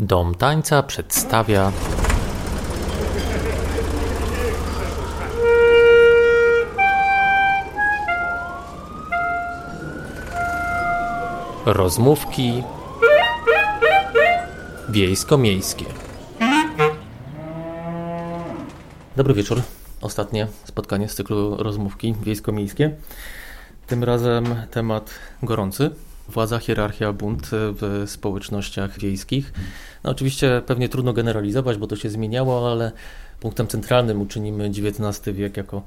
Dom 0.00 0.34
Tańca 0.34 0.82
przedstawia 0.82 1.72
rozmówki 11.66 12.62
wiejsko-miejskie. 14.88 15.84
Dobry 19.16 19.34
wieczór. 19.34 19.62
Ostatnie 20.00 20.46
spotkanie 20.64 21.08
z 21.08 21.14
cyklu 21.14 21.56
rozmówki 21.56 22.14
wiejsko-miejskie. 22.22 22.90
Tym 23.86 24.04
razem 24.04 24.44
temat 24.70 25.10
gorący. 25.42 25.90
Władza, 26.28 26.58
hierarchia, 26.58 27.12
bunt 27.12 27.48
w 27.52 28.04
społecznościach 28.06 28.98
wiejskich. 28.98 29.52
No 30.04 30.10
oczywiście 30.10 30.62
pewnie 30.66 30.88
trudno 30.88 31.12
generalizować, 31.12 31.78
bo 31.78 31.86
to 31.86 31.96
się 31.96 32.10
zmieniało, 32.10 32.72
ale 32.72 32.92
punktem 33.40 33.66
centralnym 33.66 34.20
uczynimy 34.20 34.64
XIX 34.64 35.36
wiek 35.36 35.56
jako 35.56 35.82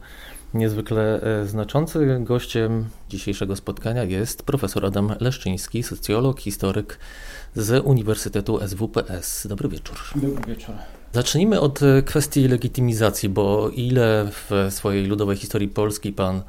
niezwykle 0.54 1.22
e, 1.22 1.46
znaczący. 1.46 2.18
Gościem 2.20 2.86
dzisiejszego 3.10 3.56
spotkania 3.56 4.04
jest 4.04 4.44
profesor 4.44 4.86
Adam 4.86 5.16
Leszczyński, 5.20 5.84
socjolog, 5.84 6.40
historyk 6.40 7.00
z 7.56 7.86
Uniwersytetu 7.86 8.60
SWPS. 8.68 9.48
Dobry 9.48 9.70
wieczór. 9.70 9.98
Dobry 10.16 10.56
wieczór. 10.56 10.76
Zacznijmy 11.14 11.60
od 11.60 11.84
e, 11.84 12.02
kwestii 12.02 12.48
legitymizacji, 12.48 13.30
bo 13.30 13.70
ile 13.70 14.32
w 14.32 14.68
swojej 14.70 15.06
ludowej 15.06 15.38
historii 15.38 15.68
Polski 15.68 16.14
pan 16.14 16.42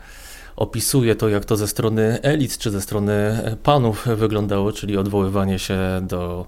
opisuje 0.56 1.14
to, 1.14 1.28
jak 1.28 1.44
to 1.44 1.56
ze 1.56 1.68
strony 1.68 2.18
elit 2.22 2.58
czy 2.58 2.70
ze 2.70 2.80
strony 2.80 3.42
panów 3.62 4.06
wyglądało, 4.16 4.72
czyli 4.72 4.96
odwoływanie 4.96 5.58
się 5.58 5.78
do 6.02 6.46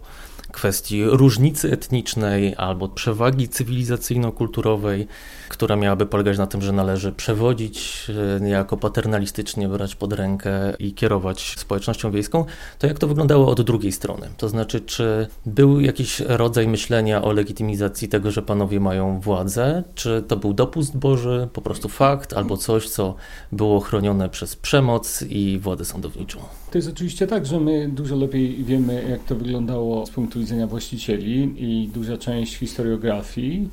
kwestii 0.55 1.05
różnicy 1.05 1.73
etnicznej 1.73 2.55
albo 2.57 2.89
przewagi 2.89 3.49
cywilizacyjno-kulturowej, 3.49 5.07
która 5.49 5.77
miałaby 5.77 6.07
polegać 6.07 6.39
na 6.39 6.47
tym, 6.47 6.63
że 6.63 6.73
należy 6.73 7.13
przewodzić, 7.13 8.07
e, 8.37 8.41
niejako 8.41 8.77
paternalistycznie 8.77 9.69
brać 9.69 9.95
pod 9.95 10.13
rękę 10.13 10.75
i 10.79 10.93
kierować 10.93 11.55
społecznością 11.59 12.11
wiejską, 12.11 12.45
to 12.79 12.87
jak 12.87 12.99
to 12.99 13.07
wyglądało 13.07 13.47
od 13.47 13.63
drugiej 13.63 13.93
strony? 13.93 14.29
To 14.37 14.49
znaczy, 14.49 14.81
czy 14.81 15.27
był 15.47 15.81
jakiś 15.81 16.21
rodzaj 16.21 16.69
myślenia 16.69 17.23
o 17.23 17.33
legitymizacji 17.33 18.09
tego, 18.09 18.31
że 18.31 18.43
panowie 18.43 18.81
mają 18.81 19.21
władzę, 19.21 19.83
czy 19.95 20.25
to 20.29 20.37
był 20.37 20.53
dopust 20.53 20.97
Boży, 20.97 21.49
po 21.53 21.63
prostu 21.63 21.89
fakt, 21.89 22.33
albo 22.33 22.57
coś, 22.57 22.89
co 22.89 23.15
było 23.53 23.81
chronione 23.81 24.29
przez 24.29 24.57
przemoc 24.57 25.25
i 25.29 25.59
władzę 25.59 25.85
sądowniczą? 25.85 26.39
To 26.71 26.79
jest 26.79 26.89
oczywiście 26.89 27.27
tak, 27.27 27.47
że 27.47 27.61
my 27.61 27.89
dużo 27.89 28.17
lepiej 28.17 28.65
wiemy, 28.65 29.07
jak 29.11 29.25
to 29.25 29.35
wyglądało 29.35 30.07
z 30.07 30.11
punktu 30.11 30.44
widzenia 30.45 30.67
właścicieli 30.67 31.55
i 31.57 31.89
duża 31.89 32.19
część 32.19 32.57
historiografii 32.57 33.69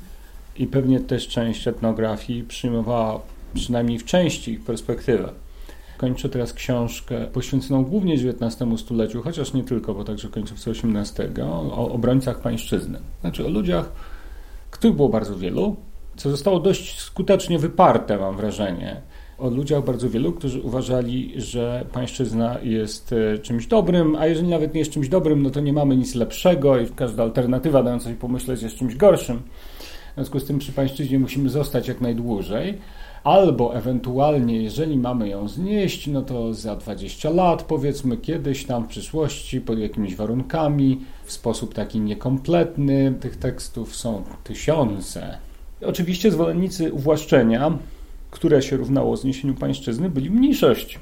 i 0.56 0.66
pewnie 0.66 1.00
też 1.00 1.28
część 1.28 1.68
etnografii 1.68 2.44
przyjmowała 2.44 3.20
przynajmniej 3.54 3.98
w 3.98 4.04
części 4.04 4.52
ich 4.52 4.64
perspektywę. 4.64 5.32
Kończę 5.98 6.28
teraz 6.28 6.52
książkę 6.52 7.26
poświęconą 7.32 7.84
głównie 7.84 8.14
XIX 8.14 8.80
stuleciu, 8.80 9.22
chociaż 9.22 9.52
nie 9.52 9.64
tylko, 9.64 9.94
bo 9.94 10.04
także 10.04 10.28
końcówce 10.28 10.70
XVIII, 10.70 11.42
o 11.42 11.92
obrońcach 11.92 12.40
pańszczyzny. 12.40 12.98
Znaczy 13.20 13.46
o 13.46 13.48
ludziach, 13.48 13.92
których 14.70 14.96
było 14.96 15.08
bardzo 15.08 15.38
wielu, 15.38 15.76
co 16.16 16.30
zostało 16.30 16.60
dość 16.60 17.00
skutecznie 17.00 17.58
wyparte, 17.58 18.18
mam 18.18 18.36
wrażenie, 18.36 19.00
o 19.42 19.50
ludziach 19.50 19.84
bardzo 19.84 20.10
wielu, 20.10 20.32
którzy 20.32 20.60
uważali, 20.60 21.32
że 21.36 21.84
pańszczyzna 21.92 22.58
jest 22.62 23.12
e, 23.12 23.38
czymś 23.38 23.66
dobrym, 23.66 24.16
a 24.16 24.26
jeżeli 24.26 24.48
nawet 24.48 24.74
nie 24.74 24.80
jest 24.80 24.92
czymś 24.92 25.08
dobrym, 25.08 25.42
no 25.42 25.50
to 25.50 25.60
nie 25.60 25.72
mamy 25.72 25.96
nic 25.96 26.14
lepszego 26.14 26.80
i 26.80 26.86
każda 26.86 27.22
alternatywa 27.22 27.82
dająca 27.82 28.10
się 28.10 28.16
pomyśleć 28.16 28.62
jest 28.62 28.76
czymś 28.76 28.96
gorszym. 28.96 29.42
W 30.10 30.14
związku 30.14 30.40
z 30.40 30.44
tym 30.44 30.58
przy 30.58 30.72
pańszczyźnie 30.72 31.18
musimy 31.18 31.48
zostać 31.48 31.88
jak 31.88 32.00
najdłużej. 32.00 32.78
Albo 33.24 33.76
ewentualnie, 33.76 34.62
jeżeli 34.62 34.98
mamy 34.98 35.28
ją 35.28 35.48
znieść, 35.48 36.06
no 36.06 36.22
to 36.22 36.54
za 36.54 36.76
20 36.76 37.30
lat, 37.30 37.62
powiedzmy 37.62 38.16
kiedyś 38.16 38.64
tam 38.64 38.84
w 38.84 38.88
przyszłości, 38.88 39.60
pod 39.60 39.78
jakimiś 39.78 40.16
warunkami, 40.16 41.00
w 41.24 41.32
sposób 41.32 41.74
taki 41.74 42.00
niekompletny. 42.00 43.14
Tych 43.20 43.36
tekstów 43.36 43.96
są 43.96 44.22
tysiące. 44.44 45.38
Oczywiście 45.86 46.30
zwolennicy 46.30 46.92
uwłaszczenia 46.92 47.78
które 48.32 48.62
się 48.62 48.76
równało 48.76 49.16
zniesieniu 49.16 49.54
pańszczyzny, 49.54 50.10
byli 50.10 50.30
w 50.30 50.32
mniejszości. 50.32 50.98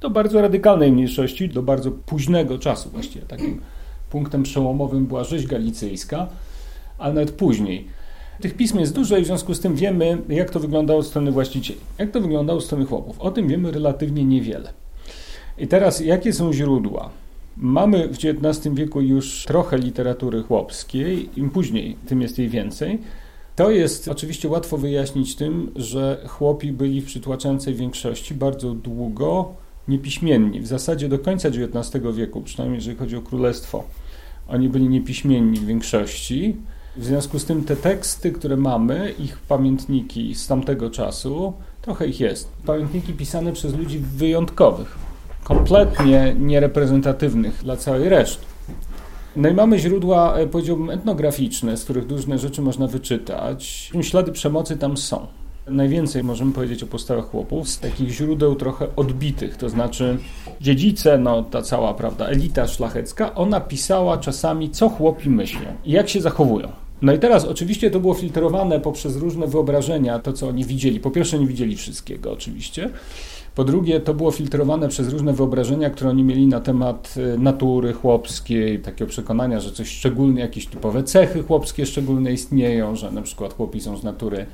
Do 0.00 0.10
bardzo 0.10 0.40
radykalnej 0.40 0.92
mniejszości, 0.92 1.48
do 1.48 1.62
bardzo 1.62 1.90
późnego 1.90 2.58
czasu 2.58 2.90
właściwie. 2.90 3.26
Takim 3.26 3.60
punktem 4.10 4.42
przełomowym 4.42 5.06
była 5.06 5.24
rzeź 5.24 5.46
galicyjska, 5.46 6.28
ale 6.98 7.14
nawet 7.14 7.30
później. 7.30 7.86
Tych 8.40 8.54
pism 8.54 8.78
jest 8.78 8.94
dużo 8.94 9.18
i 9.18 9.22
w 9.22 9.26
związku 9.26 9.54
z 9.54 9.60
tym 9.60 9.74
wiemy, 9.74 10.18
jak 10.28 10.50
to 10.50 10.60
wyglądało 10.60 11.00
od 11.00 11.06
strony 11.06 11.32
właścicieli. 11.32 11.80
Jak 11.98 12.10
to 12.10 12.20
wyglądało 12.20 12.58
od 12.58 12.64
strony 12.64 12.84
chłopów. 12.84 13.20
O 13.20 13.30
tym 13.30 13.48
wiemy 13.48 13.70
relatywnie 13.70 14.24
niewiele. 14.24 14.72
I 15.58 15.66
teraz, 15.68 16.00
jakie 16.00 16.32
są 16.32 16.52
źródła? 16.52 17.10
Mamy 17.56 18.08
w 18.08 18.12
XIX 18.24 18.74
wieku 18.74 19.00
już 19.00 19.44
trochę 19.44 19.78
literatury 19.78 20.42
chłopskiej, 20.42 21.28
im 21.36 21.50
później, 21.50 21.96
tym 22.06 22.22
jest 22.22 22.38
jej 22.38 22.48
więcej. 22.48 22.98
To 23.56 23.70
jest 23.70 24.08
oczywiście 24.08 24.48
łatwo 24.48 24.78
wyjaśnić 24.78 25.36
tym, 25.36 25.70
że 25.76 26.24
chłopi 26.28 26.72
byli 26.72 27.00
w 27.00 27.06
przytłaczającej 27.06 27.74
większości 27.74 28.34
bardzo 28.34 28.74
długo 28.74 29.54
niepiśmienni. 29.88 30.60
W 30.60 30.66
zasadzie 30.66 31.08
do 31.08 31.18
końca 31.18 31.48
XIX 31.48 32.04
wieku, 32.14 32.40
przynajmniej 32.40 32.78
jeżeli 32.78 32.96
chodzi 32.96 33.16
o 33.16 33.22
królestwo, 33.22 33.84
oni 34.48 34.68
byli 34.68 34.88
niepiśmienni 34.88 35.58
w 35.58 35.66
większości. 35.66 36.56
W 36.96 37.04
związku 37.04 37.38
z 37.38 37.44
tym 37.44 37.64
te 37.64 37.76
teksty, 37.76 38.32
które 38.32 38.56
mamy, 38.56 39.14
ich 39.18 39.38
pamiętniki 39.38 40.34
z 40.34 40.46
tamtego 40.46 40.90
czasu, 40.90 41.52
trochę 41.82 42.06
ich 42.06 42.20
jest. 42.20 42.52
Pamiętniki 42.66 43.12
pisane 43.12 43.52
przez 43.52 43.74
ludzi 43.74 43.98
wyjątkowych, 43.98 44.98
kompletnie 45.44 46.36
niereprezentatywnych 46.38 47.62
dla 47.62 47.76
całej 47.76 48.08
reszty. 48.08 48.51
No 49.36 49.48
i 49.48 49.54
mamy 49.54 49.78
źródła, 49.78 50.36
e, 50.36 50.46
powiedziałbym, 50.46 50.90
etnograficzne, 50.90 51.76
z 51.76 51.84
których 51.84 52.10
różne 52.10 52.38
rzeczy 52.38 52.62
można 52.62 52.86
wyczytać. 52.86 53.90
Ślady 54.02 54.32
przemocy 54.32 54.76
tam 54.76 54.96
są. 54.96 55.26
Najwięcej 55.66 56.24
możemy 56.24 56.52
powiedzieć 56.52 56.82
o 56.82 56.86
postawach 56.86 57.30
chłopów 57.30 57.68
z 57.68 57.80
takich 57.80 58.10
źródeł 58.10 58.54
trochę 58.54 58.86
odbitych, 58.96 59.56
to 59.56 59.68
znaczy 59.68 60.18
dziedzice, 60.60 61.18
no 61.18 61.42
ta 61.42 61.62
cała, 61.62 61.94
prawda, 61.94 62.26
elita 62.26 62.68
szlachecka, 62.68 63.34
ona 63.34 63.60
pisała 63.60 64.18
czasami, 64.18 64.70
co 64.70 64.88
chłopi 64.88 65.30
myślą 65.30 65.66
i 65.84 65.92
jak 65.92 66.08
się 66.08 66.20
zachowują. 66.20 66.68
No 67.02 67.12
i 67.12 67.18
teraz 67.18 67.44
oczywiście 67.44 67.90
to 67.90 68.00
było 68.00 68.14
filtrowane 68.14 68.80
poprzez 68.80 69.16
różne 69.16 69.46
wyobrażenia, 69.46 70.18
to 70.18 70.32
co 70.32 70.48
oni 70.48 70.64
widzieli. 70.64 71.00
Po 71.00 71.10
pierwsze 71.10 71.38
nie 71.38 71.46
widzieli 71.46 71.76
wszystkiego 71.76 72.32
oczywiście, 72.32 72.90
po 73.54 73.64
drugie, 73.64 74.00
to 74.00 74.14
było 74.14 74.30
filtrowane 74.30 74.88
przez 74.88 75.08
różne 75.08 75.32
wyobrażenia, 75.32 75.90
które 75.90 76.10
oni 76.10 76.24
mieli 76.24 76.46
na 76.46 76.60
temat 76.60 77.14
y, 77.16 77.38
natury 77.38 77.92
chłopskiej, 77.92 78.78
takiego 78.78 79.10
przekonania, 79.10 79.60
że 79.60 79.72
coś 79.72 79.88
szczególnie, 79.88 80.40
jakieś 80.40 80.66
typowe 80.66 81.02
cechy 81.02 81.42
chłopskie 81.42 81.86
szczególne 81.86 82.32
istnieją, 82.32 82.96
że 82.96 83.12
na 83.12 83.22
przykład 83.22 83.54
chłopi 83.54 83.80
są 83.80 83.96
z 83.96 84.02
natury 84.02 84.46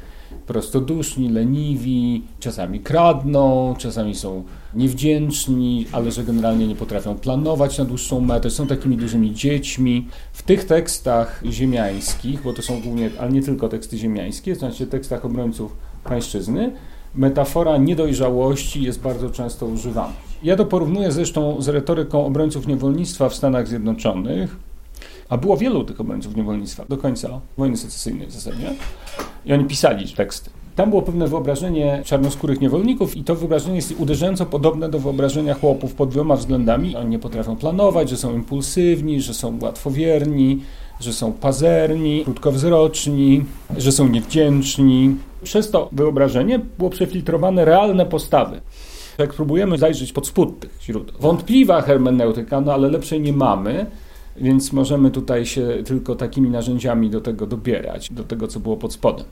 prostoduszni, 0.47 1.28
leniwi, 1.28 2.22
czasami 2.41 2.81
kradną, 2.81 3.75
czasami 3.78 4.14
są 4.14 4.44
niewdzięczni, 4.75 5.86
ale 5.92 6.12
że 6.12 6.25
generalnie 6.25 6.66
nie 6.66 6.76
potrafią 6.76 7.15
planować 7.15 7.78
na 7.78 7.84
dłuższą 7.84 8.20
metę, 8.20 8.50
są 8.50 8.66
takimi 8.66 8.97
dużymi 8.97 9.34
dziećmi. 9.34 10.09
W 10.32 10.42
tych 10.42 10.65
tekstach 10.65 11.42
ziemiańskich, 11.50 12.42
bo 12.42 12.53
to 12.53 12.62
są 12.62 12.80
głównie, 12.80 13.10
ale 13.20 13.32
nie 13.32 13.42
tylko 13.42 13.69
teksty 13.69 13.98
ziemiańskie, 13.98 14.54
to 14.54 14.59
znaczy 14.59 14.86
tekstach 14.86 15.25
obrońców 15.25 15.76
pańszczyzny, 16.04 16.72
metafora 17.15 17.77
niedojrzałości 17.77 18.83
jest 18.83 19.01
bardzo 19.01 19.31
często 19.31 19.67
używana. 19.67 20.13
Ja 20.43 20.57
to 20.57 20.65
porównuję 20.65 21.13
zresztą 21.13 21.63
z 21.63 21.69
retoryką 21.69 22.27
obrońców 22.27 22.67
niewolnictwa 22.67 23.29
w 23.29 23.35
Stanach 23.35 23.69
Zjednoczonych, 23.69 24.57
a 25.29 25.37
było 25.37 25.57
wielu 25.57 25.85
tych 25.85 26.01
obrońców 26.01 26.37
niewolnictwa 26.37 26.84
do 26.89 26.97
końca 26.97 27.41
wojny 27.59 27.77
secesyjnej 27.77 28.27
w 28.27 28.33
zasadzie. 28.33 28.75
I 29.47 29.53
oni 29.53 29.65
pisali 29.65 30.09
teksty. 30.09 30.51
Tam 30.77 30.91
było 30.91 31.03
pewne 31.03 31.28
wyobrażenie 31.28 32.03
czarnoskórych 32.05 32.60
niewolników 32.60 33.16
i 33.16 33.25
to 33.25 33.34
wyobrażenie 33.34 33.77
jest 33.77 33.95
uderzająco 33.99 34.47
podobne 34.47 34.89
do 34.89 34.99
wyobrażenia 34.99 35.54
chłopów 35.54 35.95
pod 35.95 36.13
wieloma 36.13 36.37
względami. 36.37 36.97
Oni 36.97 37.11
nie 37.11 37.19
potrafią 37.19 37.57
planować, 37.57 38.11
że 38.11 38.16
są 38.16 38.34
impulsywni, 38.34 39.21
że 39.21 39.34
są 39.34 39.59
łatwowierni, 39.63 40.61
że 41.01 41.13
są 41.13 41.33
pazerni, 41.33 42.25
krótkowzroczni, 42.25 43.45
że 43.77 43.93
są 43.93 44.09
niewdzięczni. 44.09 45.16
Przez 45.43 45.71
to 45.71 45.89
wyobrażenie 45.93 46.61
było 46.79 46.91
przefiltrowane 46.91 47.65
realne 47.65 48.07
postawy. 48.07 48.61
Jak 49.19 49.35
próbujemy 49.35 49.79
zajrzeć 49.79 50.13
pod 50.13 50.27
spód 50.27 50.61
tych 50.61 50.79
źródeł. 50.83 51.15
Wątpliwa 51.21 51.83
hermeneutyka, 51.83 52.61
no 52.61 52.73
ale 52.73 52.89
lepszej 52.89 53.21
nie 53.21 53.33
mamy, 53.33 53.87
więc 54.37 54.73
możemy 54.73 55.11
tutaj 55.11 55.47
się 55.47 55.69
tylko 55.85 56.15
takimi 56.15 56.51
narzędziami 56.51 57.11
do 57.11 57.21
tego 57.21 57.47
dobierać, 57.47 58.13
do 58.13 58.25
tego, 58.25 58.49
co 58.49 58.61
było 58.61 58.77
pod 58.77 58.93
spodem. 58.93 59.25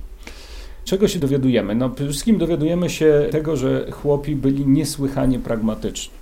Czego 0.84 1.08
się 1.08 1.18
dowiadujemy? 1.18 1.74
No, 1.74 1.90
przede 1.90 2.10
wszystkim 2.10 2.38
dowiadujemy 2.38 2.90
się 2.90 3.28
tego, 3.30 3.56
że 3.56 3.86
chłopi 3.90 4.36
byli 4.36 4.66
niesłychanie 4.66 5.38
pragmatyczni. 5.38 6.14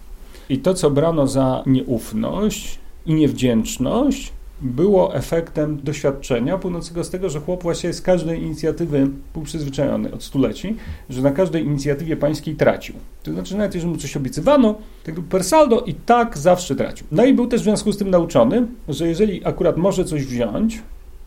I 0.49 0.59
to, 0.59 0.75
co 0.75 0.91
brano 0.91 1.27
za 1.27 1.63
nieufność 1.67 2.79
i 3.07 3.15
niewdzięczność, 3.15 4.33
było 4.65 5.15
efektem 5.15 5.81
doświadczenia 5.83 6.59
płynącego 6.59 7.05
z 7.05 7.11
tego, 7.11 7.29
że 7.29 7.41
chłop 7.41 7.63
właśnie 7.63 7.93
z 7.93 8.01
każdej 8.01 8.43
inicjatywy 8.43 9.09
był 9.35 9.43
przyzwyczajony 9.43 10.13
od 10.13 10.23
stuleci, 10.23 10.77
że 11.11 11.23
na 11.23 11.31
każdej 11.31 11.65
inicjatywie 11.65 12.17
pańskiej 12.17 12.57
tracił. 12.57 12.95
To 13.23 13.33
znaczy, 13.33 13.57
nawet 13.57 13.75
jeżeli 13.75 13.93
mu 13.93 13.99
coś 13.99 14.17
obiecywano, 14.17 14.75
tak 15.05 15.15
per 15.21 15.45
saldo 15.45 15.81
i 15.81 15.95
tak 15.95 16.39
zawsze 16.39 16.75
tracił. 16.75 17.07
No 17.13 17.25
i 17.25 17.35
był 17.35 17.47
też 17.47 17.61
w 17.61 17.65
związku 17.65 17.93
z 17.93 17.99
tym 17.99 18.11
nauczony, 18.11 18.67
że 18.89 19.09
jeżeli 19.09 19.45
akurat 19.45 19.77
może 19.77 20.05
coś 20.05 20.25
wziąć, 20.27 20.83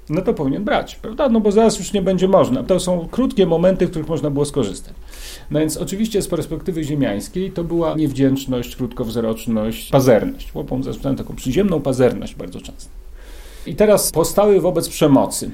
no 0.09 0.21
to 0.21 0.33
powinien 0.33 0.63
brać, 0.63 0.95
prawda? 0.95 1.29
No 1.29 1.39
bo 1.39 1.51
zaraz 1.51 1.79
już 1.79 1.93
nie 1.93 2.01
będzie 2.01 2.27
można. 2.27 2.63
To 2.63 2.79
są 2.79 3.07
krótkie 3.11 3.45
momenty, 3.45 3.87
w 3.87 3.89
których 3.89 4.07
można 4.07 4.29
było 4.29 4.45
skorzystać. 4.45 4.93
No 5.51 5.59
więc 5.59 5.77
oczywiście 5.77 6.21
z 6.21 6.27
perspektywy 6.27 6.83
ziemiańskiej 6.83 7.51
to 7.51 7.63
była 7.63 7.95
niewdzięczność, 7.95 8.75
krótkowzroczność, 8.75 9.89
pazerność. 9.89 10.51
Chłopom 10.51 10.83
zresztą 10.83 11.15
taką 11.15 11.35
przyziemną 11.35 11.81
pazerność 11.81 12.35
bardzo 12.35 12.61
często. 12.61 13.06
I 13.67 13.75
teraz 13.75 14.11
postawy 14.11 14.61
wobec 14.61 14.89
przemocy. 14.89 15.51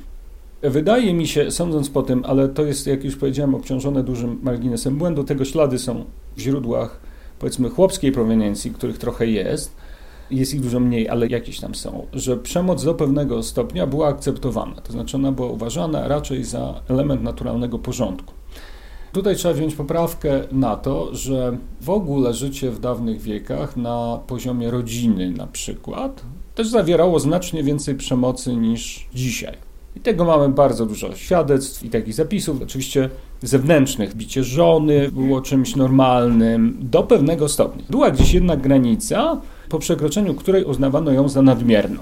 Wydaje 0.61 1.13
mi 1.13 1.27
się, 1.27 1.51
sądząc 1.51 1.89
po 1.89 2.03
tym, 2.03 2.23
ale 2.25 2.49
to 2.49 2.65
jest, 2.65 2.87
jak 2.87 3.03
już 3.03 3.15
powiedziałem, 3.15 3.55
obciążone 3.55 4.03
dużym 4.03 4.39
marginesem 4.43 4.97
błędu, 4.97 5.23
tego 5.23 5.45
ślady 5.45 5.79
są 5.79 6.05
w 6.35 6.39
źródłach, 6.39 6.99
powiedzmy, 7.39 7.69
chłopskiej 7.69 8.11
proweniencji, 8.11 8.71
których 8.71 8.97
trochę 8.97 9.27
jest, 9.27 9.75
jest 10.31 10.53
ich 10.53 10.61
dużo 10.61 10.79
mniej, 10.79 11.09
ale 11.09 11.27
jakieś 11.27 11.59
tam 11.59 11.75
są, 11.75 12.07
że 12.13 12.37
przemoc 12.37 12.83
do 12.83 12.93
pewnego 12.93 13.43
stopnia 13.43 13.87
była 13.87 14.07
akceptowana, 14.07 14.81
to 14.81 14.91
znaczy 14.91 15.17
ona 15.17 15.31
była 15.31 15.47
uważana 15.47 16.07
raczej 16.07 16.43
za 16.43 16.81
element 16.89 17.23
naturalnego 17.23 17.79
porządku. 17.79 18.33
Tutaj 19.11 19.35
trzeba 19.35 19.53
wziąć 19.53 19.75
poprawkę 19.75 20.41
na 20.51 20.75
to, 20.75 21.15
że 21.15 21.57
w 21.81 21.89
ogóle 21.89 22.33
życie 22.33 22.71
w 22.71 22.79
dawnych 22.79 23.21
wiekach 23.21 23.77
na 23.77 24.19
poziomie 24.27 24.71
rodziny 24.71 25.31
na 25.31 25.47
przykład 25.47 26.23
też 26.55 26.67
zawierało 26.67 27.19
znacznie 27.19 27.63
więcej 27.63 27.95
przemocy 27.95 28.55
niż 28.55 29.07
dzisiaj. 29.13 29.57
I 29.95 29.99
tego 29.99 30.25
mamy 30.25 30.49
bardzo 30.49 30.85
dużo 30.85 31.15
świadectw 31.15 31.83
i 31.83 31.89
takich 31.89 32.13
zapisów, 32.13 32.61
oczywiście 32.61 33.09
zewnętrznych. 33.41 34.15
Bicie 34.15 34.43
żony 34.43 35.11
było 35.11 35.41
czymś 35.41 35.75
normalnym 35.75 36.77
do 36.79 37.03
pewnego 37.03 37.49
stopnia. 37.49 37.83
Była 37.89 38.11
gdzieś 38.11 38.33
jedna 38.33 38.57
granica, 38.57 39.41
po 39.69 39.79
przekroczeniu 39.79 40.33
której 40.33 40.63
uznawano 40.63 41.11
ją 41.11 41.29
za 41.29 41.41
nadmierną. 41.41 41.99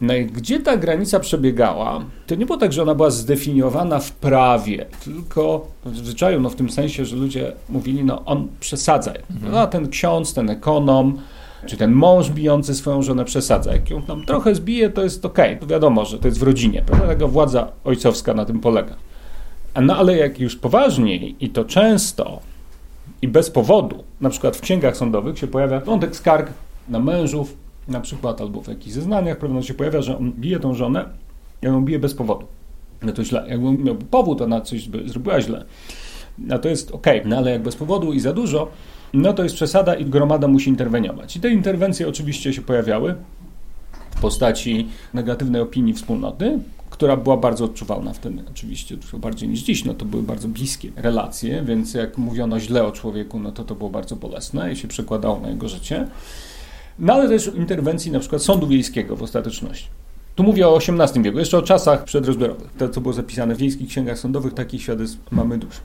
No 0.00 0.14
i 0.14 0.26
gdzie 0.26 0.60
ta 0.60 0.76
granica 0.76 1.20
przebiegała, 1.20 2.04
to 2.26 2.34
nie 2.34 2.46
było 2.46 2.58
tak, 2.58 2.72
że 2.72 2.82
ona 2.82 2.94
była 2.94 3.10
zdefiniowana 3.10 3.98
w 3.98 4.12
prawie, 4.12 4.86
tylko 5.04 5.66
w 5.84 5.96
zwyczaju, 5.96 6.40
no 6.40 6.50
w 6.50 6.56
tym 6.56 6.70
sensie, 6.70 7.04
że 7.04 7.16
ludzie 7.16 7.52
mówili, 7.68 8.04
no 8.04 8.24
on 8.24 8.48
przesadza. 8.60 9.12
Mhm. 9.30 9.52
No, 9.52 9.66
ten 9.66 9.88
ksiądz, 9.88 10.34
ten 10.34 10.50
ekonom, 10.50 11.18
czy 11.66 11.76
ten 11.76 11.92
mąż 11.92 12.30
bijący 12.30 12.74
swoją 12.74 13.02
żonę 13.02 13.24
przesadza. 13.24 13.72
Jak 13.72 13.90
ją 13.90 14.02
tam 14.02 14.24
trochę 14.24 14.54
zbije, 14.54 14.90
to 14.90 15.02
jest 15.02 15.24
okej. 15.24 15.56
Okay. 15.56 15.68
wiadomo, 15.68 16.04
że 16.04 16.18
to 16.18 16.28
jest 16.28 16.40
w 16.40 16.42
rodzinie, 16.42 16.82
prawda? 16.86 17.06
Taka 17.06 17.26
władza 17.26 17.68
ojcowska 17.84 18.34
na 18.34 18.44
tym 18.44 18.60
polega. 18.60 18.94
No 19.82 19.96
ale 19.96 20.16
jak 20.16 20.40
już 20.40 20.56
poważniej 20.56 21.36
i 21.40 21.50
to 21.50 21.64
często 21.64 22.40
i 23.22 23.28
bez 23.28 23.50
powodu, 23.50 24.04
na 24.20 24.30
przykład 24.30 24.56
w 24.56 24.60
księgach 24.60 24.96
sądowych 24.96 25.38
się 25.38 25.46
pojawia 25.46 25.80
wątek 25.80 26.16
skarg 26.16 26.50
na 26.88 27.00
mężów, 27.00 27.56
na 27.88 28.00
przykład, 28.00 28.40
albo 28.40 28.60
w 28.60 28.68
jakichś 28.68 28.94
zeznaniach 28.94 29.38
pewno 29.38 29.62
się 29.62 29.74
pojawia, 29.74 30.02
że 30.02 30.18
on 30.18 30.32
bije 30.32 30.60
tą 30.60 30.74
żonę 30.74 31.04
on 31.68 31.74
ją 31.74 31.84
bije 31.84 31.98
bez 31.98 32.14
powodu. 32.14 32.46
No 33.02 33.12
to 33.12 33.24
źle. 33.24 33.44
Jakby 33.48 33.72
miał 33.72 33.94
powód, 33.94 34.42
ona 34.42 34.60
coś 34.60 34.88
by 34.88 35.08
zrobiła 35.08 35.40
źle. 35.40 35.64
No 36.38 36.58
to 36.58 36.68
jest 36.68 36.90
ok, 36.90 37.06
no 37.24 37.36
ale 37.36 37.50
jak 37.50 37.62
bez 37.62 37.76
powodu 37.76 38.12
i 38.12 38.20
za 38.20 38.32
dużo, 38.32 38.68
no 39.12 39.32
to 39.32 39.42
jest 39.42 39.54
przesada 39.54 39.94
i 39.94 40.04
gromada 40.04 40.48
musi 40.48 40.70
interweniować. 40.70 41.36
I 41.36 41.40
te 41.40 41.50
interwencje 41.50 42.08
oczywiście 42.08 42.52
się 42.52 42.62
pojawiały 42.62 43.14
w 44.10 44.20
postaci 44.20 44.88
negatywnej 45.14 45.62
opinii 45.62 45.94
wspólnoty, 45.94 46.58
która 46.90 47.16
była 47.16 47.36
bardzo 47.36 47.64
odczuwalna 47.64 48.12
wtedy, 48.12 48.42
oczywiście 48.50 48.96
dużo 48.96 49.18
bardziej 49.18 49.48
niż 49.48 49.60
dziś, 49.60 49.84
no 49.84 49.94
to 49.94 50.04
były 50.04 50.22
bardzo 50.22 50.48
bliskie 50.48 50.90
relacje, 50.96 51.62
więc 51.62 51.94
jak 51.94 52.18
mówiono 52.18 52.60
źle 52.60 52.84
o 52.86 52.92
człowieku, 52.92 53.40
no 53.40 53.52
to 53.52 53.64
to 53.64 53.74
było 53.74 53.90
bardzo 53.90 54.16
bolesne 54.16 54.72
i 54.72 54.76
się 54.76 54.88
przekładało 54.88 55.40
na 55.40 55.48
jego 55.48 55.68
życie. 55.68 56.06
No 56.98 57.12
ale 57.12 57.28
też 57.28 57.50
interwencji 57.54 58.10
na 58.10 58.20
przykład 58.20 58.42
sądu 58.42 58.66
wiejskiego 58.66 59.16
w 59.16 59.22
ostateczności. 59.22 59.88
Tu 60.34 60.42
mówię 60.42 60.68
o 60.68 60.78
XVIII 60.78 61.22
wieku, 61.22 61.38
jeszcze 61.38 61.58
o 61.58 61.62
czasach 61.62 62.04
przedrozbiorowych. 62.04 62.70
To, 62.78 62.88
co 62.88 63.00
było 63.00 63.14
zapisane 63.14 63.54
w 63.54 63.58
wiejskich 63.58 63.88
księgach 63.88 64.18
sądowych, 64.18 64.54
takich 64.54 64.82
świadectw 64.82 65.18
mamy 65.30 65.58
dużo. 65.58 65.80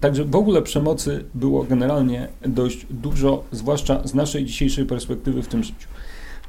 Także 0.00 0.24
w 0.24 0.36
ogóle 0.36 0.62
przemocy 0.62 1.24
było 1.34 1.64
generalnie 1.64 2.28
dość 2.46 2.86
dużo, 2.90 3.44
zwłaszcza 3.52 4.00
z 4.04 4.14
naszej 4.14 4.44
dzisiejszej 4.44 4.86
perspektywy 4.86 5.42
w 5.42 5.48
tym 5.48 5.64
życiu. 5.64 5.88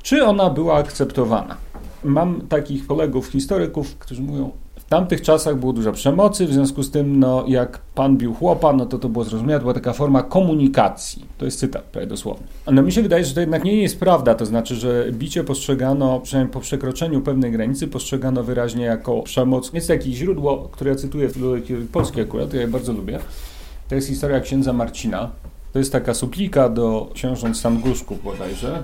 Czy 0.03 0.25
ona 0.25 0.49
była 0.49 0.75
akceptowana? 0.75 1.57
Mam 2.03 2.41
takich 2.41 2.87
kolegów, 2.87 3.27
historyków, 3.27 3.97
którzy 3.97 4.21
mówią, 4.21 4.51
w 4.89 4.91
tamtych 4.91 5.21
czasach 5.21 5.59
było 5.59 5.73
dużo 5.73 5.91
przemocy, 5.91 6.45
w 6.45 6.53
związku 6.53 6.83
z 6.83 6.91
tym, 6.91 7.19
no, 7.19 7.43
jak 7.47 7.77
pan 7.95 8.17
bił 8.17 8.33
chłopa, 8.33 8.73
no 8.73 8.85
to 8.85 8.99
to 8.99 9.09
było 9.09 9.25
zrozumiałe, 9.25 9.59
to 9.59 9.63
była 9.63 9.73
taka 9.73 9.93
forma 9.93 10.23
komunikacji. 10.23 11.25
To 11.37 11.45
jest 11.45 11.59
cytat, 11.59 11.83
prawie 11.83 12.07
dosłownie. 12.07 12.47
No 12.71 12.81
mi 12.81 12.91
się 12.91 13.01
wydaje, 13.01 13.25
że 13.25 13.33
to 13.33 13.39
jednak 13.39 13.63
nie 13.63 13.81
jest 13.81 13.99
prawda, 13.99 14.35
to 14.35 14.45
znaczy, 14.45 14.75
że 14.75 15.05
bicie 15.11 15.43
postrzegano, 15.43 16.19
przynajmniej 16.19 16.53
po 16.53 16.59
przekroczeniu 16.59 17.21
pewnej 17.21 17.51
granicy, 17.51 17.87
postrzegano 17.87 18.43
wyraźnie 18.43 18.83
jako 18.83 19.21
przemoc. 19.21 19.73
Jest 19.73 19.87
takie 19.87 20.11
źródło, 20.11 20.69
które 20.71 20.91
ja 20.91 20.95
cytuję 20.97 21.27
w 21.27 21.91
polskiej 21.91 22.23
akurat, 22.23 22.53
ja 22.53 22.61
je 22.61 22.67
bardzo 22.67 22.93
lubię. 22.93 23.19
To 23.89 23.95
jest 23.95 24.07
historia 24.07 24.39
księdza 24.39 24.73
Marcina. 24.73 25.29
To 25.73 25.79
jest 25.79 25.91
taka 25.91 26.13
suplika 26.13 26.69
do 26.69 27.09
książąt 27.13 27.57
Sanguszków 27.57 28.23
bodajże, 28.23 28.83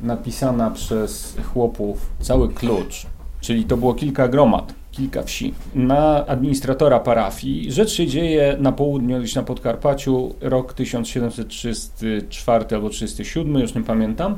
napisana 0.00 0.70
przez 0.70 1.36
chłopów, 1.52 2.06
cały 2.20 2.48
klucz, 2.48 3.06
czyli 3.40 3.64
to 3.64 3.76
było 3.76 3.94
kilka 3.94 4.28
gromad 4.28 4.77
kilka 4.98 5.22
wsi. 5.22 5.54
Na 5.74 6.26
administratora 6.26 7.00
parafii. 7.00 7.72
Rzecz 7.72 7.90
się 7.90 8.06
dzieje 8.06 8.56
na 8.60 8.72
południu, 8.72 9.18
gdzieś 9.18 9.34
na 9.34 9.42
Podkarpaciu, 9.42 10.34
rok 10.40 10.72
1734 10.74 12.64
albo 12.70 12.88
37, 12.88 13.54
już 13.54 13.74
nie 13.74 13.82
pamiętam. 13.82 14.36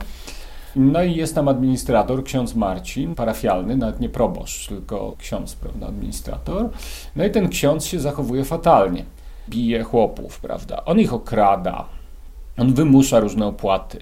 No 0.77 1.03
i 1.03 1.15
jest 1.17 1.35
tam 1.35 1.49
administrator, 1.49 2.25
ksiądz 2.25 2.55
Marcin, 2.55 3.15
parafialny, 3.15 3.77
nawet 3.77 4.01
nie 4.01 4.09
proboszcz, 4.09 4.69
tylko 4.69 5.17
ksiądz, 5.19 5.55
prawda, 5.55 5.87
administrator. 5.87 6.69
No 7.17 7.25
i 7.25 7.31
ten 7.31 7.49
ksiądz 7.49 7.85
się 7.85 8.01
zachowuje 8.01 8.45
fatalnie. 8.45 9.05
Bije 9.49 9.83
chłopów, 9.83 10.41
prawda, 10.41 10.85
on 10.85 11.01
ich 11.01 11.15
okrada, 11.15 11.85
on 12.59 12.75
wymusza 12.75 13.21
różne 13.21 13.47
opłaty, 13.47 13.99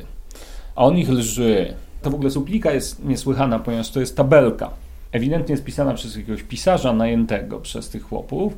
a 0.77 0.85
on 0.85 0.99
ich 0.99 1.09
lży. 1.09 1.75
To 2.03 2.11
w 2.11 2.15
ogóle 2.15 2.31
suplika 2.31 2.73
jest 2.73 3.05
niesłychana, 3.05 3.59
ponieważ 3.59 3.91
to 3.91 4.01
jest 4.01 4.17
tabelka 4.17 4.71
ewidentnie 5.13 5.53
jest 5.53 5.65
pisana 5.65 5.95
przez 5.95 6.17
jakiegoś 6.17 6.43
pisarza 6.43 6.93
najętego 6.93 7.61
przez 7.61 7.89
tych 7.89 8.03
chłopów. 8.03 8.53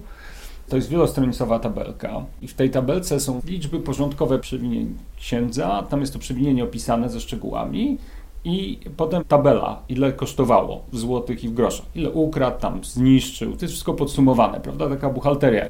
To 0.69 0.77
jest 0.77 0.89
wielostronicowa 0.89 1.59
tabelka 1.59 2.25
i 2.43 2.49
w 2.49 2.55
tej 2.55 2.71
tabelce 2.71 3.21
są 3.21 3.41
liczby 3.45 3.81
porządkowe 3.81 4.39
przewinień 4.39 4.95
księdza, 5.17 5.87
tam 5.91 6.01
jest 6.01 6.13
to 6.13 6.19
przewinienie 6.19 6.65
opisane 6.65 7.09
ze 7.09 7.21
szczegółami 7.21 7.99
i 8.45 8.79
potem 8.97 9.25
tabela, 9.25 9.83
ile 9.89 10.13
kosztowało 10.13 10.85
w 10.93 10.99
złotych 10.99 11.45
i 11.45 11.49
w 11.49 11.55
groszach, 11.55 11.87
ile 11.95 12.11
ukradł, 12.11 12.61
tam 12.61 12.85
zniszczył, 12.85 13.57
to 13.57 13.65
jest 13.65 13.73
wszystko 13.73 13.95
podsumowane, 13.95 14.61
prawda, 14.61 14.89
taka 14.89 15.11
buchalteria 15.11 15.67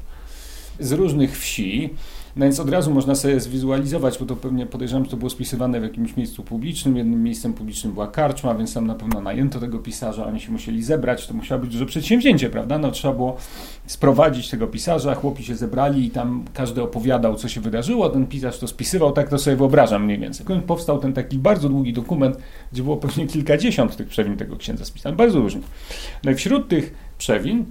z 0.79 0.91
różnych 0.91 1.39
wsi. 1.39 1.89
No 2.35 2.45
więc 2.45 2.59
od 2.59 2.69
razu 2.69 2.93
można 2.93 3.15
sobie 3.15 3.39
zwizualizować, 3.39 4.17
bo 4.19 4.25
to 4.25 4.35
pewnie 4.35 4.65
podejrzewam, 4.65 5.05
że 5.05 5.11
to 5.11 5.17
było 5.17 5.29
spisywane 5.29 5.79
w 5.79 5.83
jakimś 5.83 6.17
miejscu 6.17 6.43
publicznym. 6.43 6.97
Jednym 6.97 7.23
miejscem 7.23 7.53
publicznym 7.53 7.93
była 7.93 8.07
karczma, 8.07 8.55
więc 8.55 8.73
tam 8.73 8.87
na 8.87 8.95
pewno 8.95 9.21
najęto 9.21 9.59
tego 9.59 9.79
pisarza, 9.79 10.25
oni 10.25 10.39
się 10.39 10.51
musieli 10.51 10.83
zebrać, 10.83 11.27
to 11.27 11.33
musiało 11.33 11.61
być 11.61 11.71
duże 11.71 11.85
przedsięwzięcie, 11.85 12.49
prawda? 12.49 12.77
No 12.77 12.91
trzeba 12.91 13.13
było 13.13 13.37
sprowadzić 13.85 14.49
tego 14.49 14.67
pisarza, 14.67 15.15
chłopi 15.15 15.43
się 15.43 15.55
zebrali 15.55 16.05
i 16.05 16.09
tam 16.09 16.45
każdy 16.53 16.81
opowiadał, 16.81 17.35
co 17.35 17.47
się 17.47 17.61
wydarzyło, 17.61 18.09
ten 18.09 18.27
pisarz 18.27 18.59
to 18.59 18.67
spisywał, 18.67 19.11
tak 19.11 19.29
to 19.29 19.39
sobie 19.39 19.55
wyobrażam 19.55 20.05
mniej 20.05 20.19
więcej. 20.19 20.45
Powstał 20.67 20.99
ten 20.99 21.13
taki 21.13 21.37
bardzo 21.37 21.69
długi 21.69 21.93
dokument, 21.93 22.37
gdzie 22.71 22.83
było 22.83 22.97
pewnie 22.97 23.27
kilkadziesiąt 23.27 23.95
tych 23.95 24.07
przewin 24.07 24.37
tego 24.37 24.57
księdza 24.57 24.85
spisanych, 24.85 25.17
bardzo 25.17 25.39
różnych. 25.39 25.63
No 26.23 26.31
i 26.31 26.35
wśród 26.35 26.67
tych 26.67 26.93
przewin 27.17 27.65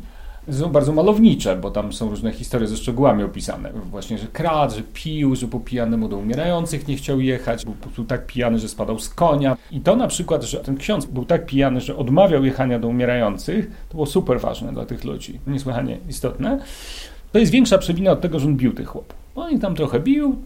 są 0.50 0.68
bardzo 0.68 0.92
malownicze, 0.92 1.56
bo 1.56 1.70
tam 1.70 1.92
są 1.92 2.10
różne 2.10 2.32
historie 2.32 2.68
ze 2.68 2.76
szczegółami 2.76 3.22
opisane. 3.22 3.72
Właśnie, 3.72 4.18
że 4.18 4.26
kradł, 4.26 4.74
że 4.74 4.82
pił, 4.94 5.36
że 5.36 5.48
po 5.48 5.60
pijanemu 5.60 6.08
do 6.08 6.16
umierających 6.16 6.88
nie 6.88 6.96
chciał 6.96 7.20
jechać, 7.20 7.64
był 7.64 7.74
po 7.74 7.82
prostu 7.82 8.04
tak 8.04 8.26
pijany, 8.26 8.58
że 8.58 8.68
spadał 8.68 8.98
z 8.98 9.08
konia. 9.08 9.56
I 9.70 9.80
to 9.80 9.96
na 9.96 10.06
przykład, 10.08 10.42
że 10.42 10.60
ten 10.60 10.76
ksiądz 10.76 11.06
był 11.06 11.24
tak 11.24 11.46
pijany, 11.46 11.80
że 11.80 11.96
odmawiał 11.96 12.44
jechania 12.44 12.78
do 12.78 12.88
umierających, 12.88 13.70
to 13.88 13.94
było 13.94 14.06
super 14.06 14.40
ważne 14.40 14.72
dla 14.72 14.86
tych 14.86 15.04
ludzi, 15.04 15.40
niesłychanie 15.46 15.98
istotne. 16.08 16.60
To 17.32 17.38
jest 17.38 17.52
większa 17.52 17.78
przewina 17.78 18.10
od 18.10 18.20
tego, 18.20 18.38
że 18.38 18.46
on 18.46 18.56
bił 18.56 18.72
tych 18.72 18.88
chłopów. 18.88 19.18
On 19.34 19.50
ich 19.50 19.60
tam 19.60 19.74
trochę 19.74 20.00
bił, 20.00 20.36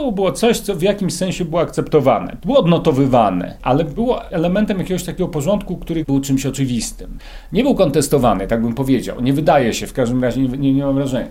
to 0.00 0.12
było 0.12 0.32
coś, 0.32 0.60
co 0.60 0.74
w 0.74 0.82
jakimś 0.82 1.14
sensie 1.14 1.44
było 1.44 1.60
akceptowane, 1.60 2.36
było 2.44 2.58
odnotowywane, 2.58 3.56
ale 3.62 3.84
było 3.84 4.30
elementem 4.30 4.78
jakiegoś 4.78 5.04
takiego 5.04 5.28
porządku, 5.28 5.76
który 5.76 6.04
był 6.04 6.20
czymś 6.20 6.46
oczywistym. 6.46 7.18
Nie 7.52 7.62
był 7.62 7.74
kontestowany, 7.74 8.46
tak 8.46 8.62
bym 8.62 8.74
powiedział. 8.74 9.20
Nie 9.20 9.32
wydaje 9.32 9.74
się, 9.74 9.86
w 9.86 9.92
każdym 9.92 10.24
razie 10.24 10.40
nie, 10.40 10.48
nie, 10.48 10.74
nie 10.74 10.84
mam 10.84 10.94
wrażenia. 10.94 11.28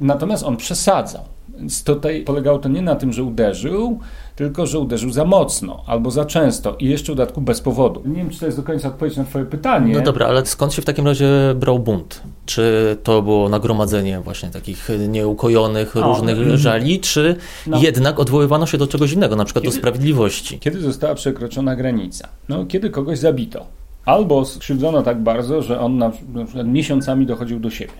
Natomiast 0.00 0.44
on 0.44 0.56
przesadzał. 0.56 1.22
Więc 1.60 1.84
tutaj 1.84 2.24
polegało 2.24 2.58
to 2.58 2.68
nie 2.68 2.82
na 2.82 2.96
tym, 2.96 3.12
że 3.12 3.24
uderzył, 3.24 3.98
tylko 4.36 4.66
że 4.66 4.78
uderzył 4.78 5.10
za 5.10 5.24
mocno 5.24 5.82
albo 5.86 6.10
za 6.10 6.24
często 6.24 6.76
i 6.78 6.88
jeszcze 6.88 7.12
w 7.12 7.16
dodatku 7.16 7.40
bez 7.40 7.60
powodu. 7.60 8.02
Nie 8.04 8.14
wiem, 8.14 8.30
czy 8.30 8.40
to 8.40 8.46
jest 8.46 8.58
do 8.58 8.62
końca 8.62 8.88
odpowiedź 8.88 9.16
na 9.16 9.24
Twoje 9.24 9.44
pytanie. 9.44 9.94
No 9.94 10.00
dobra, 10.00 10.26
ale 10.26 10.46
skąd 10.46 10.74
się 10.74 10.82
w 10.82 10.84
takim 10.84 11.06
razie 11.06 11.28
brał 11.56 11.78
bunt? 11.78 12.22
Czy 12.46 12.96
to 13.02 13.22
było 13.22 13.48
nagromadzenie 13.48 14.20
właśnie 14.20 14.50
takich 14.50 14.88
nieukojonych, 15.08 15.94
różnych 15.94 16.38
mm, 16.38 16.56
żali, 16.56 17.00
czy 17.00 17.36
no. 17.66 17.80
jednak 17.80 18.20
odwoływano 18.20 18.66
się 18.66 18.78
do 18.78 18.86
czegoś 18.86 19.12
innego, 19.12 19.36
na 19.36 19.44
przykład 19.44 19.64
kiedy, 19.64 19.74
do 19.74 19.80
sprawiedliwości? 19.80 20.58
Kiedy 20.58 20.80
została 20.80 21.14
przekroczona 21.14 21.76
granica? 21.76 22.28
No, 22.48 22.66
kiedy 22.66 22.90
kogoś 22.90 23.18
zabito. 23.18 23.66
Albo 24.04 24.44
skrzywdzono 24.44 25.02
tak 25.02 25.22
bardzo, 25.22 25.62
że 25.62 25.80
on 25.80 25.98
na, 25.98 26.12
na 26.34 26.44
przykład 26.44 26.66
miesiącami 26.66 27.26
dochodził 27.26 27.60
do 27.60 27.70
siebie. 27.70 27.92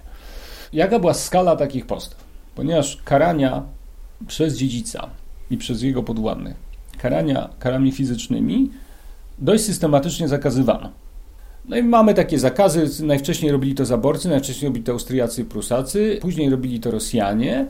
Jaka 0.73 0.99
była 0.99 1.15
skala 1.15 1.57
takich 1.57 1.87
postaw? 1.87 2.30
Ponieważ 2.61 2.99
karania 3.05 3.63
przez 4.27 4.57
dziedzica 4.57 5.11
i 5.51 5.57
przez 5.57 5.83
jego 5.83 6.03
podwładnych, 6.03 6.57
karania 6.99 7.49
karami 7.59 7.93
fizycznymi 7.93 8.71
dość 9.39 9.65
systematycznie 9.65 10.29
zakazywano. 10.29 10.91
No 11.69 11.77
i 11.77 11.83
mamy 11.83 12.15
takie 12.15 12.39
zakazy. 12.39 13.05
Najwcześniej 13.05 13.53
robili 13.53 13.75
to 13.75 13.85
zaborcy, 13.85 14.29
najwcześniej 14.29 14.69
robili 14.69 14.85
to 14.85 14.93
Austriacy 14.93 15.45
Prusacy, 15.45 16.19
później 16.23 16.51
robili 16.51 16.81
to 16.81 16.91
Rosjanie, 16.91 17.67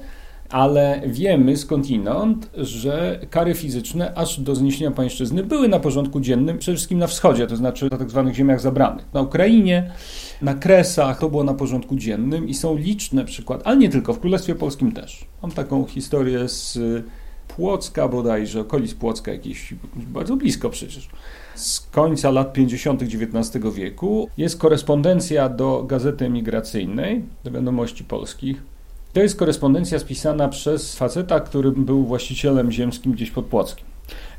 ale 0.50 1.02
wiemy 1.06 1.56
skądinąd, 1.56 2.50
że 2.54 3.20
kary 3.30 3.54
fizyczne 3.54 4.14
aż 4.14 4.40
do 4.40 4.54
zniesienia 4.54 4.90
pańszczyzny 4.90 5.44
były 5.44 5.68
na 5.68 5.80
porządku 5.80 6.20
dziennym, 6.20 6.58
przede 6.58 6.76
wszystkim 6.76 6.98
na 6.98 7.06
wschodzie, 7.06 7.46
to 7.46 7.56
znaczy 7.56 7.88
na 7.90 7.98
tzw. 7.98 8.22
Tak 8.24 8.34
ziemiach 8.34 8.60
zabranych. 8.60 9.04
Na 9.12 9.22
Ukrainie, 9.22 9.90
na 10.42 10.54
Kresach 10.54 11.18
to 11.18 11.30
było 11.30 11.44
na 11.44 11.54
porządku 11.54 11.96
dziennym 11.96 12.48
i 12.48 12.54
są 12.54 12.76
liczne 12.76 13.24
przykłady, 13.24 13.64
ale 13.64 13.76
nie 13.76 13.88
tylko, 13.88 14.14
w 14.14 14.20
Królestwie 14.20 14.54
Polskim 14.54 14.92
też. 14.92 15.24
Mam 15.42 15.50
taką 15.52 15.84
historię 15.84 16.48
z 16.48 16.78
Płocka 17.56 18.08
bodajże, 18.08 18.60
okolic 18.60 18.94
Płocka 18.94 19.32
jakieś, 19.32 19.74
bardzo 19.96 20.36
blisko 20.36 20.70
przecież. 20.70 21.08
Z 21.54 21.80
końca 21.80 22.30
lat 22.30 22.52
50. 22.52 23.02
XIX 23.02 23.74
wieku 23.74 24.28
jest 24.36 24.58
korespondencja 24.58 25.48
do 25.48 25.84
Gazety 25.88 26.24
Emigracyjnej, 26.24 27.24
do 27.44 27.50
Wiadomości 27.50 28.04
Polskich. 28.04 28.62
To 29.12 29.20
jest 29.20 29.36
korespondencja 29.36 29.98
spisana 29.98 30.48
przez 30.48 30.96
faceta, 30.96 31.40
który 31.40 31.72
był 31.72 32.04
właścicielem 32.04 32.72
ziemskim 32.72 33.12
gdzieś 33.12 33.30
pod 33.30 33.44
Płockiem. 33.44 33.86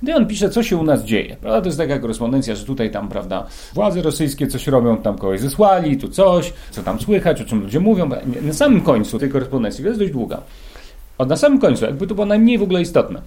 I 0.08 0.12
on 0.12 0.28
pisze, 0.28 0.50
co 0.50 0.64
się 0.64 0.78
u 0.78 0.84
nas 0.84 1.04
dzieje. 1.04 1.36
Prawda? 1.42 1.62
To 1.62 1.66
jest 1.66 1.78
taka 1.78 2.00
korespondencja, 2.00 2.56
że 2.56 2.66
tutaj 2.66 2.92
tam, 2.92 3.10
prawda, 3.10 3.48
władze 3.74 4.02
rosyjskie 4.02 4.48
coś 4.48 4.68
robią, 4.68 4.98
tam 4.98 5.18
kogoś 5.18 5.40
zesłali, 5.40 5.98
tu 5.98 6.10
coś, 6.10 6.54
co 6.72 6.84
tam 6.84 7.00
słychać, 7.00 7.42
o 7.42 7.46
czym 7.46 7.62
ludzie 7.62 7.80
mówią. 7.80 8.10
Na 8.42 8.54
samym 8.54 8.82
końcu 8.82 9.20
tej 9.20 9.30
korespondencji, 9.30 9.86
jest 9.86 10.00
dość 10.00 10.12
długa, 10.12 10.42
od 11.18 11.30
na 11.30 11.38
samym 11.38 11.60
końcu, 11.60 11.86
jakby 11.86 12.08
to 12.08 12.16
było 12.16 12.28
najmniej 12.28 12.58
w 12.58 12.64
ogóle 12.64 12.82
istotne. 12.82 13.22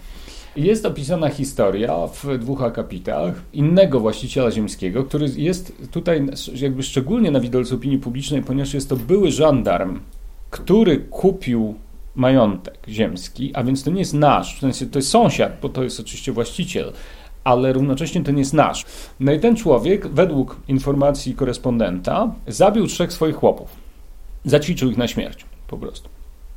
Jest 0.56 0.86
opisana 0.86 1.28
historia 1.28 1.94
w 2.06 2.38
dwóch 2.38 2.62
akapitach 2.62 3.34
innego 3.52 4.00
właściciela 4.00 4.50
ziemskiego, 4.50 5.04
który 5.04 5.26
jest 5.36 5.72
tutaj 5.90 6.26
jakby 6.54 6.82
szczególnie 6.82 7.30
na 7.30 7.40
widelcu 7.40 7.74
opinii 7.74 7.98
publicznej, 7.98 8.42
ponieważ 8.42 8.74
jest 8.74 8.88
to 8.88 8.96
były 8.96 9.30
żandarm, 9.30 10.00
który 10.54 10.98
kupił 10.98 11.74
majątek 12.14 12.78
ziemski, 12.88 13.54
a 13.54 13.64
więc 13.64 13.84
to 13.84 13.90
nie 13.90 13.98
jest 13.98 14.14
nasz, 14.14 14.56
w 14.56 14.60
sensie 14.60 14.86
to 14.86 14.98
jest 14.98 15.08
sąsiad, 15.08 15.52
bo 15.62 15.68
to 15.68 15.82
jest 15.82 16.00
oczywiście 16.00 16.32
właściciel, 16.32 16.92
ale 17.44 17.72
równocześnie 17.72 18.24
to 18.24 18.30
nie 18.30 18.38
jest 18.38 18.52
nasz. 18.52 18.84
No 19.20 19.32
i 19.32 19.40
ten 19.40 19.56
człowiek, 19.56 20.08
według 20.08 20.56
informacji 20.68 21.34
korespondenta, 21.34 22.34
zabił 22.46 22.86
trzech 22.86 23.12
swoich 23.12 23.36
chłopów. 23.36 23.76
Zaćwiczył 24.44 24.90
ich 24.90 24.96
na 24.96 25.08
śmierć, 25.08 25.46
po 25.68 25.78
prostu. 25.78 26.08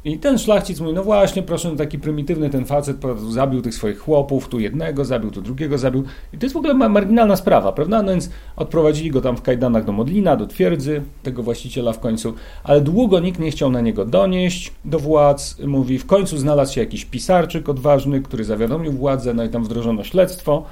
I 0.08 0.18
ten 0.18 0.38
szlachcic 0.38 0.80
mówi, 0.80 0.94
no 0.94 1.04
właśnie, 1.04 1.44
proszę, 1.44 1.76
taki 1.76 2.00
prymitywny 2.00 2.50
ten 2.50 2.66
facet 2.66 2.98
zabił 3.30 3.62
tych 3.62 3.74
swoich 3.74 4.00
chłopów, 4.00 4.48
tu 4.48 4.60
jednego 4.60 5.06
zabił, 5.06 5.32
tu 5.32 5.42
drugiego 5.42 5.78
zabił. 5.78 6.04
I 6.34 6.38
to 6.38 6.46
jest 6.46 6.54
w 6.54 6.58
ogóle 6.58 6.74
marginalna 6.74 7.36
sprawa, 7.36 7.72
prawda? 7.72 8.02
No 8.04 8.12
więc 8.12 8.30
odprowadzili 8.56 9.12
go 9.12 9.22
tam 9.22 9.38
w 9.38 9.42
kajdanach 9.42 9.86
do 9.86 9.92
Modlina, 9.92 10.36
do 10.36 10.48
twierdzy, 10.48 11.02
tego 11.24 11.44
właściciela 11.44 11.94
w 11.94 12.00
końcu, 12.00 12.34
ale 12.64 12.82
długo 12.82 13.20
nikt 13.20 13.40
nie 13.40 13.52
chciał 13.52 13.72
na 13.72 13.82
niego 13.82 14.06
donieść 14.06 14.74
do 14.86 15.00
władz. 15.00 15.60
Mówi, 15.66 16.00
w 16.00 16.06
końcu 16.06 16.38
znalazł 16.38 16.74
się 16.74 16.82
jakiś 16.82 17.06
pisarczyk 17.06 17.70
odważny, 17.70 18.22
który 18.22 18.44
zawiadomił 18.44 18.92
władzę, 18.92 19.34
no 19.34 19.44
i 19.44 19.50
tam 19.50 19.64
wdrożono 19.64 20.04
śledztwo 20.04 20.66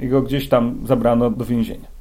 i 0.00 0.08
go 0.08 0.22
gdzieś 0.22 0.48
tam 0.48 0.78
zabrano 0.86 1.30
do 1.30 1.44
więzienia. 1.44 1.91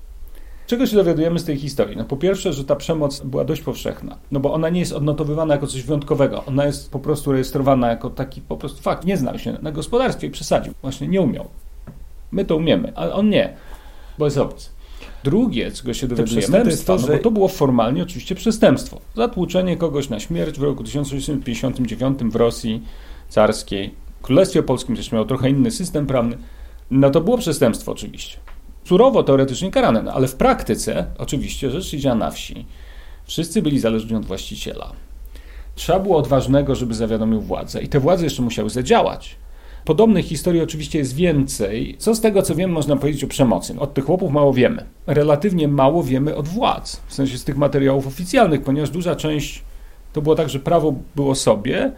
Czego 0.68 0.86
się 0.86 0.96
dowiadujemy 0.96 1.40
z 1.40 1.44
tej 1.44 1.58
historii? 1.58 1.98
No 1.98 2.06
po 2.06 2.18
pierwsze, 2.18 2.54
że 2.54 2.64
ta 2.64 2.76
przemoc 2.76 3.20
była 3.20 3.46
dość 3.46 3.62
powszechna, 3.62 4.18
no 4.32 4.40
bo 4.40 4.54
ona 4.54 4.70
nie 4.70 4.80
jest 4.80 4.94
odnotowywana 4.94 5.54
jako 5.54 5.68
coś 5.68 5.84
wyjątkowego, 5.84 6.46
ona 6.46 6.66
jest 6.66 6.92
po 6.92 7.00
prostu 7.00 7.32
rejestrowana 7.32 7.90
jako 7.90 8.10
taki 8.10 8.42
po 8.42 8.58
prostu 8.58 8.82
fakt. 8.82 9.06
Nie 9.06 9.18
znał 9.18 9.40
się 9.40 9.58
na 9.62 9.72
gospodarstwie 9.72 10.28
i 10.28 10.32
przesadził, 10.32 10.74
właśnie 10.82 11.08
nie 11.08 11.22
umiał. 11.22 11.48
My 12.32 12.46
to 12.46 12.56
umiemy, 12.56 12.92
ale 12.96 13.14
on 13.14 13.30
nie, 13.30 13.54
bo 14.20 14.26
jest 14.26 14.38
obcy. 14.38 14.70
Drugie, 15.24 15.72
czego 15.72 15.94
się 15.94 16.08
dowiadujemy, 16.08 16.62
to 16.64 16.70
jest 16.70 16.88
to, 16.88 16.98
że... 16.98 17.08
No 17.08 17.18
bo 17.18 17.24
to 17.24 17.32
było 17.32 17.48
formalnie 17.48 18.04
oczywiście 18.04 18.36
przestępstwo. 18.36 19.02
Zatłuczenie 19.16 19.78
kogoś 19.78 20.10
na 20.10 20.20
śmierć 20.20 20.60
w 20.60 20.64
roku 20.64 20.84
1659 20.84 22.20
w 22.20 22.36
Rosji 22.36 22.84
carskiej. 23.30 23.94
Królestwie 24.22 24.64
Polskim 24.64 24.96
też 24.96 25.12
miało 25.12 25.26
trochę 25.26 25.50
inny 25.50 25.72
system 25.72 26.08
prawny. 26.08 26.38
No 26.92 27.10
to 27.10 27.22
było 27.22 27.38
przestępstwo 27.38 27.92
oczywiście 27.92 28.38
surowo 28.86 29.24
teoretycznie 29.24 29.72
karane, 29.72 30.04
no, 30.04 30.14
ale 30.14 30.28
w 30.28 30.36
praktyce 30.36 31.06
oczywiście 31.18 31.70
rzecz 31.70 31.94
idzie 31.94 32.16
na 32.16 32.32
wsi. 32.32 32.66
Wszyscy 33.26 33.62
byli 33.62 33.80
zależni 33.80 34.16
od 34.16 34.26
właściciela. 34.26 34.92
Trzeba 35.76 36.00
było 36.00 36.18
odważnego, 36.18 36.76
żeby 36.76 36.94
zawiadomił 36.94 37.42
władzę 37.42 37.82
i 37.82 37.88
te 37.88 38.00
władze 38.00 38.24
jeszcze 38.24 38.42
musiały 38.42 38.70
zadziałać. 38.70 39.36
Podobnych 39.86 40.26
historii 40.26 40.62
oczywiście 40.62 41.00
jest 41.00 41.16
więcej. 41.16 41.96
Co 42.00 42.16
z 42.16 42.22
tego, 42.22 42.42
co 42.42 42.56
wiem, 42.56 42.72
można 42.72 42.96
powiedzieć 42.96 43.24
o 43.24 43.28
przemocy? 43.28 43.80
Od 43.80 43.94
tych 43.94 44.06
chłopów 44.06 44.32
mało 44.32 44.54
wiemy. 44.54 44.86
Relatywnie 45.08 45.68
mało 45.68 46.04
wiemy 46.04 46.36
od 46.36 46.48
władz, 46.48 47.02
w 47.08 47.14
sensie 47.14 47.38
z 47.38 47.44
tych 47.44 47.58
materiałów 47.58 48.08
oficjalnych, 48.08 48.62
ponieważ 48.62 48.90
duża 48.90 49.16
część 49.16 49.64
to 50.14 50.22
było 50.22 50.36
tak, 50.36 50.50
że 50.50 50.60
prawo 50.60 50.94
było 51.16 51.36
sobie, 51.36 51.92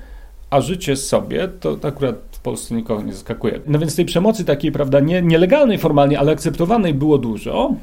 a 0.54 0.62
życie 0.62 0.96
sobie 0.96 1.48
to 1.48 1.78
akurat 1.84 2.34
Polsce 2.44 2.76
nikogo 2.76 3.02
nie 3.02 3.14
zaskakuje. 3.14 3.60
No 3.68 3.80
więc 3.80 3.96
tej 3.96 4.06
przemocy 4.06 4.46
takiej, 4.46 4.72
prawda, 4.72 5.00
nie, 5.00 5.22
nielegalnej 5.22 5.78
formalnie, 5.78 6.20
ale 6.20 6.32
akceptowanej 6.32 6.94
było 6.94 7.18
dużo. 7.18 7.76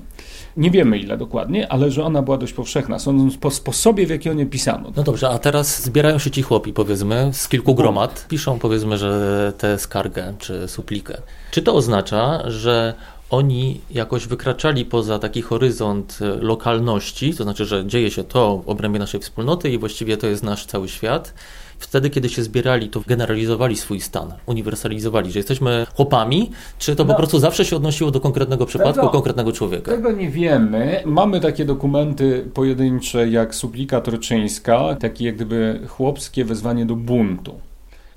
Nie 0.56 0.70
wiemy 0.70 0.98
ile 0.98 1.16
dokładnie, 1.18 1.72
ale 1.72 1.90
że 1.90 2.04
ona 2.04 2.22
była 2.22 2.38
dość 2.38 2.52
powszechna, 2.52 2.98
sądząc 2.98 3.36
po 3.36 3.50
sposobie, 3.50 4.06
w 4.06 4.10
jaki 4.10 4.30
o 4.30 4.32
nie 4.32 4.46
pisano. 4.46 4.92
No 4.96 5.02
dobrze, 5.02 5.28
a 5.28 5.38
teraz 5.38 5.82
zbierają 5.82 6.18
się 6.18 6.30
ci 6.30 6.42
chłopi, 6.42 6.72
powiedzmy, 6.72 7.30
z 7.32 7.48
kilku 7.48 7.74
gromad, 7.74 8.26
piszą, 8.28 8.58
powiedzmy, 8.58 8.98
że 8.98 9.52
tę 9.58 9.78
skargę 9.78 10.34
czy 10.38 10.68
suplikę. 10.68 11.14
Czy 11.50 11.62
to 11.62 11.74
oznacza, 11.74 12.50
że 12.50 12.94
oni 13.30 13.80
jakoś 13.90 14.26
wykraczali 14.26 14.84
poza 14.84 15.18
taki 15.18 15.42
horyzont 15.42 16.18
lokalności, 16.40 17.34
to 17.34 17.44
znaczy, 17.44 17.64
że 17.64 17.86
dzieje 17.86 18.10
się 18.10 18.24
to 18.24 18.58
w 18.58 18.68
obrębie 18.68 18.98
naszej 18.98 19.20
wspólnoty 19.20 19.70
i 19.70 19.78
właściwie 19.78 20.16
to 20.16 20.26
jest 20.26 20.42
nasz 20.42 20.66
cały 20.66 20.88
świat, 20.88 21.34
wtedy, 21.80 22.10
kiedy 22.10 22.28
się 22.28 22.42
zbierali, 22.42 22.88
to 22.88 23.00
generalizowali 23.06 23.76
swój 23.76 24.00
stan, 24.00 24.32
uniwersalizowali, 24.46 25.32
że 25.32 25.38
jesteśmy 25.38 25.86
chłopami, 25.96 26.50
czy 26.78 26.96
to 26.96 27.04
no, 27.04 27.12
po 27.12 27.16
prostu 27.16 27.38
zawsze 27.38 27.64
się 27.64 27.76
odnosiło 27.76 28.10
do 28.10 28.20
konkretnego 28.20 28.66
przypadku, 28.66 28.94
tego, 28.94 29.08
konkretnego 29.08 29.52
człowieka? 29.52 29.90
Tego 29.90 30.12
nie 30.12 30.30
wiemy. 30.30 31.02
Mamy 31.06 31.40
takie 31.40 31.64
dokumenty 31.64 32.50
pojedyncze 32.54 33.28
jak 33.28 33.54
Suplika 33.54 34.00
Torczyńska, 34.00 34.96
takie 35.00 35.24
jak 35.24 35.34
gdyby 35.34 35.80
chłopskie 35.88 36.44
wezwanie 36.44 36.86
do 36.86 36.96
buntu, 36.96 37.54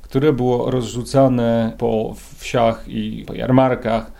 które 0.01 0.33
było 0.33 0.71
rozrzucane 0.71 1.73
po 1.77 2.15
wsiach 2.37 2.83
i 2.87 3.23
po 3.27 3.33
jarmarkach 3.33 4.11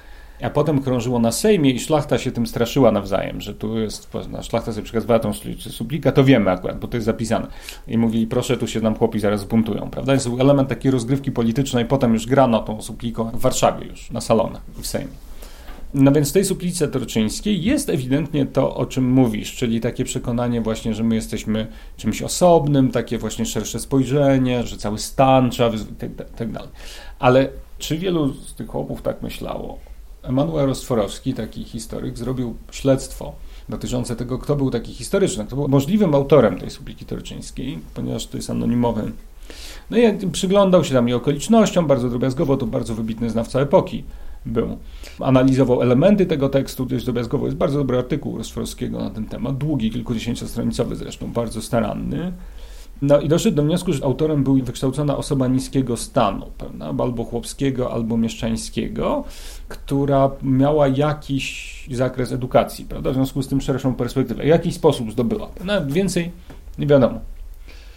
a 0.44 0.50
potem 0.50 0.82
krążyło 0.82 1.20
na 1.20 1.32
Sejmie 1.32 1.72
i 1.72 1.80
szlachta 1.80 2.18
się 2.18 2.32
tym 2.32 2.48
straszyła 2.48 2.92
nawzajem, 2.92 3.42
że 3.42 3.54
tu 3.54 3.80
jest, 3.80 4.12
szlachta 4.42 4.74
sobie 4.74 4.84
przekazywała 4.84 5.20
tą 5.20 5.32
suplika, 5.58 6.12
to 6.12 6.24
wiemy 6.24 6.52
akurat, 6.52 6.80
bo 6.80 6.88
to 6.88 6.98
jest 6.98 7.06
zapisane. 7.06 7.48
I 7.88 7.98
mówili, 7.98 8.28
proszę, 8.28 8.58
tu 8.58 8.68
się 8.68 8.82
nam 8.82 8.96
chłopi 8.96 9.20
zaraz 9.20 9.42
zbuntują, 9.42 9.90
prawda? 9.90 10.14
Jest 10.14 10.30
element 10.40 10.70
takiej 10.70 10.92
rozgrywki 10.92 11.32
politycznej, 11.32 11.86
potem 11.86 12.14
już 12.14 12.28
grano 12.28 12.60
tą 12.60 12.82
supliką 12.82 13.32
w 13.32 13.40
Warszawie 13.40 13.88
już, 13.88 14.12
na 14.12 14.22
salonach 14.22 14.62
w 14.82 14.88
Sejmie. 14.88 15.12
No 15.94 16.12
więc 16.12 16.30
w 16.30 16.34
tej 16.34 16.46
suplice 16.46 16.88
torczyńskiej 16.88 17.64
jest 17.64 17.90
ewidentnie 17.90 18.46
to, 18.46 18.76
o 18.76 18.86
czym 18.86 19.12
mówisz, 19.12 19.56
czyli 19.56 19.82
takie 19.82 20.04
przekonanie 20.04 20.62
właśnie, 20.62 20.94
że 20.94 21.04
my 21.04 21.16
jesteśmy 21.16 21.68
czymś 21.98 22.22
osobnym, 22.22 22.92
takie 22.92 23.18
właśnie 23.18 23.46
szersze 23.46 23.80
spojrzenie, 23.80 24.64
że 24.64 24.78
cały 24.78 25.00
stan 25.00 25.50
trzeba, 25.50 25.78
tak, 25.98 26.30
tak 26.36 26.52
dalej. 26.52 26.70
Ale 27.20 27.50
czy 27.78 27.98
wielu 27.98 28.34
z 28.34 28.54
tych 28.54 28.68
chłopów 28.68 29.02
tak 29.02 29.22
myślało? 29.22 29.93
Emanuel 30.24 30.68
Rosforowski, 30.68 31.34
taki 31.34 31.64
historyk, 31.64 32.18
zrobił 32.18 32.56
śledztwo 32.72 33.34
dotyczące 33.70 34.16
tego, 34.16 34.38
kto 34.38 34.56
był 34.56 34.72
taki 34.72 34.94
historyczny, 34.94 35.46
kto 35.46 35.56
był 35.56 35.68
możliwym 35.68 36.16
autorem 36.16 36.60
tej 36.60 36.70
supliki 36.70 37.06
torczyńskiej, 37.06 37.80
ponieważ 37.94 38.28
to 38.28 38.38
jest 38.38 38.50
anonimowy. 38.50 39.12
No 39.90 39.98
i 39.98 40.28
przyglądał 40.32 40.84
się 40.84 40.94
tam 40.94 41.10
i 41.10 41.14
okolicznościom, 41.14 41.88
bardzo 41.88 42.10
drobiazgowo, 42.10 42.58
to 42.58 42.66
bardzo 42.66 42.96
wybitny 42.96 43.30
znawca 43.30 43.60
epoki 43.60 44.04
był. 44.46 44.78
Analizował 45.20 45.82
elementy 45.82 46.26
tego 46.26 46.50
tekstu, 46.50 46.86
dość 46.86 47.06
drobiazgowo. 47.06 47.46
Jest 47.46 47.58
bardzo 47.58 47.78
dobry 47.78 47.98
artykuł 47.98 48.38
Rosforowskiego 48.38 49.00
na 49.00 49.10
ten 49.10 49.26
temat, 49.26 49.58
długi, 49.58 49.92
kilkudziesięciostronicowy 49.92 50.96
zresztą, 50.96 51.32
bardzo 51.32 51.62
staranny. 51.62 52.34
No 53.02 53.20
i 53.20 53.30
doszedł 53.30 53.56
do 53.56 53.64
wniosku, 53.64 53.94
że 53.94 54.04
autorem 54.04 54.44
był 54.44 54.64
wykształcona 54.64 55.18
osoba 55.18 55.48
niskiego 55.48 55.98
stanu, 55.98 56.46
prawda? 56.58 57.04
albo 57.04 57.24
chłopskiego, 57.24 57.94
albo 57.94 58.18
mieszczańskiego, 58.18 59.24
która 59.68 60.32
miała 60.44 60.88
jakiś 60.88 61.74
zakres 61.92 62.32
edukacji, 62.32 62.86
prawda? 62.86 63.12
w 63.12 63.14
związku 63.14 63.42
z 63.42 63.48
tym 63.48 63.62
szerszą 63.62 63.96
perspektywę. 63.96 64.44
W 64.44 64.48
jakiś 64.48 64.76
sposób 64.76 65.12
zdobyła. 65.12 65.50
Nawet 65.64 65.92
więcej 65.92 66.32
nie 66.78 66.88
wiadomo. 66.88 67.20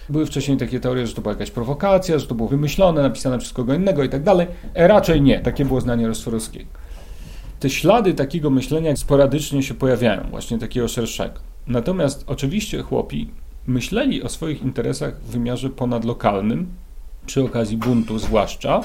Były 0.08 0.26
wcześniej 0.26 0.56
takie 0.56 0.80
teorie, 0.80 1.06
że 1.06 1.14
to 1.14 1.22
była 1.22 1.32
jakaś 1.32 1.50
prowokacja, 1.50 2.18
że 2.18 2.26
to 2.26 2.34
było 2.34 2.48
wymyślone, 2.48 3.02
napisane 3.02 3.38
przez 3.38 3.52
kogo 3.52 3.74
innego 3.74 4.04
i 4.04 4.08
tak 4.08 4.22
dalej. 4.22 4.46
E, 4.74 4.88
raczej 4.88 5.22
nie. 5.22 5.40
Takie 5.40 5.64
było 5.64 5.80
zdanie 5.80 6.08
Rosforowskiego. 6.08 6.70
Te 7.60 7.70
ślady 7.70 8.14
takiego 8.14 8.50
myślenia 8.50 8.96
sporadycznie 8.96 9.62
się 9.62 9.74
pojawiają, 9.74 10.26
właśnie 10.30 10.58
takiego 10.58 10.88
szerszego. 10.88 11.40
Natomiast 11.66 12.24
oczywiście 12.26 12.82
chłopi 12.82 13.30
myśleli 13.66 14.23
o 14.23 14.28
swoich 14.28 14.62
interesach 14.62 15.20
w 15.20 15.30
wymiarze 15.30 15.70
ponadlokalnym, 15.70 16.66
przy 17.26 17.44
okazji 17.44 17.76
buntu 17.76 18.18
zwłaszcza, 18.18 18.80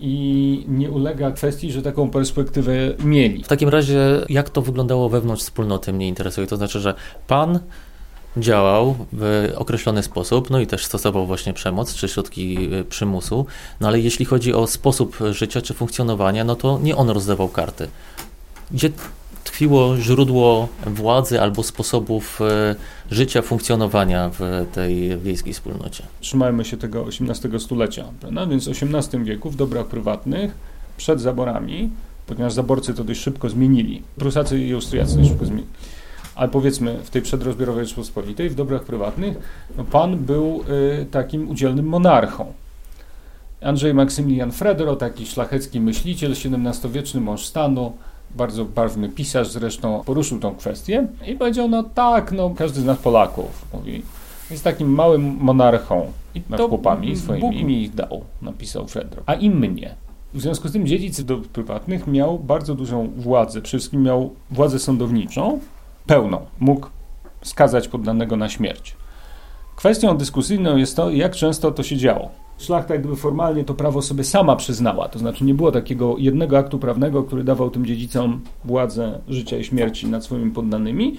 i 0.00 0.64
nie 0.68 0.90
ulega 0.90 1.30
kwestii, 1.30 1.72
że 1.72 1.82
taką 1.82 2.10
perspektywę 2.10 2.72
mieli. 3.04 3.44
W 3.44 3.48
takim 3.48 3.68
razie, 3.68 4.00
jak 4.28 4.50
to 4.50 4.62
wyglądało 4.62 5.08
wewnątrz 5.08 5.42
wspólnoty, 5.42 5.92
mnie 5.92 6.08
interesuje. 6.08 6.46
To 6.46 6.56
znaczy, 6.56 6.80
że 6.80 6.94
pan 7.26 7.58
działał 8.36 8.96
w 9.12 9.52
określony 9.56 10.02
sposób, 10.02 10.50
no 10.50 10.60
i 10.60 10.66
też 10.66 10.84
stosował 10.84 11.26
właśnie 11.26 11.52
przemoc 11.52 11.94
czy 11.94 12.08
środki 12.08 12.74
y, 12.74 12.84
przymusu, 12.84 13.46
no 13.80 13.88
ale 13.88 14.00
jeśli 14.00 14.24
chodzi 14.24 14.54
o 14.54 14.66
sposób 14.66 15.18
życia 15.30 15.62
czy 15.62 15.74
funkcjonowania, 15.74 16.44
no 16.44 16.56
to 16.56 16.78
nie 16.82 16.96
on 16.96 17.10
rozdawał 17.10 17.48
karty. 17.48 17.88
Gdzie 18.70 18.90
tkwiło 19.44 19.96
źródło 19.96 20.68
władzy 20.86 21.40
albo 21.40 21.62
sposobów 21.62 22.40
y, 23.10 23.14
życia, 23.14 23.42
funkcjonowania 23.42 24.30
w 24.38 24.66
tej 24.72 25.18
wiejskiej 25.18 25.52
wspólnocie? 25.52 26.04
Trzymajmy 26.20 26.64
się 26.64 26.76
tego 26.76 27.06
XVIII 27.06 27.60
stulecia, 27.60 28.04
więc 28.50 28.68
w 28.68 28.70
XVIII 28.70 29.24
wieku 29.24 29.50
w 29.50 29.56
dobrach 29.56 29.86
prywatnych, 29.86 30.54
przed 30.96 31.20
zaborami, 31.20 31.90
ponieważ 32.26 32.52
zaborcy 32.52 32.94
to 32.94 33.04
dość 33.04 33.20
szybko 33.20 33.48
zmienili, 33.48 34.02
Prusacy 34.16 34.58
i 34.58 34.74
Austriacy 34.74 35.16
dość 35.16 35.28
szybko 35.28 35.44
zmienili, 35.44 35.68
ale 36.34 36.48
powiedzmy 36.48 36.98
w 37.04 37.10
tej 37.10 37.22
przedrozbiorowej 37.22 37.86
Rzeczpospolitej, 37.86 38.50
w 38.50 38.54
dobrach 38.54 38.82
prywatnych, 38.82 39.36
no 39.76 39.84
pan 39.84 40.16
był 40.16 40.64
y, 41.00 41.06
takim 41.10 41.50
udzielnym 41.50 41.86
monarchą. 41.86 42.52
Andrzej 43.62 43.94
Maksymilian 43.94 44.52
Fredero, 44.52 44.96
taki 44.96 45.26
szlachecki 45.26 45.80
myśliciel, 45.80 46.32
XVII-wieczny 46.32 47.20
mąż 47.20 47.44
stanu, 47.44 47.92
bardzo 48.36 48.64
barwny 48.64 49.08
pisarz 49.08 49.50
zresztą, 49.50 50.02
poruszył 50.06 50.38
tą 50.38 50.54
kwestię 50.54 51.06
i 51.26 51.34
powiedział, 51.34 51.68
no 51.68 51.82
tak, 51.82 52.32
no 52.32 52.50
każdy 52.50 52.80
z 52.80 52.84
nas 52.84 52.98
Polaków, 52.98 53.66
mówi, 53.74 54.02
jest 54.50 54.64
takim 54.64 54.88
małym 54.88 55.36
monarchą 55.40 56.12
i 56.34 56.42
nad 56.48 56.60
chłopami 56.60 57.16
swoimi. 57.16 57.40
Bóg 57.40 57.52
mi 57.52 57.82
ich 57.82 57.94
dał, 57.94 58.24
napisał 58.42 58.86
Fredro, 58.86 59.22
a 59.26 59.34
im 59.34 59.58
mnie. 59.58 59.94
W 60.34 60.40
związku 60.40 60.68
z 60.68 60.72
tym 60.72 60.86
dziedzic 60.86 61.24
do 61.24 61.38
prywatnych 61.38 62.06
miał 62.06 62.38
bardzo 62.38 62.74
dużą 62.74 63.10
władzę, 63.16 63.62
przede 63.62 63.78
wszystkim 63.78 64.02
miał 64.02 64.30
władzę 64.50 64.78
sądowniczą, 64.78 65.60
pełną. 66.06 66.40
Mógł 66.60 66.86
skazać 67.42 67.88
poddanego 67.88 68.36
na 68.36 68.48
śmierć. 68.48 68.96
Kwestią 69.76 70.16
dyskusyjną 70.16 70.76
jest 70.76 70.96
to, 70.96 71.10
jak 71.10 71.36
często 71.36 71.70
to 71.70 71.82
się 71.82 71.96
działo. 71.96 72.30
Szlachta 72.60 72.98
gdyby 72.98 73.16
formalnie 73.16 73.64
to 73.64 73.74
prawo 73.74 74.02
sobie 74.02 74.24
sama 74.24 74.56
przyznała, 74.56 75.08
to 75.08 75.18
znaczy 75.18 75.44
nie 75.44 75.54
było 75.54 75.72
takiego 75.72 76.14
jednego 76.18 76.58
aktu 76.58 76.78
prawnego, 76.78 77.22
który 77.22 77.44
dawał 77.44 77.70
tym 77.70 77.86
dziedzicom 77.86 78.40
władzę 78.64 79.20
życia 79.28 79.58
i 79.58 79.64
śmierci 79.64 80.06
nad 80.06 80.24
swoimi 80.24 80.50
poddanymi, 80.50 81.16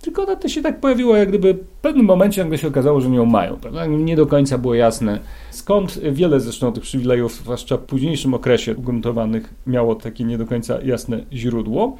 tylko 0.00 0.36
to 0.36 0.48
się 0.48 0.62
tak 0.62 0.80
pojawiło, 0.80 1.16
jak 1.16 1.28
gdyby 1.28 1.54
w 1.54 1.80
pewnym 1.82 2.06
momencie 2.06 2.42
nagle 2.42 2.58
się 2.58 2.68
okazało, 2.68 3.00
że 3.00 3.10
nią 3.10 3.24
mają. 3.24 3.56
Prawda? 3.56 3.86
Nie 3.86 4.16
do 4.16 4.26
końca 4.26 4.58
było 4.58 4.74
jasne 4.74 5.18
skąd. 5.50 5.98
Wiele 6.12 6.40
zresztą 6.40 6.72
tych 6.72 6.82
przywilejów, 6.82 7.34
zwłaszcza 7.34 7.76
w 7.76 7.80
późniejszym 7.80 8.34
okresie 8.34 8.76
ugruntowanych, 8.76 9.54
miało 9.66 9.94
takie 9.94 10.24
nie 10.24 10.38
do 10.38 10.46
końca 10.46 10.80
jasne 10.82 11.24
źródło. 11.32 11.96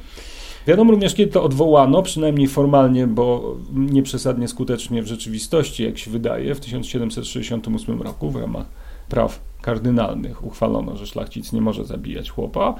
Wiadomo 0.67 0.91
również, 0.91 1.15
kiedy 1.15 1.31
to 1.31 1.43
odwołano, 1.43 2.01
przynajmniej 2.03 2.47
formalnie, 2.47 3.07
bo 3.07 3.55
nieprzesadnie 3.73 4.47
skutecznie 4.47 5.03
w 5.03 5.07
rzeczywistości, 5.07 5.83
jak 5.83 5.97
się 5.97 6.11
wydaje, 6.11 6.55
w 6.55 6.59
1768 6.59 8.01
roku 8.01 8.29
w 8.29 8.35
ramach 8.35 8.65
praw 9.09 9.49
kardynalnych 9.61 10.45
uchwalono, 10.45 10.97
że 10.97 11.07
szlachcic 11.07 11.53
nie 11.53 11.61
może 11.61 11.85
zabijać 11.85 12.29
chłopa, 12.29 12.75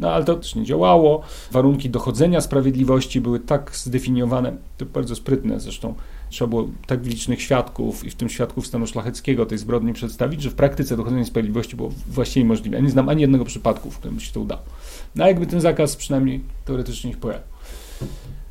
no 0.00 0.12
ale 0.12 0.24
to 0.24 0.34
też 0.34 0.54
nie 0.54 0.64
działało. 0.64 1.22
Warunki 1.52 1.90
dochodzenia 1.90 2.40
sprawiedliwości 2.40 3.20
były 3.20 3.40
tak 3.40 3.70
zdefiniowane, 3.74 4.56
to 4.78 4.86
bardzo 4.86 5.14
sprytne 5.14 5.60
zresztą, 5.60 5.94
trzeba 6.30 6.48
było 6.48 6.68
tak 6.86 7.06
licznych 7.06 7.42
świadków 7.42 8.04
i 8.04 8.10
w 8.10 8.14
tym 8.14 8.28
świadków 8.28 8.66
stanu 8.66 8.86
szlacheckiego 8.86 9.46
tej 9.46 9.58
zbrodni 9.58 9.92
przedstawić, 9.92 10.42
że 10.42 10.50
w 10.50 10.54
praktyce 10.54 10.96
dochodzenie 10.96 11.24
sprawiedliwości 11.24 11.76
było 11.76 11.90
właściwie 12.06 12.44
niemożliwe. 12.44 12.76
Ja 12.76 12.82
nie 12.82 12.90
znam 12.90 13.08
ani 13.08 13.20
jednego 13.20 13.44
przypadku, 13.44 13.90
w 13.90 13.98
którym 13.98 14.20
się 14.20 14.32
to 14.32 14.40
udało. 14.40 14.62
No 15.16 15.26
jakby 15.26 15.46
ten 15.46 15.60
zakaz 15.60 15.96
przynajmniej 15.96 16.40
teoretycznie 16.64 17.10
ich 17.10 17.18
pojawił. 17.18 17.46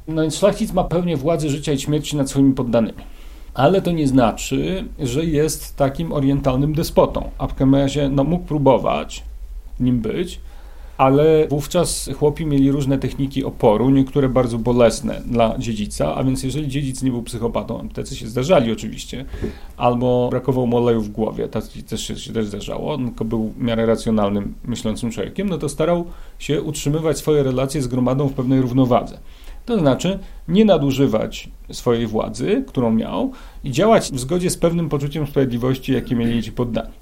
No 0.08 0.22
więc 0.22 0.36
szlachcic 0.36 0.74
ma 0.74 0.84
pełnię 0.84 1.18
władzy 1.18 1.50
życia 1.50 1.72
i 1.72 1.80
śmierci 1.80 2.18
nad 2.18 2.30
swoimi 2.30 2.54
poddanymi. 2.54 3.04
Ale 3.54 3.82
to 3.82 3.92
nie 3.92 4.08
znaczy, 4.08 4.86
że 5.00 5.26
jest 5.26 5.76
takim 5.76 6.14
orientalnym 6.14 6.74
despotą. 6.74 7.30
A 7.38 7.48
w 7.48 7.54
każdym 7.54 7.76
razie 7.76 8.10
no, 8.10 8.24
mógł 8.24 8.46
próbować 8.46 9.24
nim 9.80 10.00
być, 10.00 10.40
ale 10.98 11.48
wówczas 11.48 12.10
chłopi 12.20 12.46
mieli 12.46 12.72
różne 12.72 12.98
techniki 12.98 13.44
oporu, 13.44 13.90
niektóre 13.90 14.30
bardzo 14.30 14.58
bolesne 14.58 15.22
dla 15.26 15.58
dziedzica, 15.58 16.16
a 16.16 16.24
więc 16.24 16.44
jeżeli 16.44 16.68
dziedzic 16.68 17.04
nie 17.04 17.12
był 17.12 17.24
psychopatą, 17.24 17.90
tacy 17.94 18.16
się 18.16 18.28
zdarzali 18.28 18.72
oczywiście, 18.72 19.26
albo 19.78 20.28
brakowało 20.32 20.68
mu 20.68 20.78
oleju 20.78 21.02
w 21.02 21.10
głowie, 21.10 21.48
to 21.48 21.60
też 21.90 22.08
się, 22.08 22.16
się 22.16 22.34
też 22.34 22.46
zdarzało, 22.46 22.98
tylko 22.98 23.26
był 23.26 23.50
w 23.50 23.62
miarę 23.62 23.86
racjonalnym, 23.86 24.54
myślącym 24.66 25.12
człowiekiem, 25.12 25.50
no 25.50 25.58
to 25.58 25.70
starał 25.70 26.06
się 26.40 26.62
utrzymywać 26.62 27.18
swoje 27.18 27.44
relacje 27.44 27.82
z 27.82 27.88
gromadą 27.88 28.28
w 28.28 28.34
pewnej 28.34 28.62
równowadze. 28.62 29.18
To 29.66 29.80
znaczy 29.80 30.20
nie 30.48 30.66
nadużywać 30.66 31.50
swojej 31.72 32.08
władzy, 32.08 32.64
którą 32.68 32.92
miał 32.92 33.32
i 33.64 33.72
działać 33.72 34.12
w 34.12 34.20
zgodzie 34.20 34.50
z 34.50 34.58
pewnym 34.58 34.90
poczuciem 34.90 35.28
sprawiedliwości, 35.28 35.94
jakie 35.94 36.16
mieli 36.16 36.44
ci 36.44 36.52
poddani. 36.52 36.94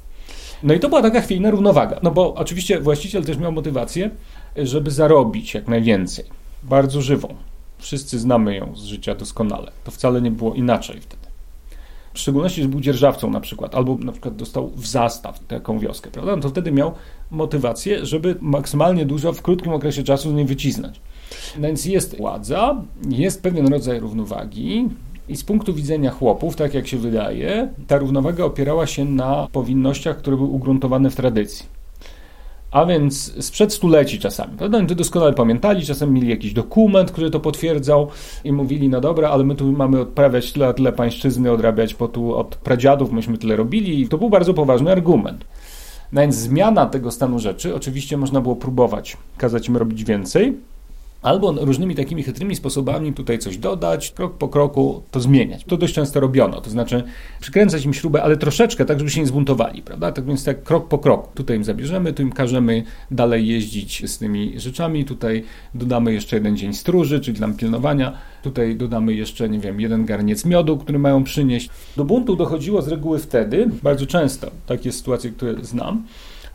No 0.64 0.74
i 0.74 0.80
to 0.80 0.90
była 0.90 1.02
taka 1.02 1.22
chwiejna 1.22 1.52
równowaga. 1.52 2.00
No 2.04 2.12
bo 2.12 2.34
oczywiście 2.34 2.80
właściciel 2.80 3.24
też 3.26 3.38
miał 3.38 3.52
motywację, 3.52 4.10
żeby 4.56 4.92
zarobić 4.92 5.54
jak 5.54 5.68
najwięcej. 5.68 6.26
Bardzo 6.64 7.02
żywą. 7.02 7.36
Wszyscy 7.78 8.20
znamy 8.20 8.56
ją 8.56 8.76
z 8.76 8.84
życia 8.84 9.16
doskonale. 9.16 9.72
To 9.84 9.92
wcale 9.92 10.22
nie 10.22 10.32
było 10.32 10.54
inaczej 10.54 11.02
wtedy. 11.02 11.22
W 12.14 12.20
szczególności, 12.20 12.62
że 12.62 12.68
był 12.68 12.80
dzierżawcą 12.80 13.30
na 13.30 13.40
przykład, 13.40 13.76
albo 13.76 13.96
na 13.96 14.12
przykład 14.12 14.36
dostał 14.36 14.72
w 14.76 14.88
zastaw 14.88 15.40
taką 15.40 15.80
wioskę, 15.80 16.12
prawda? 16.12 16.36
No 16.36 16.42
to 16.42 16.50
wtedy 16.50 16.72
miał 16.72 16.94
motywację, 17.32 18.06
żeby 18.06 18.36
maksymalnie 18.42 19.06
dużo 19.06 19.34
w 19.34 19.42
krótkim 19.42 19.74
okresie 19.74 20.04
czasu 20.04 20.30
z 20.30 20.34
niej 20.34 20.46
wycisnąć. 20.46 21.02
Więc 21.60 21.86
jest 21.86 22.18
władza, 22.18 22.82
jest 23.10 23.44
pewien 23.44 23.68
rodzaj 23.68 24.00
równowagi, 24.00 24.90
i 25.30 25.38
z 25.38 25.44
punktu 25.44 25.74
widzenia 25.74 26.12
chłopów, 26.12 26.56
tak 26.56 26.74
jak 26.74 26.88
się 26.88 26.98
wydaje, 26.98 27.70
ta 27.88 27.98
równowaga 27.98 28.44
opierała 28.44 28.88
się 28.88 29.06
na 29.06 29.48
powinnościach, 29.52 30.18
które 30.18 30.38
były 30.38 30.50
ugruntowane 30.50 31.10
w 31.10 31.16
tradycji. 31.16 31.66
A 32.72 32.86
więc 32.86 33.46
sprzed 33.46 33.74
stuleci 33.74 34.20
czasami. 34.20 34.58
Prawda? 34.58 34.78
Oni 34.78 34.88
to 34.88 34.96
doskonale 34.96 35.34
pamiętali, 35.34 35.86
czasem 35.86 36.14
mieli 36.14 36.30
jakiś 36.30 36.54
dokument, 36.54 37.12
który 37.12 37.30
to 37.30 37.40
potwierdzał 37.40 38.08
i 38.44 38.52
mówili, 38.52 38.90
no 38.90 39.02
dobra, 39.02 39.30
ale 39.30 39.44
my 39.44 39.56
tu 39.56 39.72
mamy 39.72 40.00
odprawiać 40.00 40.52
tyle, 40.52 40.74
tyle 40.74 40.92
pańszczyzny, 40.92 41.52
odrabiać, 41.52 41.96
bo 41.96 42.08
tu 42.08 42.36
od 42.36 42.56
pradziadów 42.56 43.12
myśmy 43.12 43.38
tyle 43.38 43.56
robili 43.56 44.02
i 44.02 44.08
to 44.08 44.18
był 44.18 44.30
bardzo 44.30 44.54
poważny 44.54 44.92
argument. 44.92 45.46
No 46.12 46.22
więc 46.22 46.36
zmiana 46.36 46.86
tego 46.86 47.12
stanu 47.12 47.40
rzeczy, 47.40 47.76
oczywiście 47.76 48.18
można 48.18 48.42
było 48.42 48.56
próbować 48.56 49.18
kazać 49.38 49.68
im 49.68 49.78
robić 49.78 50.04
więcej, 50.04 50.58
albo 51.22 51.52
różnymi 51.52 51.96
takimi 51.96 52.24
chytrymi 52.24 52.56
sposobami 52.56 53.14
tutaj 53.14 53.40
coś 53.40 53.58
dodać, 53.58 54.12
krok 54.12 54.38
po 54.38 54.48
kroku 54.48 55.04
to 55.12 55.20
zmieniać. 55.20 55.64
To 55.64 55.78
dość 55.78 55.94
często 55.94 56.20
robiono, 56.20 56.62
to 56.62 56.70
znaczy 56.70 57.04
przykręcać 57.40 57.86
im 57.86 57.94
śrubę, 57.94 58.24
ale 58.24 58.38
troszeczkę, 58.38 58.86
tak 58.86 59.00
żeby 59.00 59.12
się 59.12 59.22
nie 59.22 59.28
zbuntowali, 59.28 59.82
prawda? 59.82 60.12
Tak 60.12 60.26
więc 60.26 60.44
tak 60.44 60.64
krok 60.64 60.88
po 60.88 61.00
kroku. 61.00 61.30
Tutaj 61.36 61.58
im 61.58 61.64
zabierzemy, 61.64 62.14
tu 62.14 62.22
im 62.22 62.32
każemy 62.32 62.84
dalej 63.12 63.48
jeździć 63.48 64.12
z 64.12 64.18
tymi 64.18 64.60
rzeczami, 64.60 65.06
tutaj 65.06 65.44
dodamy 65.76 66.14
jeszcze 66.14 66.36
jeden 66.36 66.58
dzień 66.58 66.74
stróży, 66.74 67.20
czyli 67.20 67.38
dla 67.38 67.48
pilnowania, 67.48 68.18
tutaj 68.44 68.76
dodamy 68.76 69.14
jeszcze, 69.14 69.50
nie 69.50 69.60
wiem, 69.60 69.82
jeden 69.82 70.06
garniec 70.06 70.46
miodu, 70.46 70.78
który 70.78 71.00
mają 71.00 71.24
przynieść. 71.24 71.70
Do 71.98 72.06
buntu 72.06 72.36
dochodziło 72.36 72.82
z 72.82 72.88
reguły 72.88 73.20
wtedy, 73.20 73.70
bardzo 73.84 74.06
często, 74.06 74.52
takie 74.66 74.92
sytuacje, 74.92 75.32
które 75.32 75.56
znam, 75.62 76.04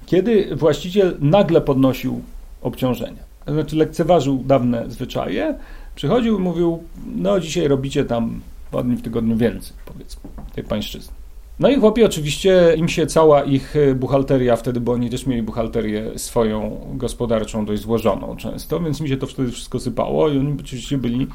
kiedy 0.06 0.56
właściciel 0.56 1.16
nagle 1.20 1.60
podnosił 1.60 2.20
obciążenia 2.62 3.25
znaczy 3.48 3.76
lekceważył 3.76 4.42
dawne 4.44 4.84
zwyczaje, 4.88 5.58
przychodził 5.94 6.38
i 6.38 6.42
mówił, 6.42 6.82
no 7.16 7.40
dzisiaj 7.40 7.68
robicie 7.68 8.04
tam 8.04 8.40
dwa 8.70 8.82
dni 8.82 8.96
w 8.96 9.02
tygodniu 9.02 9.36
więcej, 9.36 9.76
powiedzmy, 9.84 10.30
tej 10.54 10.64
pańszczyzny. 10.64 11.14
No 11.58 11.68
i 11.68 11.76
chłopi 11.76 12.04
oczywiście, 12.04 12.74
im 12.76 12.88
się 12.88 13.06
cała 13.06 13.42
ich 13.42 13.74
buchalteria, 13.94 14.56
wtedy, 14.56 14.80
bo 14.80 14.92
oni 14.92 15.10
też 15.10 15.26
mieli 15.26 15.42
buchalterię 15.42 16.18
swoją 16.18 16.80
gospodarczą 16.94 17.64
dość 17.64 17.82
złożoną 17.82 18.36
często, 18.36 18.80
więc 18.80 19.00
mi 19.00 19.08
się 19.08 19.16
to 19.16 19.26
wtedy 19.26 19.52
wszystko 19.52 19.80
sypało 19.80 20.28
i 20.28 20.38
oni 20.38 20.56
oczywiście 20.60 20.98
byli 20.98 21.26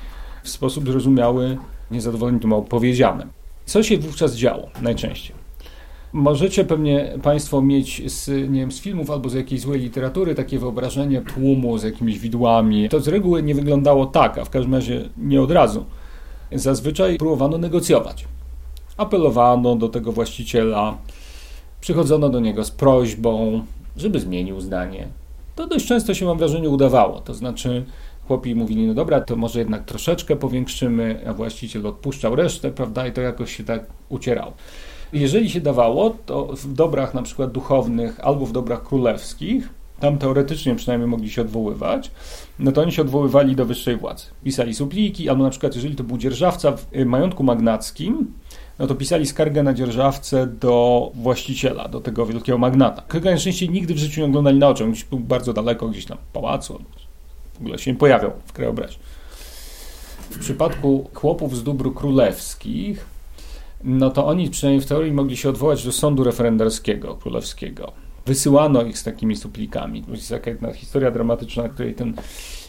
w 0.43 0.49
sposób 0.49 0.89
zrozumiały 0.89 1.57
niezadowoleni 1.91 2.39
tym 2.39 2.53
opowiedzianym. 2.53 3.29
Co 3.65 3.83
się 3.83 3.97
wówczas 3.97 4.35
działo 4.35 4.69
najczęściej? 4.81 5.35
Możecie 6.13 6.65
pewnie 6.65 7.13
Państwo 7.23 7.61
mieć 7.61 8.11
z, 8.11 8.27
nie 8.51 8.59
wiem, 8.59 8.71
z 8.71 8.81
filmów 8.81 9.11
albo 9.11 9.29
z 9.29 9.33
jakiejś 9.33 9.61
złej 9.61 9.79
literatury 9.79 10.35
takie 10.35 10.59
wyobrażenie 10.59 11.21
tłumu 11.21 11.77
z 11.77 11.83
jakimiś 11.83 12.19
widłami. 12.19 12.89
To 12.89 12.99
z 12.99 13.07
reguły 13.07 13.43
nie 13.43 13.55
wyglądało 13.55 14.05
tak, 14.05 14.37
a 14.37 14.45
w 14.45 14.49
każdym 14.49 14.75
razie 14.75 15.09
nie 15.17 15.41
od 15.41 15.51
razu. 15.51 15.85
Zazwyczaj 16.51 17.17
próbowano 17.17 17.57
negocjować. 17.57 18.25
Apelowano 18.97 19.75
do 19.75 19.89
tego 19.89 20.11
właściciela, 20.11 20.97
przychodzono 21.81 22.29
do 22.29 22.39
niego 22.39 22.63
z 22.63 22.71
prośbą, 22.71 23.63
żeby 23.97 24.19
zmienił 24.19 24.61
zdanie. 24.61 25.07
To 25.55 25.67
dość 25.67 25.87
często 25.87 26.13
się, 26.13 26.25
mam 26.25 26.37
wrażenie, 26.37 26.69
udawało. 26.69 27.21
To 27.21 27.33
znaczy, 27.33 27.85
chłopi 28.27 28.55
mówili, 28.55 28.87
no 28.87 28.93
dobra, 28.93 29.21
to 29.21 29.35
może 29.35 29.59
jednak 29.59 29.85
troszeczkę 29.85 30.35
powiększymy, 30.35 31.23
a 31.27 31.33
właściciel 31.33 31.87
odpuszczał 31.87 32.35
resztę, 32.35 32.71
prawda, 32.71 33.07
i 33.07 33.11
to 33.11 33.21
jakoś 33.21 33.55
się 33.55 33.63
tak 33.63 33.85
ucierało. 34.09 34.53
Jeżeli 35.13 35.49
się 35.49 35.61
dawało, 35.61 36.15
to 36.25 36.45
w 36.45 36.73
dobrach 36.73 37.13
na 37.13 37.21
przykład 37.21 37.51
duchownych 37.51 38.19
albo 38.19 38.45
w 38.45 38.51
dobrach 38.51 38.83
królewskich, 38.83 39.69
tam 39.99 40.17
teoretycznie 40.17 40.75
przynajmniej 40.75 41.09
mogli 41.09 41.29
się 41.29 41.41
odwoływać, 41.41 42.11
no 42.59 42.71
to 42.71 42.81
oni 42.81 42.91
się 42.91 43.01
odwoływali 43.01 43.55
do 43.55 43.65
wyższej 43.65 43.97
władzy. 43.97 44.25
Pisali 44.43 44.73
supliki, 44.73 45.29
albo 45.29 45.43
na 45.43 45.49
przykład 45.49 45.75
jeżeli 45.75 45.95
to 45.95 46.03
był 46.03 46.17
dzierżawca 46.17 46.71
w 46.71 46.93
y, 46.95 47.05
majątku 47.05 47.43
magnackim, 47.43 48.33
no 48.79 48.87
to 48.87 48.95
pisali 48.95 49.25
skargę 49.25 49.63
na 49.63 49.73
dzierżawcę 49.73 50.47
do 50.47 51.11
właściciela, 51.15 51.87
do 51.87 52.01
tego 52.01 52.25
wielkiego 52.25 52.57
magnata. 52.57 53.03
Kogo 53.07 53.29
najczęściej 53.29 53.69
nigdy 53.69 53.93
w 53.93 53.97
życiu 53.97 54.21
nie 54.21 54.27
oglądali 54.27 54.59
na 54.59 54.67
oczy, 54.67 54.87
gdzieś 54.87 55.03
był 55.03 55.19
bardzo 55.19 55.53
daleko, 55.53 55.87
gdzieś 55.87 56.05
tam 56.05 56.17
w 56.17 56.33
pałacu, 56.33 56.79
w 57.53 57.59
ogóle 57.59 57.79
się 57.79 57.91
nie 57.91 57.97
pojawiał 57.97 58.31
w 58.45 58.53
krajobrazie. 58.53 58.97
W 60.29 60.39
przypadku 60.39 61.09
chłopów 61.13 61.57
z 61.57 61.63
dóbr 61.63 61.93
królewskich, 61.93 63.10
no 63.83 64.09
to 64.09 64.27
oni 64.27 64.49
przynajmniej 64.49 64.81
w 64.81 64.85
teorii 64.85 65.11
mogli 65.11 65.37
się 65.37 65.49
odwołać 65.49 65.85
do 65.85 65.91
sądu 65.91 66.23
referendarskiego 66.23 67.15
królewskiego. 67.15 67.91
Wysyłano 68.25 68.83
ich 68.83 68.97
z 68.97 69.03
takimi 69.03 69.35
suplikami. 69.35 70.03
To 70.03 70.11
jest 70.11 70.29
taka 70.29 70.49
jedna 70.49 70.73
historia 70.73 71.11
dramatyczna, 71.11 71.69
której 71.69 71.93
ten 71.93 72.13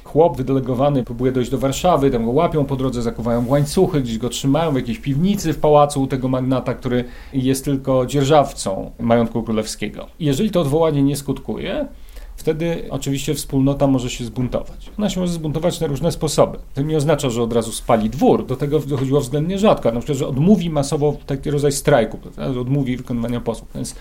chłop 0.05 0.37
wydelegowany 0.37 1.05
próbuje 1.05 1.33
dojść 1.33 1.51
do 1.51 1.59
Warszawy, 1.59 2.11
tam 2.11 2.25
go 2.25 2.31
łapią 2.31 2.65
po 2.65 2.77
drodze, 2.77 3.03
zakuwają 3.03 3.49
łańcuchy, 3.49 4.01
gdzieś 4.01 4.19
go 4.19 4.29
trzymają 4.29 4.73
w 4.73 4.77
jakiejś 4.77 4.99
piwnicy 4.99 5.53
w 5.53 5.59
pałacu 5.59 6.03
u 6.03 6.07
tego 6.07 6.29
magnata, 6.29 6.75
który 6.75 7.05
jest 7.33 7.65
tylko 7.65 8.07
dzierżawcą 8.07 8.91
majątku 9.01 9.43
królewskiego. 9.43 10.07
Jeżeli 10.21 10.51
to 10.51 10.61
odwołanie 10.61 11.03
nie 11.03 11.17
skutkuje, 11.17 11.89
wtedy 12.37 12.87
oczywiście 12.91 13.35
wspólnota 13.35 13.87
może 13.87 14.11
się 14.11 14.25
zbuntować. 14.25 14.91
Ona 14.99 15.11
się 15.11 15.21
może 15.21 15.33
zbuntować 15.33 15.81
na 15.81 15.87
różne 15.87 16.13
sposoby. 16.13 16.59
To 16.75 16.83
nie 16.83 16.97
oznacza, 16.97 17.31
że 17.31 17.43
od 17.43 17.53
razu 17.53 17.73
spali 17.73 18.11
dwór. 18.11 18.47
Do 18.47 18.57
tego 18.57 18.79
dochodziło 18.79 19.21
względnie 19.21 19.59
rzadko. 19.59 19.93
Na 19.93 20.01
przykład, 20.01 20.19
że 20.19 20.27
odmówi 20.27 20.71
masowo 20.71 21.17
taki 21.27 21.51
rodzaj 21.51 21.73
strajku, 21.73 22.19
prawda? 22.19 22.61
odmówi 22.61 22.97
wykonywania 22.97 23.41
posłów. 23.41 23.69
Więc 23.75 23.95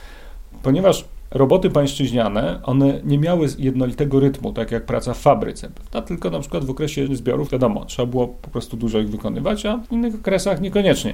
ponieważ 0.63 1.05
roboty 1.31 1.69
pańszczyźniane, 1.69 2.59
one 2.63 3.01
nie 3.03 3.17
miały 3.17 3.47
jednolitego 3.57 4.19
rytmu, 4.19 4.53
tak 4.53 4.71
jak 4.71 4.85
praca 4.85 5.13
w 5.13 5.17
fabryce, 5.17 5.69
prawda? 5.69 6.01
tylko 6.01 6.29
na 6.29 6.39
przykład 6.39 6.65
w 6.65 6.69
okresie 6.69 7.15
zbiorów, 7.15 7.51
wiadomo, 7.51 7.85
trzeba 7.85 8.05
było 8.05 8.27
po 8.27 8.49
prostu 8.49 8.77
dużo 8.77 8.99
ich 8.99 9.09
wykonywać, 9.09 9.65
a 9.65 9.77
w 9.77 9.91
innych 9.91 10.15
okresach 10.15 10.61
niekoniecznie. 10.61 11.13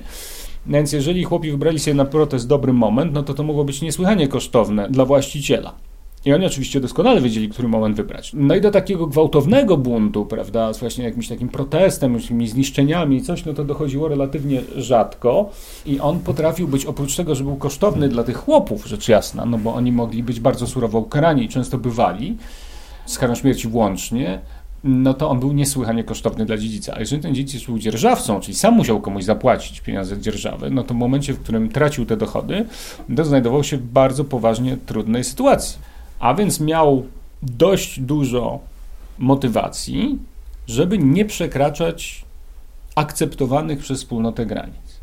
Więc 0.65 0.93
jeżeli 0.93 1.23
chłopi 1.23 1.51
wybrali 1.51 1.79
sobie 1.79 1.93
na 1.93 2.05
protest 2.05 2.47
dobry 2.47 2.73
moment, 2.73 3.13
no 3.13 3.23
to 3.23 3.33
to 3.33 3.43
mogło 3.43 3.63
być 3.63 3.81
niesłychanie 3.81 4.27
kosztowne 4.27 4.89
dla 4.89 5.05
właściciela. 5.05 5.73
I 6.27 6.33
oni 6.33 6.45
oczywiście 6.45 6.79
doskonale 6.79 7.21
wiedzieli, 7.21 7.49
który 7.49 7.67
moment 7.67 7.95
wybrać. 7.95 8.31
No 8.33 8.55
i 8.55 8.61
do 8.61 8.71
takiego 8.71 9.07
gwałtownego 9.07 9.77
buntu, 9.77 10.25
prawda, 10.25 10.73
z 10.73 10.79
właśnie 10.79 11.03
jakimś 11.03 11.27
takim 11.27 11.49
protestem, 11.49 12.13
jakimiś 12.15 12.49
zniszczeniami, 12.49 13.21
coś, 13.21 13.45
no 13.45 13.53
to 13.53 13.63
dochodziło 13.63 14.07
relatywnie 14.07 14.61
rzadko. 14.75 15.49
I 15.85 15.99
on 15.99 16.19
potrafił 16.19 16.67
być, 16.67 16.85
oprócz 16.85 17.15
tego, 17.15 17.35
że 17.35 17.43
był 17.43 17.55
kosztowny 17.55 18.09
dla 18.09 18.23
tych 18.23 18.37
chłopów, 18.37 18.87
rzecz 18.87 19.07
jasna, 19.07 19.45
no 19.45 19.57
bo 19.57 19.73
oni 19.73 19.91
mogli 19.91 20.23
być 20.23 20.39
bardzo 20.39 20.67
surowo 20.67 20.99
ukarani 20.99 21.43
i 21.43 21.49
często 21.49 21.77
bywali, 21.77 22.37
z 23.05 23.17
karą 23.17 23.35
śmierci 23.35 23.67
włącznie, 23.67 24.39
no 24.83 25.13
to 25.13 25.29
on 25.29 25.39
był 25.39 25.53
niesłychanie 25.53 26.03
kosztowny 26.03 26.45
dla 26.45 26.57
dziedzica. 26.57 26.93
A 26.95 26.99
jeżeli 26.99 27.21
ten 27.21 27.35
dziedzic 27.35 27.65
był 27.65 27.79
dzierżawcą, 27.79 28.39
czyli 28.39 28.55
sam 28.55 28.73
musiał 28.73 29.01
komuś 29.01 29.23
zapłacić 29.23 29.81
pieniądze 29.81 30.21
dzierżawy, 30.21 30.69
no 30.69 30.83
to 30.83 30.93
w 30.93 30.97
momencie, 30.97 31.33
w 31.33 31.39
którym 31.39 31.69
tracił 31.69 32.05
te 32.05 32.17
dochody, 32.17 32.65
to 33.15 33.25
znajdował 33.25 33.63
się 33.63 33.77
w 33.77 33.81
bardzo 33.81 34.23
poważnie 34.23 34.77
trudnej 34.85 35.23
sytuacji 35.23 35.86
a 36.19 36.33
więc 36.33 36.59
miał 36.59 37.05
dość 37.43 37.99
dużo 37.99 38.59
motywacji, 39.17 40.19
żeby 40.67 40.97
nie 40.97 41.25
przekraczać 41.25 42.25
akceptowanych 42.95 43.79
przez 43.79 43.99
wspólnotę 43.99 44.45
granic. 44.45 44.97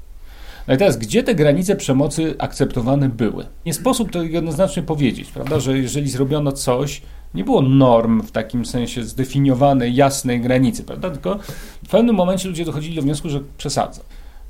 No 0.68 0.74
i 0.74 0.77
teraz, 0.77 0.96
gdzie 0.96 1.22
te 1.22 1.35
granice 1.35 1.77
przemocy 1.77 2.35
akceptowane 2.38 3.09
były? 3.09 3.46
Nie 3.66 3.74
sposób 3.74 4.11
to 4.11 4.22
jednoznacznie 4.22 4.83
powiedzieć, 4.83 5.31
prawda, 5.31 5.61
że 5.61 5.79
jeżeli 5.79 6.11
zrobiono 6.11 6.53
coś, 6.53 7.03
nie 7.35 7.44
było 7.44 7.62
norm 7.62 8.22
w 8.22 8.31
takim 8.31 8.66
sensie 8.66 9.05
zdefiniowanej, 9.05 9.94
jasnej 9.94 10.40
granicy, 10.40 10.85
prawda, 10.85 11.11
tylko 11.11 11.38
w 11.85 11.88
pewnym 11.90 12.16
momencie 12.16 12.48
ludzie 12.48 12.64
dochodzili 12.64 12.96
do 12.96 13.03
wniosku, 13.03 13.29
że 13.29 13.40
przesadza. 13.59 14.03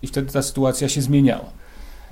I 0.03 0.07
wtedy 0.07 0.33
ta 0.33 0.43
sytuacja 0.43 0.89
się 0.89 1.03
zmieniała. 1.03 1.64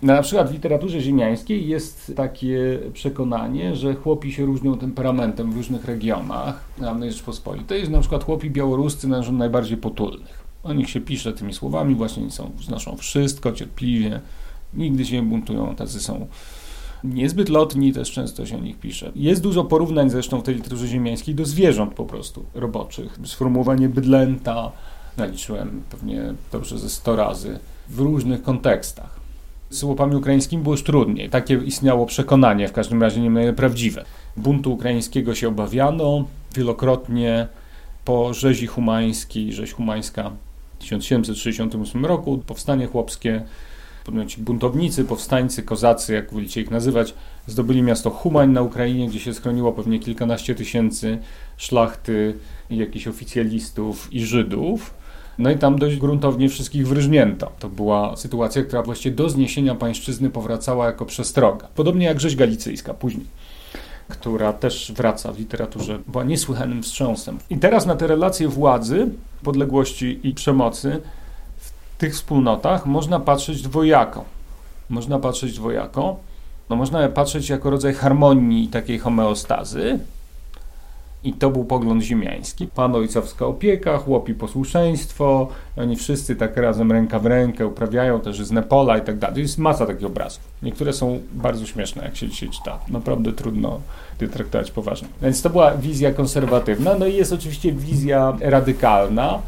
Na 0.02 0.22
przykład 0.22 0.48
w 0.48 0.52
literaturze 0.52 1.00
ziemiańskiej 1.00 1.68
jest 1.68 2.12
takie 2.16 2.78
przekonanie, 2.92 3.76
że 3.76 3.94
chłopi 3.94 4.32
się 4.32 4.46
różnią 4.46 4.78
temperamentem 4.78 5.52
w 5.52 5.56
różnych 5.56 5.84
regionach 5.84 6.64
dawnej 6.78 7.12
Rzeczpospolitej, 7.12 7.84
że 7.84 7.90
na 7.90 8.00
przykład 8.00 8.24
chłopi 8.24 8.50
białoruscy 8.50 9.08
należą 9.08 9.32
najbardziej 9.32 9.76
potulnych. 9.76 10.44
O 10.62 10.72
nich 10.72 10.90
się 10.90 11.00
pisze 11.00 11.32
tymi 11.32 11.52
słowami, 11.54 11.94
właśnie 11.94 12.30
są, 12.30 12.50
znoszą 12.60 12.96
wszystko 12.96 13.52
cierpliwie, 13.52 14.20
nigdy 14.74 15.04
się 15.04 15.16
nie 15.16 15.22
buntują, 15.22 15.74
tacy 15.76 16.00
są 16.00 16.26
niezbyt 17.04 17.48
lotni, 17.48 17.92
też 17.92 18.10
często 18.10 18.46
się 18.46 18.56
o 18.56 18.60
nich 18.60 18.78
pisze. 18.78 19.12
Jest 19.16 19.42
dużo 19.42 19.64
porównań 19.64 20.10
zresztą 20.10 20.40
w 20.40 20.42
tej 20.42 20.54
literaturze 20.54 20.88
ziemiańskiej 20.88 21.34
do 21.34 21.44
zwierząt 21.44 21.94
po 21.94 22.04
prostu 22.04 22.44
roboczych. 22.54 23.18
Sformułowanie 23.24 23.88
bydlęta 23.88 24.72
naliczyłem 25.16 25.82
pewnie 25.90 26.34
dobrze 26.52 26.78
ze 26.78 26.90
100 26.90 27.16
razy 27.16 27.58
w 27.88 27.98
różnych 28.00 28.42
kontekstach. 28.42 29.21
Z 29.72 29.82
łopami 29.82 30.16
ukraińskimi 30.16 30.62
było 30.62 30.74
już 30.74 30.84
trudniej. 30.84 31.30
Takie 31.30 31.54
istniało 31.54 32.06
przekonanie, 32.06 32.68
w 32.68 32.72
każdym 32.72 33.02
razie 33.02 33.20
nie 33.20 33.52
prawdziwe. 33.52 34.04
Buntu 34.36 34.72
ukraińskiego 34.72 35.34
się 35.34 35.48
obawiano 35.48 36.24
wielokrotnie 36.56 37.48
po 38.04 38.34
rzezi 38.34 38.66
humańskiej, 38.66 39.52
rzeź 39.52 39.72
humańska 39.72 40.30
w 40.78 40.82
1768 40.82 42.06
roku, 42.06 42.38
powstanie 42.46 42.86
chłopskie, 42.86 43.42
buntownicy, 44.38 45.04
powstańcy, 45.04 45.62
kozacy, 45.62 46.14
jak 46.14 46.32
wolicie 46.32 46.60
ich 46.60 46.70
nazywać, 46.70 47.14
zdobyli 47.46 47.82
miasto 47.82 48.10
Humań 48.10 48.50
na 48.50 48.62
Ukrainie, 48.62 49.08
gdzie 49.08 49.20
się 49.20 49.34
schroniło 49.34 49.72
pewnie 49.72 49.98
kilkanaście 49.98 50.54
tysięcy 50.54 51.18
szlachty, 51.56 52.34
jakichś 52.70 53.06
oficjalistów 53.06 54.12
i 54.12 54.20
Żydów. 54.20 54.94
No 55.38 55.50
i 55.50 55.58
tam 55.58 55.78
dość 55.78 55.96
gruntownie 55.96 56.48
wszystkich 56.48 56.88
wryżnięto. 56.88 57.52
To 57.58 57.68
była 57.68 58.16
sytuacja, 58.16 58.62
która 58.62 58.82
właściwie 58.82 59.16
do 59.16 59.28
zniesienia 59.28 59.74
pańszczyzny 59.74 60.30
powracała 60.30 60.86
jako 60.86 61.06
przestroga. 61.06 61.68
Podobnie 61.74 62.06
jak 62.06 62.20
rzeź 62.20 62.36
galicyjska 62.36 62.94
później 62.94 63.26
która 64.08 64.52
też 64.52 64.92
wraca 64.92 65.32
w 65.32 65.38
literaturze, 65.38 65.98
była 66.06 66.24
niesłychanym 66.24 66.82
wstrząsem. 66.82 67.38
I 67.50 67.58
teraz 67.58 67.86
na 67.86 67.96
te 67.96 68.06
relacje 68.06 68.48
władzy, 68.48 69.08
podległości 69.42 70.20
i 70.22 70.34
przemocy 70.34 71.00
w 71.56 71.98
tych 71.98 72.14
wspólnotach 72.14 72.86
można 72.86 73.20
patrzeć 73.20 73.62
dwojako. 73.62 74.24
Można 74.88 75.18
patrzeć 75.18 75.54
dwojako. 75.54 76.16
No, 76.70 76.76
można 76.76 77.08
patrzeć 77.08 77.48
jako 77.48 77.70
rodzaj 77.70 77.94
harmonii 77.94 78.68
takiej 78.68 78.98
homeostazy, 78.98 79.98
i 81.24 81.32
to 81.32 81.50
był 81.50 81.64
pogląd 81.64 82.02
ziemiański. 82.02 82.66
Pan 82.66 82.94
ojcowska 82.94 83.46
opieka, 83.46 83.98
chłopi 83.98 84.34
posłuszeństwo, 84.34 85.48
oni 85.76 85.96
wszyscy 85.96 86.36
tak 86.36 86.56
razem 86.56 86.92
ręka 86.92 87.18
w 87.18 87.26
rękę 87.26 87.66
uprawiają 87.66 88.20
też 88.20 88.42
z 88.42 88.52
Nepola 88.52 88.98
i 88.98 89.02
tak 89.02 89.18
dalej. 89.18 89.42
Jest 89.42 89.58
masa 89.58 89.86
takich 89.86 90.06
obrazów. 90.06 90.42
Niektóre 90.62 90.92
są 90.92 91.20
bardzo 91.32 91.66
śmieszne, 91.66 92.04
jak 92.04 92.16
się 92.16 92.28
dzisiaj 92.28 92.48
czyta. 92.48 92.78
Naprawdę 92.88 93.32
trudno 93.32 93.80
je 94.20 94.28
traktować 94.28 94.70
poważnie. 94.70 95.08
Więc 95.22 95.42
to 95.42 95.50
była 95.50 95.70
wizja 95.74 96.12
konserwatywna. 96.12 96.94
No 96.98 97.06
i 97.06 97.14
jest 97.14 97.32
oczywiście 97.32 97.72
wizja 97.72 98.36
radykalna, 98.40 99.38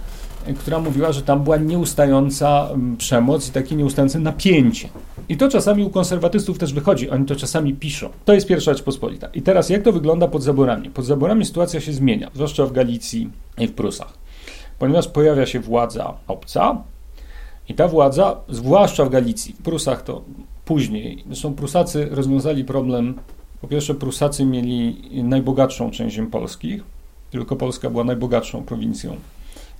która 0.52 0.78
mówiła, 0.78 1.12
że 1.12 1.22
tam 1.22 1.44
była 1.44 1.56
nieustająca 1.56 2.68
mm, 2.70 2.96
przemoc 2.96 3.48
i 3.48 3.52
takie 3.52 3.76
nieustające 3.76 4.18
napięcie. 4.18 4.88
I 5.28 5.36
to 5.36 5.48
czasami 5.48 5.84
u 5.84 5.90
konserwatystów 5.90 6.58
też 6.58 6.72
wychodzi, 6.72 7.10
oni 7.10 7.26
to 7.26 7.36
czasami 7.36 7.74
piszą. 7.74 8.08
To 8.24 8.32
jest 8.32 8.46
pierwsza 8.46 8.72
Rzeczpospolita. 8.72 9.28
I 9.34 9.42
teraz 9.42 9.70
jak 9.70 9.82
to 9.82 9.92
wygląda 9.92 10.28
pod 10.28 10.42
zaborami? 10.42 10.90
Pod 10.90 11.04
zaborami 11.04 11.44
sytuacja 11.44 11.80
się 11.80 11.92
zmienia, 11.92 12.30
zwłaszcza 12.34 12.66
w 12.66 12.72
Galicji 12.72 13.30
i 13.58 13.66
w 13.66 13.72
Prusach. 13.72 14.18
Ponieważ 14.78 15.08
pojawia 15.08 15.46
się 15.46 15.60
władza 15.60 16.14
obca 16.28 16.82
i 17.68 17.74
ta 17.74 17.88
władza, 17.88 18.36
zwłaszcza 18.48 19.04
w 19.04 19.10
Galicji, 19.10 19.54
w 19.58 19.62
Prusach 19.62 20.02
to 20.02 20.22
później, 20.64 21.24
zresztą 21.26 21.54
Prusacy 21.54 22.08
rozwiązali 22.10 22.64
problem, 22.64 23.14
po 23.60 23.68
pierwsze 23.68 23.94
Prusacy 23.94 24.44
mieli 24.44 24.96
najbogatszą 25.24 25.90
część 25.90 26.16
ziem 26.16 26.26
polskich, 26.26 26.82
tylko 27.30 27.56
Polska 27.56 27.90
była 27.90 28.04
najbogatszą 28.04 28.62
prowincją 28.62 29.16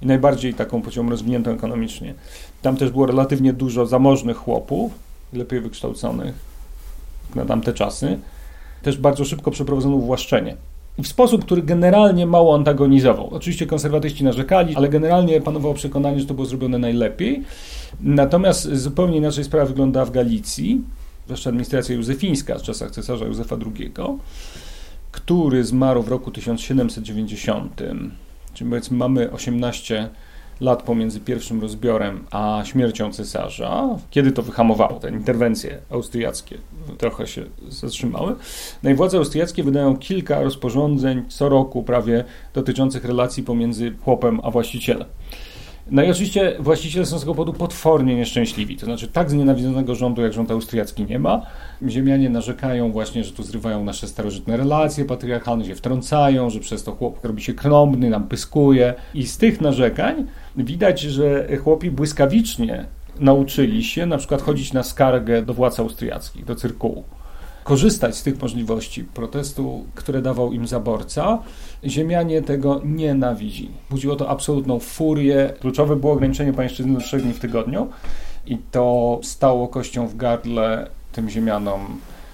i 0.03 0.07
najbardziej 0.07 0.55
taką 0.55 0.83
pociągą 0.83 1.11
rozwiniętą 1.11 1.51
ekonomicznie. 1.51 2.15
Tam 2.63 2.77
też 2.77 2.91
było 2.91 3.07
relatywnie 3.07 3.53
dużo 3.53 3.87
zamożnych 3.87 4.37
chłopów, 4.37 4.93
lepiej 5.33 5.61
wykształconych 5.61 6.35
na 7.35 7.45
tamte 7.45 7.73
czasy. 7.73 8.19
Też 8.83 8.99
bardzo 8.99 9.25
szybko 9.25 9.51
przeprowadzono 9.51 9.97
uwłaszczenie. 9.97 10.57
I 10.99 11.03
w 11.03 11.09
sposób, 11.09 11.45
który 11.45 11.63
generalnie 11.63 12.27
mało 12.27 12.55
antagonizował. 12.55 13.29
Oczywiście 13.35 13.67
konserwatyści 13.67 14.25
narzekali, 14.25 14.77
ale 14.77 14.89
generalnie 14.89 15.41
panowało 15.41 15.75
przekonanie, 15.75 16.21
że 16.21 16.27
to 16.27 16.35
było 16.35 16.47
zrobione 16.47 16.79
najlepiej. 16.79 17.43
Natomiast 18.01 18.75
zupełnie 18.75 19.17
inaczej 19.17 19.45
sprawa 19.45 19.67
wygląda 19.67 20.05
w 20.05 20.11
Galicji, 20.11 20.83
zwłaszcza 21.25 21.51
administracja 21.51 21.95
józefińska 21.95 22.59
z 22.59 22.63
czasach 22.63 22.91
cesarza 22.91 23.25
Józefa 23.25 23.57
II, 23.57 23.93
który 25.13 25.65
zmarł 25.65 26.03
w 26.03 26.09
roku 26.09 26.31
1790. 26.31 27.83
Czyli 28.55 28.71
powiedzmy 28.71 28.97
mamy 28.97 29.31
18 29.31 30.09
lat 30.61 30.83
pomiędzy 30.83 31.21
pierwszym 31.21 31.61
rozbiorem 31.61 32.25
a 32.31 32.63
śmiercią 32.65 33.13
cesarza, 33.13 33.89
kiedy 34.11 34.33
to 34.33 34.43
wyhamowało, 34.43 35.01
te 35.01 35.11
interwencje 35.11 35.79
austriackie 35.91 36.59
trochę 36.99 37.27
się 37.27 37.45
zatrzymały. 37.69 38.35
No 38.83 38.91
i 38.91 38.95
władze 38.95 39.19
austriackie 39.19 39.63
wydają 39.63 39.97
kilka 39.97 40.43
rozporządzeń 40.43 41.23
co 41.29 41.49
roku 41.49 41.83
prawie 41.83 42.25
dotyczących 42.55 43.05
relacji 43.05 43.43
pomiędzy 43.43 43.93
chłopem 44.05 44.41
a 44.43 44.51
właścicielem. 44.51 45.09
No 45.91 46.03
i 46.03 46.11
oczywiście 46.11 46.57
właściciele 46.59 47.07
są 47.07 47.19
z 47.19 47.21
tego 47.21 47.35
powodu 47.35 47.53
potwornie 47.53 48.15
nieszczęśliwi. 48.17 48.77
To 48.77 48.87
znaczy, 48.87 49.09
tak 49.09 49.31
znienawidzonego 49.31 49.95
rządu 49.95 50.23
jak 50.23 50.33
rząd 50.33 50.51
austriacki 50.51 51.05
nie 51.05 51.19
ma. 51.19 51.47
Ziemianie 51.89 52.31
narzekają 52.31 52.93
właśnie, 52.93 53.25
że 53.25 53.33
tu 53.33 53.43
zrywają 53.43 53.85
nasze 53.85 54.09
starożytne 54.09 54.57
relacje 54.57 55.05
patriarchalne, 55.05 55.65
się 55.65 55.75
wtrącają, 55.75 56.51
że 56.51 56.61
przez 56.61 56.85
to 56.85 56.93
chłop 56.93 57.25
robi 57.25 57.43
się 57.43 57.55
krąbny, 57.55 58.11
nam 58.11 58.29
pyskuje. 58.29 58.95
I 59.15 59.27
z 59.27 59.39
tych 59.39 59.61
narzekań 59.61 60.27
widać, 60.57 61.01
że 61.01 61.57
chłopi 61.57 61.91
błyskawicznie 61.91 62.87
nauczyli 63.21 63.85
się 63.85 64.07
na 64.07 64.19
przykład 64.19 64.43
chodzić 64.43 64.73
na 64.73 64.83
skargę 64.83 65.43
do 65.43 65.55
władz 65.55 65.81
austriackich, 65.81 66.45
do 66.45 66.55
cyrkułu 66.55 67.05
korzystać 67.65 68.17
z 68.17 68.23
tych 68.23 68.43
możliwości 68.43 69.05
protestu, 69.05 69.85
które 69.95 70.23
dawał 70.23 70.53
im 70.53 70.67
zaborca. 70.67 71.39
Ziemianie 71.85 72.43
tego 72.43 72.81
nienawidzili. 72.85 73.71
Budziło 73.91 74.17
to 74.17 74.29
absolutną 74.29 74.79
furię. 74.79 75.53
Kluczowe 75.61 75.97
było 75.97 76.13
ograniczenie 76.13 76.53
pańszczyzny 76.53 76.95
do 76.95 77.01
trzech 77.01 77.23
dni 77.23 77.33
w 77.33 77.41
tygodniu 77.41 77.89
i 78.47 78.59
to 78.71 79.19
stało 79.23 79.69
kością 79.69 80.07
w 80.07 80.17
gardle 80.17 80.91
tym 81.13 81.31
ziemianom. 81.31 81.81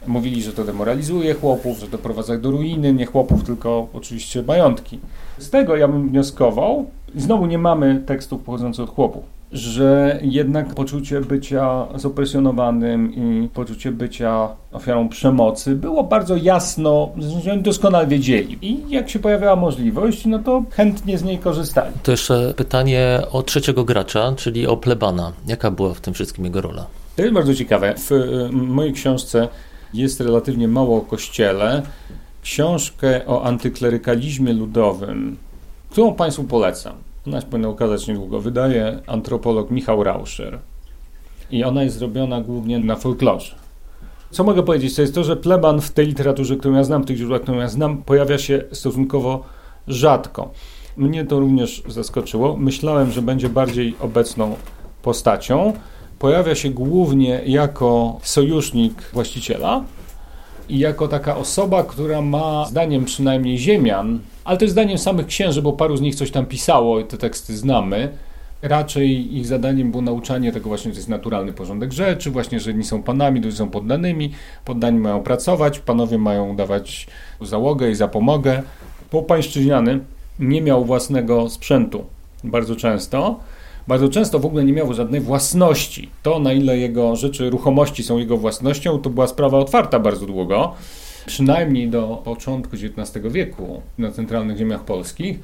Mówili, 0.06 0.42
że 0.42 0.52
to 0.52 0.64
demoralizuje 0.64 1.34
chłopów, 1.34 1.78
że 1.78 1.88
doprowadza 1.88 2.38
do 2.38 2.50
ruiny, 2.50 2.92
nie 2.92 3.06
chłopów, 3.06 3.44
tylko 3.44 3.88
oczywiście 3.92 4.42
majątki. 4.42 4.98
Z 5.38 5.50
tego 5.50 5.76
ja 5.76 5.88
bym 5.88 6.08
wnioskował, 6.08 6.90
znowu 7.16 7.46
nie 7.46 7.58
mamy 7.58 8.02
tekstów 8.06 8.42
pochodzących 8.42 8.84
od 8.84 8.94
chłopów 8.94 9.39
że 9.52 10.18
jednak 10.22 10.74
poczucie 10.74 11.20
bycia 11.20 11.86
zopresjonowanym 11.94 13.14
i 13.14 13.48
poczucie 13.48 13.92
bycia 13.92 14.48
ofiarą 14.72 15.08
przemocy 15.08 15.74
było 15.74 16.04
bardzo 16.04 16.36
jasno, 16.36 17.12
że 17.42 17.52
oni 17.52 17.62
doskonale 17.62 18.06
wiedzieli. 18.06 18.58
I 18.62 18.90
jak 18.90 19.10
się 19.10 19.18
pojawiała 19.18 19.56
możliwość, 19.56 20.26
no 20.26 20.38
to 20.38 20.62
chętnie 20.70 21.18
z 21.18 21.22
niej 21.22 21.38
korzystali. 21.38 21.92
To 22.02 22.10
jeszcze 22.10 22.54
pytanie 22.56 23.22
o 23.32 23.42
trzeciego 23.42 23.84
gracza, 23.84 24.32
czyli 24.36 24.66
o 24.66 24.76
plebana. 24.76 25.32
Jaka 25.46 25.70
była 25.70 25.94
w 25.94 26.00
tym 26.00 26.14
wszystkim 26.14 26.44
jego 26.44 26.60
rola? 26.60 26.86
To 27.16 27.22
jest 27.22 27.34
bardzo 27.34 27.54
ciekawe. 27.54 27.94
W 27.98 28.12
y, 28.12 28.48
mojej 28.52 28.92
książce 28.92 29.48
jest 29.94 30.20
relatywnie 30.20 30.68
mało 30.68 30.98
o 30.98 31.00
kościele. 31.00 31.82
Książkę 32.42 33.26
o 33.26 33.44
antyklerykalizmie 33.44 34.52
ludowym, 34.52 35.36
którą 35.90 36.14
Państwu 36.14 36.44
polecam 36.44 37.09
ona 37.30 37.40
się 37.40 37.46
powinna 37.46 37.68
ukazać 37.68 38.08
niedługo. 38.08 38.40
Wydaje 38.40 38.98
antropolog 39.06 39.70
Michał 39.70 40.04
Rauscher. 40.04 40.58
I 41.50 41.64
ona 41.64 41.82
jest 41.82 41.98
zrobiona 41.98 42.40
głównie 42.40 42.78
na 42.78 42.96
folklorze. 42.96 43.54
Co 44.30 44.44
mogę 44.44 44.62
powiedzieć? 44.62 44.94
To 44.94 45.02
jest 45.02 45.14
to, 45.14 45.24
że 45.24 45.36
pleban 45.36 45.80
w 45.80 45.90
tej 45.90 46.06
literaturze, 46.06 46.56
którą 46.56 46.74
ja 46.74 46.84
znam, 46.84 47.02
w 47.02 47.06
tych 47.06 47.16
źródłach, 47.16 47.42
którą 47.42 47.58
ja 47.58 47.68
znam, 47.68 48.02
pojawia 48.02 48.38
się 48.38 48.64
stosunkowo 48.72 49.44
rzadko. 49.88 50.50
Mnie 50.96 51.24
to 51.24 51.40
również 51.40 51.82
zaskoczyło. 51.88 52.56
Myślałem, 52.56 53.10
że 53.10 53.22
będzie 53.22 53.48
bardziej 53.48 53.94
obecną 54.00 54.56
postacią. 55.02 55.72
Pojawia 56.18 56.54
się 56.54 56.70
głównie 56.70 57.40
jako 57.46 58.18
sojusznik 58.22 59.10
właściciela 59.12 59.84
i 60.68 60.78
jako 60.78 61.08
taka 61.08 61.36
osoba, 61.36 61.82
która 61.82 62.22
ma, 62.22 62.66
zdaniem 62.66 63.04
przynajmniej 63.04 63.58
ziemian, 63.58 64.20
ale 64.50 64.58
jest 64.60 64.72
zdaniem 64.72 64.98
samych 64.98 65.26
księży, 65.26 65.62
bo 65.62 65.72
paru 65.72 65.96
z 65.96 66.00
nich 66.00 66.14
coś 66.14 66.30
tam 66.30 66.46
pisało 66.46 67.00
i 67.00 67.04
te 67.04 67.18
teksty 67.18 67.56
znamy. 67.56 68.08
Raczej 68.62 69.36
ich 69.36 69.46
zadaniem 69.46 69.90
było 69.90 70.02
nauczanie 70.02 70.52
tego 70.52 70.68
właśnie, 70.68 70.92
że 70.92 70.96
jest 70.96 71.08
naturalny 71.08 71.52
porządek 71.52 71.92
rzeczy, 71.92 72.30
właśnie, 72.30 72.60
że 72.60 72.74
nie 72.74 72.84
są 72.84 73.02
panami, 73.02 73.40
to 73.40 73.52
są 73.52 73.70
poddanymi, 73.70 74.32
poddani 74.64 74.98
mają 74.98 75.22
pracować, 75.22 75.78
panowie 75.78 76.18
mają 76.18 76.56
dawać 76.56 77.06
załogę 77.40 77.90
i 77.90 77.94
zapomogę. 77.94 78.62
Półpańszczyźniany 79.10 80.00
nie 80.38 80.62
miał 80.62 80.84
własnego 80.84 81.48
sprzętu 81.48 82.04
bardzo 82.44 82.76
często. 82.76 83.40
Bardzo 83.88 84.08
często 84.08 84.38
w 84.38 84.46
ogóle 84.46 84.64
nie 84.64 84.72
miał 84.72 84.94
żadnej 84.94 85.20
własności. 85.20 86.10
To, 86.22 86.38
na 86.38 86.52
ile 86.52 86.78
jego 86.78 87.16
rzeczy, 87.16 87.50
ruchomości 87.50 88.02
są 88.02 88.18
jego 88.18 88.36
własnością, 88.36 88.98
to 88.98 89.10
była 89.10 89.26
sprawa 89.26 89.58
otwarta 89.58 89.98
bardzo 89.98 90.26
długo 90.26 90.74
przynajmniej 91.26 91.88
do 91.88 92.22
początku 92.24 92.76
XIX 92.76 93.26
wieku 93.32 93.82
na 93.98 94.10
centralnych 94.10 94.58
ziemiach 94.58 94.84
polskich, 94.84 95.40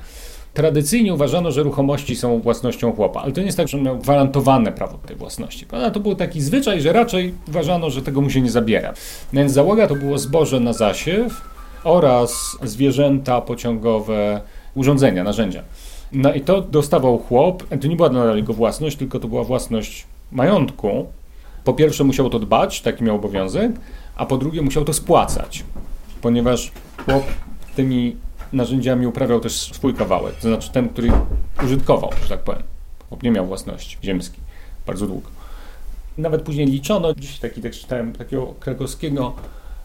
tradycyjnie 0.54 1.14
uważano, 1.14 1.50
że 1.50 1.62
ruchomości 1.62 2.16
są 2.16 2.40
własnością 2.40 2.92
chłopa, 2.92 3.20
ale 3.20 3.32
to 3.32 3.40
nie 3.40 3.46
jest 3.46 3.58
tak, 3.58 3.68
że 3.68 3.78
on 3.78 3.84
miał 3.84 3.98
gwarantowane 3.98 4.72
prawo 4.72 4.98
tej 4.98 5.16
własności. 5.16 5.66
Prawda? 5.66 5.90
To 5.90 6.00
był 6.00 6.14
taki 6.14 6.40
zwyczaj, 6.40 6.80
że 6.80 6.92
raczej 6.92 7.34
uważano, 7.48 7.90
że 7.90 8.02
tego 8.02 8.20
mu 8.20 8.30
się 8.30 8.40
nie 8.40 8.50
zabiera. 8.50 8.94
Więc 9.32 9.52
załoga 9.52 9.86
to 9.86 9.94
było 9.94 10.18
zboże 10.18 10.60
na 10.60 10.72
zasiew 10.72 11.42
oraz 11.84 12.58
zwierzęta 12.62 13.40
pociągowe, 13.40 14.40
urządzenia, 14.74 15.24
narzędzia. 15.24 15.62
No 16.12 16.34
i 16.34 16.40
to 16.40 16.60
dostawał 16.60 17.18
chłop. 17.18 17.64
To 17.80 17.88
nie 17.88 17.96
była 17.96 18.08
nadal 18.08 18.36
jego 18.36 18.52
własność, 18.52 18.96
tylko 18.96 19.20
to 19.20 19.28
była 19.28 19.44
własność 19.44 20.06
majątku. 20.32 21.06
Po 21.64 21.74
pierwsze 21.74 22.04
musiał 22.04 22.30
to 22.30 22.38
dbać, 22.38 22.80
taki 22.80 23.04
miał 23.04 23.16
obowiązek, 23.16 23.72
a 24.16 24.26
po 24.26 24.38
drugie 24.38 24.62
musiał 24.62 24.84
to 24.84 24.92
spłacać, 24.92 25.64
ponieważ 26.22 26.72
chłop 27.04 27.24
tymi 27.76 28.16
narzędziami 28.52 29.06
uprawiał 29.06 29.40
też 29.40 29.52
swój 29.52 29.94
kawałek, 29.94 30.34
to 30.34 30.48
znaczy 30.48 30.72
ten, 30.72 30.88
który 30.88 31.12
użytkował, 31.64 32.10
że 32.22 32.28
tak 32.28 32.40
powiem. 32.40 32.62
Chłop 33.08 33.22
nie 33.22 33.30
miał 33.30 33.46
własności 33.46 33.96
ziemskiej 34.04 34.40
bardzo 34.86 35.06
długo. 35.06 35.28
Nawet 36.18 36.42
później 36.42 36.66
liczono, 36.66 37.14
dziś 37.14 37.38
taki 37.38 37.62
tekst 37.62 37.80
czytałem, 37.80 38.12
takiego 38.12 38.54
krakowskiego, 38.60 39.32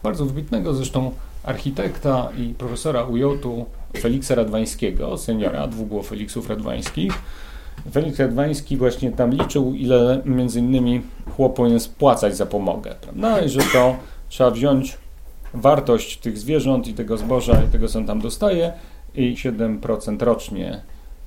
bardzo 0.02 0.24
wybitnego 0.24 0.74
zresztą 0.74 1.10
architekta 1.44 2.28
i 2.38 2.54
profesora 2.54 3.04
UJ-u 3.04 3.66
Feliksa 3.98 4.34
Radwańskiego, 4.34 5.18
seniora, 5.18 5.66
dwóch 5.66 5.88
było 5.88 6.02
Feliksów 6.02 6.48
Radwańskich. 6.48 7.12
Feliks 7.92 8.18
Radwański 8.18 8.76
właśnie 8.76 9.12
tam 9.12 9.30
liczył, 9.30 9.74
ile 9.74 10.22
między 10.24 10.58
innymi 10.58 11.02
chłop 11.36 11.56
powinien 11.56 11.80
spłacać 11.80 12.36
za 12.36 12.46
pomogę, 12.46 12.94
prawda? 13.00 13.40
I 13.40 13.48
że 13.48 13.60
to 13.72 13.96
trzeba 14.32 14.50
wziąć 14.50 14.98
wartość 15.54 16.16
tych 16.16 16.38
zwierząt 16.38 16.88
i 16.88 16.94
tego 16.94 17.16
zboża 17.16 17.62
i 17.62 17.68
tego, 17.68 17.88
co 17.88 17.98
on 17.98 18.06
tam 18.06 18.20
dostaje 18.20 18.72
i 19.14 19.34
7% 19.34 20.22
rocznie, 20.22 20.82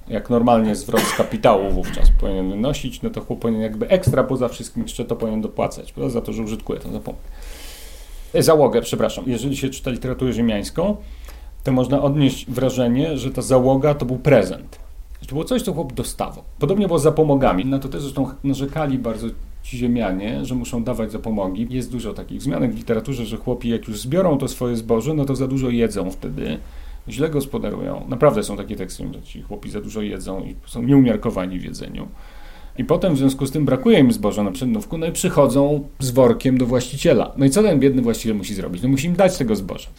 jak 0.08 0.30
normalnie 0.30 0.76
zwrot 0.76 1.02
z 1.02 1.18
kapitału 1.18 1.72
wówczas 1.72 2.12
powinien 2.20 2.50
wynosić, 2.50 3.02
no 3.02 3.10
to 3.10 3.22
chłop 3.22 3.40
powinien 3.40 3.62
jakby 3.62 3.88
ekstra 3.88 4.24
poza 4.24 4.48
wszystkim 4.48 4.84
jeszcze 4.84 5.06
to 5.06 5.16
powinien 5.16 5.42
dopłacać, 5.42 5.94
prawda, 5.94 6.14
za 6.14 6.22
to, 6.22 6.34
że 6.34 6.44
użytkuje 6.44 6.80
to 6.80 6.92
zapomnę. 6.92 7.22
E, 8.34 8.44
załogę, 8.44 8.82
przepraszam. 8.82 9.24
Jeżeli 9.28 9.58
się 9.58 9.70
czyta 9.70 9.92
literaturę 9.92 10.34
ziemiańską, 10.34 10.96
to 11.64 11.72
można 11.72 12.02
odnieść 12.02 12.46
wrażenie, 12.52 13.18
że 13.18 13.32
ta 13.32 13.42
załoga 13.42 13.94
to 13.94 14.06
był 14.06 14.18
prezent. 14.18 14.80
To 15.28 15.28
było 15.28 15.44
coś, 15.44 15.62
co 15.62 15.74
chłop 15.74 15.94
dostawał. 15.94 16.44
Podobnie 16.60 16.88
było 16.88 17.00
z 17.00 17.04
zapomogami. 17.04 17.66
Na 17.66 17.80
to 17.80 17.90
też 17.90 18.02
zresztą 18.02 18.30
narzekali 18.44 19.00
bardzo 19.00 19.28
ci 19.66 19.78
ziemianie, 19.78 20.46
że 20.46 20.56
muszą 20.56 20.84
dawać 20.84 21.12
zapomogi. 21.12 21.68
Jest 21.70 21.92
dużo 21.92 22.14
takich 22.14 22.40
wzmianek 22.40 22.74
w 22.74 22.78
literaturze, 22.78 23.26
że 23.26 23.38
chłopi 23.38 23.70
jak 23.70 23.88
już 23.88 24.00
zbiorą 24.00 24.38
to 24.38 24.48
swoje 24.48 24.76
zboże, 24.76 25.14
no 25.14 25.26
to 25.26 25.36
za 25.36 25.48
dużo 25.48 25.70
jedzą 25.70 26.12
wtedy, 26.12 26.58
źle 27.10 27.30
gospodarują. 27.30 28.06
Naprawdę 28.10 28.44
są 28.44 28.58
takie 28.58 28.76
teksty, 28.76 29.04
że 29.14 29.22
ci 29.22 29.42
chłopi 29.42 29.70
za 29.70 29.82
dużo 29.82 30.02
jedzą 30.02 30.44
i 30.44 30.56
są 30.66 30.84
nieumiarkowani 30.84 31.60
w 31.60 31.64
jedzeniu. 31.64 32.08
I 32.78 32.84
potem 32.84 33.14
w 33.14 33.18
związku 33.18 33.46
z 33.46 33.52
tym 33.52 33.66
brakuje 33.66 34.00
im 34.00 34.12
zboża 34.12 34.44
na 34.44 34.52
przednówku, 34.52 34.98
no 34.98 35.08
i 35.08 35.12
przychodzą 35.12 35.88
z 36.00 36.12
workiem 36.12 36.58
do 36.58 36.66
właściciela. 36.66 37.32
No 37.38 37.46
i 37.46 37.50
co 37.50 37.64
ten 37.64 37.80
biedny 37.80 38.02
właściciel 38.02 38.36
musi 38.36 38.54
zrobić? 38.54 38.84
No 38.84 38.90
musi 38.90 39.08
im 39.08 39.16
dać 39.16 39.38
tego 39.38 39.56
zboża. 39.56 39.90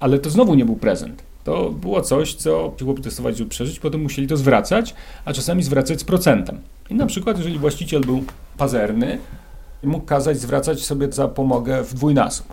Ale 0.00 0.18
to 0.18 0.30
znowu 0.30 0.54
nie 0.54 0.64
był 0.64 0.76
prezent. 0.76 1.22
To 1.44 1.70
było 1.70 2.00
coś, 2.02 2.34
co 2.34 2.72
ci 2.78 2.84
chłopi 2.84 3.02
testowali, 3.02 3.36
żeby 3.36 3.50
przeżyć, 3.50 3.78
potem 3.80 4.02
musieli 4.02 4.28
to 4.28 4.36
zwracać, 4.36 4.94
a 5.24 5.32
czasami 5.32 5.62
zwracać 5.62 6.00
z 6.00 6.04
procentem. 6.04 6.60
I 6.90 6.94
na 6.94 7.06
przykład, 7.06 7.38
jeżeli 7.38 7.58
właściciel 7.58 8.00
był 8.00 8.24
pazerny, 8.58 9.18
mógł 9.82 10.04
kazać 10.04 10.40
zwracać 10.40 10.82
sobie 10.82 11.12
za 11.12 11.28
pomogę 11.28 11.82
w 11.84 11.94
dwójnasób. 11.94 12.46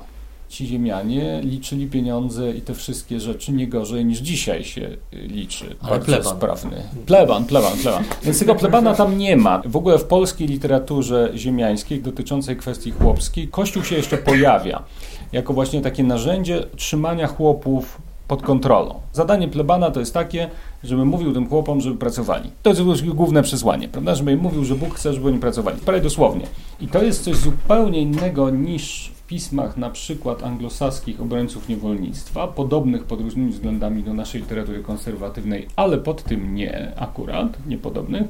ci 0.49 0.67
ziemianie 0.67 1.41
liczyli 1.43 1.87
pieniądze 1.87 2.51
i 2.51 2.61
te 2.61 2.73
wszystkie 2.73 3.19
rzeczy 3.19 3.51
nie 3.51 3.67
gorzej 3.67 4.05
niż 4.05 4.19
dzisiaj 4.19 4.63
się 4.63 4.89
liczy. 5.13 5.75
Ale 5.81 5.91
Bardzo 5.91 6.05
pleban. 6.05 6.37
sprawny. 6.37 6.83
Pleban, 7.05 7.45
pleban, 7.45 7.77
pleban. 7.81 8.03
Więc 8.23 8.39
tego 8.39 8.55
plebana 8.55 8.93
tam 8.93 9.17
nie 9.17 9.37
ma. 9.37 9.61
W 9.65 9.75
ogóle 9.75 9.97
w 9.97 10.03
polskiej 10.03 10.47
literaturze 10.47 11.31
ziemiańskiej 11.35 12.01
dotyczącej 12.01 12.57
kwestii 12.57 12.91
chłopskiej 12.91 13.47
Kościół 13.47 13.83
się 13.83 13.95
jeszcze 13.95 14.17
pojawia 14.17 14.83
jako 15.31 15.53
właśnie 15.53 15.81
takie 15.81 16.03
narzędzie 16.03 16.63
trzymania 16.75 17.27
chłopów 17.27 18.01
pod 18.29 18.41
kontrolą. 18.41 18.99
Zadanie 19.13 19.47
plebana 19.47 19.91
to 19.91 19.99
jest 19.99 20.13
takie, 20.13 20.49
żeby 20.83 21.05
mówił 21.05 21.33
tym 21.33 21.49
chłopom, 21.49 21.81
żeby 21.81 21.97
pracowali. 21.97 22.51
To 22.63 22.69
jest 22.69 23.05
główne 23.05 23.43
przesłanie, 23.43 23.87
prawda? 23.87 24.15
Żeby 24.15 24.31
im 24.31 24.39
mówił, 24.39 24.65
że 24.65 24.75
Bóg 24.75 24.95
chce, 24.95 25.13
żeby 25.13 25.27
oni 25.27 25.39
pracowali. 25.39 25.77
Prawie 25.77 26.01
dosłownie. 26.01 26.47
I 26.81 26.87
to 26.87 27.03
jest 27.03 27.23
coś 27.23 27.35
zupełnie 27.35 28.01
innego 28.01 28.49
niż 28.49 29.11
w 29.15 29.27
pismach 29.27 29.77
na 29.77 29.89
przykład 29.89 30.43
anglosaskich 30.43 31.21
obrońców 31.21 31.69
niewolnictwa, 31.69 32.47
podobnych 32.47 33.03
pod 33.03 33.21
różnymi 33.21 33.51
względami 33.51 34.03
do 34.03 34.13
naszej 34.13 34.41
literatury 34.41 34.83
konserwatywnej, 34.83 35.67
ale 35.75 35.97
pod 35.97 36.23
tym 36.23 36.55
nie 36.55 36.91
akurat, 36.95 37.67
niepodobnych. 37.67 38.27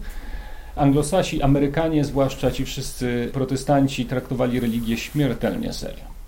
Anglosasi, 0.75 1.41
Amerykanie, 1.41 2.05
zwłaszcza 2.05 2.51
ci 2.51 2.65
wszyscy 2.65 3.29
protestanci, 3.33 4.05
traktowali 4.05 4.59
religię 4.59 4.97
śmiertelnie 4.97 5.73
serio 5.73 6.18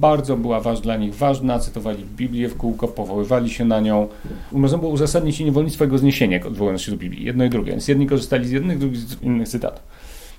bardzo 0.00 0.36
była 0.36 0.60
waż, 0.60 0.80
dla 0.80 0.96
nich 0.96 1.14
ważna, 1.14 1.58
cytowali 1.58 2.04
Biblię 2.16 2.48
w 2.48 2.56
kółko, 2.56 2.88
powoływali 2.88 3.50
się 3.50 3.64
na 3.64 3.80
nią. 3.80 4.08
Można 4.52 4.78
było 4.78 4.90
uzasadnić 4.90 5.40
niewolnictwo 5.40 5.84
jego 5.84 5.98
zniesienie, 5.98 6.44
odwołując 6.46 6.82
się 6.82 6.92
do 6.92 6.98
Biblii. 6.98 7.24
Jedno 7.24 7.44
i 7.44 7.50
drugie. 7.50 7.72
Więc 7.72 7.88
jedni 7.88 8.06
korzystali 8.06 8.48
z 8.48 8.50
jednych, 8.50 8.78
drugi 8.78 8.96
z 8.96 9.22
innych 9.22 9.48
cytatów. 9.48 9.82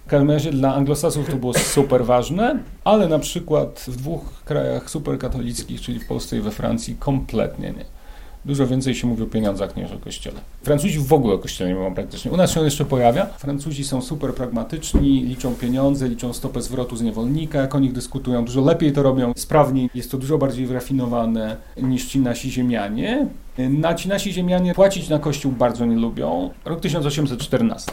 W 0.06 0.10
każdym 0.10 0.32
razie 0.32 0.52
dla 0.52 0.76
anglosasów 0.76 1.30
to 1.30 1.36
było 1.36 1.54
super 1.54 2.06
ważne, 2.06 2.60
ale 2.84 3.08
na 3.08 3.20
przykład 3.20 3.86
w 3.88 3.98
dwóch 3.98 4.44
krajach 4.46 4.90
superkatolickich, 4.90 5.82
czyli 5.82 6.00
w 6.00 6.08
Polsce 6.08 6.38
i 6.38 6.42
we 6.42 6.52
Francji, 6.52 6.96
kompletnie 7.00 7.72
nie. 7.72 7.97
Dużo 8.48 8.68
więcej 8.68 8.96
się 8.96 9.08
mówi 9.08 9.24
o 9.24 9.26
pieniądzach 9.26 9.76
niż 9.76 9.92
o 9.92 9.98
kościele. 9.98 10.40
Francuzi 10.64 11.00
w 11.00 11.14
ogóle 11.14 11.34
o 11.34 11.38
kościele 11.38 11.70
nie 11.70 11.76
mówią 11.76 11.94
praktycznie. 11.94 12.32
U 12.32 12.38
nas 12.38 12.52
się 12.52 12.60
on 12.60 12.66
jeszcze 12.66 12.86
pojawia. 12.86 13.26
Francuzi 13.26 13.84
są 13.84 14.02
super 14.02 14.34
pragmatyczni, 14.34 15.24
liczą 15.24 15.56
pieniądze, 15.56 16.08
liczą 16.08 16.34
stopę 16.34 16.62
zwrotu 16.62 16.96
z 16.96 17.02
niewolnika, 17.02 17.62
jak 17.62 17.76
o 17.76 17.80
nich 17.80 17.94
dyskutują. 17.94 18.46
Dużo 18.46 18.62
lepiej 18.62 18.92
to 18.92 19.04
robią, 19.04 19.34
sprawniej. 19.36 19.90
Jest 19.96 20.12
to 20.12 20.18
dużo 20.18 20.38
bardziej 20.38 20.66
wyrafinowane 20.66 21.58
niż 21.82 22.06
ci 22.06 22.20
nasi 22.20 22.52
ziemianie. 22.52 23.28
Na 23.58 23.94
ci 23.94 24.10
nasi 24.10 24.34
ziemianie 24.34 24.74
płacić 24.74 25.10
na 25.10 25.20
kościół 25.20 25.52
bardzo 25.52 25.86
nie 25.86 25.96
lubią. 25.96 26.50
Rok 26.66 26.80
1814. 26.80 27.92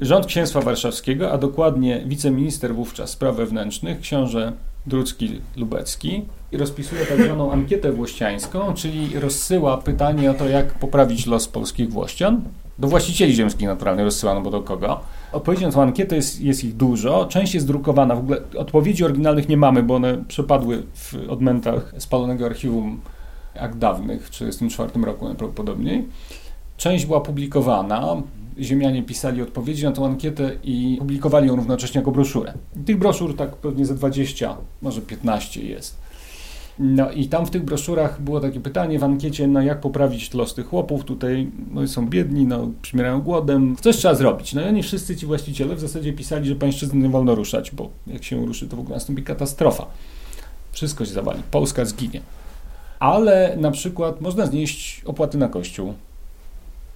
Rząd 0.00 0.26
Księstwa 0.26 0.60
Warszawskiego, 0.60 1.32
a 1.32 1.38
dokładnie 1.38 2.02
wiceminister 2.06 2.74
wówczas 2.74 3.10
spraw 3.10 3.36
wewnętrznych, 3.36 4.00
książę 4.00 4.52
Drucki 4.86 5.40
Lubecki, 5.56 6.22
rozpisuje 6.52 7.06
tak 7.06 7.22
zwaną 7.22 7.52
ankietę 7.52 7.92
włościańską, 7.92 8.74
czyli 8.74 9.18
rozsyła 9.20 9.78
pytanie 9.78 10.30
o 10.30 10.34
to, 10.34 10.48
jak 10.48 10.74
poprawić 10.74 11.26
los 11.26 11.48
polskich 11.48 11.90
Włościan. 11.90 12.42
Do 12.78 12.88
właścicieli 12.88 13.34
ziemskich 13.34 13.68
naturalnie 13.68 14.04
rozsyłano, 14.04 14.40
bo 14.40 14.50
do 14.50 14.62
kogo. 14.62 15.00
Odpowiedzi 15.32 15.64
na 15.64 15.72
tę 15.72 15.82
ankietę 15.82 16.16
jest, 16.16 16.40
jest 16.40 16.64
ich 16.64 16.76
dużo. 16.76 17.26
Część 17.26 17.54
jest 17.54 17.66
drukowana. 17.66 18.16
W 18.16 18.18
ogóle 18.18 18.40
odpowiedzi 18.56 19.04
oryginalnych 19.04 19.48
nie 19.48 19.56
mamy, 19.56 19.82
bo 19.82 19.94
one 19.94 20.24
przepadły 20.28 20.82
w 20.94 21.14
odmętach 21.28 21.94
spalonego 21.98 22.46
archiwum 22.46 23.00
akt 23.60 23.78
dawnych 23.78 24.26
w 24.26 24.30
1934 24.30 25.06
roku 25.06 25.28
najprawdopodobniej. 25.28 26.08
Część 26.76 27.06
była 27.06 27.20
publikowana. 27.20 28.16
Ziemianie 28.60 29.02
pisali 29.02 29.42
odpowiedzi 29.42 29.84
na 29.84 29.92
tę 29.92 30.04
ankietę 30.04 30.50
i 30.64 30.96
publikowali 30.98 31.48
ją 31.48 31.56
równocześnie 31.56 31.98
jako 31.98 32.10
broszurę. 32.10 32.54
Tych 32.86 32.98
broszur 32.98 33.36
tak 33.36 33.56
pewnie 33.56 33.86
ze 33.86 33.94
20, 33.94 34.56
może 34.82 35.00
15 35.00 35.62
jest. 35.62 36.04
No 36.78 37.10
i 37.10 37.28
tam 37.28 37.46
w 37.46 37.50
tych 37.50 37.64
broszurach 37.64 38.20
było 38.22 38.40
takie 38.40 38.60
pytanie 38.60 38.98
w 38.98 39.04
ankiecie, 39.04 39.46
no 39.46 39.62
jak 39.62 39.80
poprawić 39.80 40.34
los 40.34 40.54
tych 40.54 40.66
chłopów, 40.66 41.04
tutaj 41.04 41.50
no, 41.70 41.88
są 41.88 42.08
biedni, 42.08 42.46
no 42.46 42.70
przymierają 42.82 43.20
głodem, 43.20 43.76
coś 43.80 43.96
trzeba 43.96 44.14
zrobić. 44.14 44.54
No 44.54 44.62
i 44.62 44.64
oni 44.64 44.82
wszyscy 44.82 45.16
ci 45.16 45.26
właściciele 45.26 45.76
w 45.76 45.80
zasadzie 45.80 46.12
pisali, 46.12 46.48
że 46.48 46.54
pańszczyzny 46.54 47.00
nie 47.00 47.08
wolno 47.08 47.34
ruszać, 47.34 47.70
bo 47.70 47.90
jak 48.06 48.24
się 48.24 48.46
ruszy, 48.46 48.68
to 48.68 48.76
w 48.76 48.80
ogóle 48.80 48.96
nastąpi 48.96 49.22
katastrofa. 49.22 49.86
Wszystko 50.72 51.04
się 51.04 51.12
zawali, 51.12 51.42
Polska 51.50 51.84
zginie. 51.84 52.20
Ale 52.98 53.56
na 53.60 53.70
przykład 53.70 54.20
można 54.20 54.46
znieść 54.46 55.02
opłaty 55.04 55.38
na 55.38 55.48
kościół, 55.48 55.94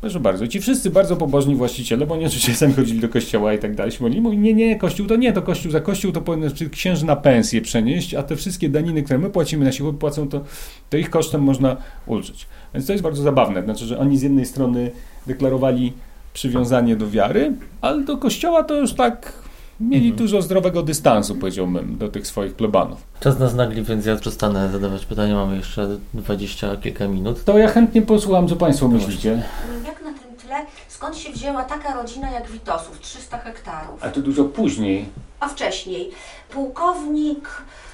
Proszę 0.00 0.20
bardzo. 0.20 0.48
Ci 0.48 0.60
wszyscy 0.60 0.90
bardzo 0.90 1.16
pobożni 1.16 1.54
właściciele, 1.54 2.06
bo 2.06 2.16
nie 2.16 2.26
oczywiście 2.26 2.54
sami 2.54 2.74
chodzili 2.74 3.00
do 3.00 3.08
kościoła 3.08 3.54
i 3.54 3.58
tak 3.58 3.74
dalej, 3.74 3.92
modlili, 4.00 4.22
mówili, 4.22 4.42
nie, 4.42 4.54
nie, 4.54 4.78
kościół 4.78 5.06
to 5.06 5.16
nie, 5.16 5.32
to 5.32 5.42
kościół 5.42 5.72
za 5.72 5.80
kościół 5.80 6.12
to 6.12 6.20
powinno 6.20 6.50
czy 6.50 6.70
księży 6.70 7.06
na 7.06 7.16
pensję 7.16 7.62
przenieść, 7.62 8.14
a 8.14 8.22
te 8.22 8.36
wszystkie 8.36 8.68
daniny, 8.68 9.02
które 9.02 9.18
my 9.18 9.30
płacimy, 9.30 9.64
nasi 9.64 9.82
chłopi 9.82 9.98
płacą, 9.98 10.28
to, 10.28 10.44
to 10.90 10.96
ich 10.96 11.10
kosztem 11.10 11.42
można 11.42 11.76
ulżyć. 12.06 12.46
Więc 12.74 12.86
to 12.86 12.92
jest 12.92 13.02
bardzo 13.02 13.22
zabawne, 13.22 13.62
znaczy, 13.62 13.84
że 13.84 13.98
oni 13.98 14.18
z 14.18 14.22
jednej 14.22 14.46
strony 14.46 14.90
deklarowali 15.26 15.92
przywiązanie 16.32 16.96
do 16.96 17.10
wiary, 17.10 17.52
ale 17.80 18.04
do 18.04 18.16
kościoła 18.16 18.64
to 18.64 18.80
już 18.80 18.92
tak 18.92 19.32
mieli 19.80 20.08
mhm. 20.08 20.16
dużo 20.16 20.42
zdrowego 20.42 20.82
dystansu, 20.82 21.34
powiedziałbym, 21.34 21.98
do 21.98 22.08
tych 22.08 22.26
swoich 22.26 22.54
plebanów. 22.54 22.98
Czas 23.20 23.38
nas 23.38 23.54
nagli, 23.54 23.82
więc 23.82 24.06
ja 24.06 24.16
przestanę 24.16 24.70
zadawać 24.70 25.06
pytania. 25.06 25.34
Mamy 25.34 25.56
jeszcze 25.56 25.98
dwadzieścia 26.14 26.76
kilka 26.76 27.08
minut. 27.08 27.44
To 27.44 27.58
ja 27.58 27.68
chętnie 27.68 28.02
posłucham, 28.02 28.48
co 28.48 28.56
Państwo 28.56 28.88
myślicie. 28.88 29.42
Jak 29.86 30.02
na 30.02 30.12
tym 30.12 30.36
tle, 30.36 30.66
skąd 30.88 31.16
się 31.16 31.32
wzięła 31.32 31.64
taka 31.64 31.94
rodzina 31.94 32.30
jak 32.30 32.50
Witosów, 32.50 33.00
300 33.00 33.38
hektarów? 33.38 34.04
A 34.04 34.08
to 34.08 34.20
dużo 34.20 34.44
później. 34.44 35.04
A 35.40 35.48
wcześniej 35.48 36.10
pułkownik 36.50 37.48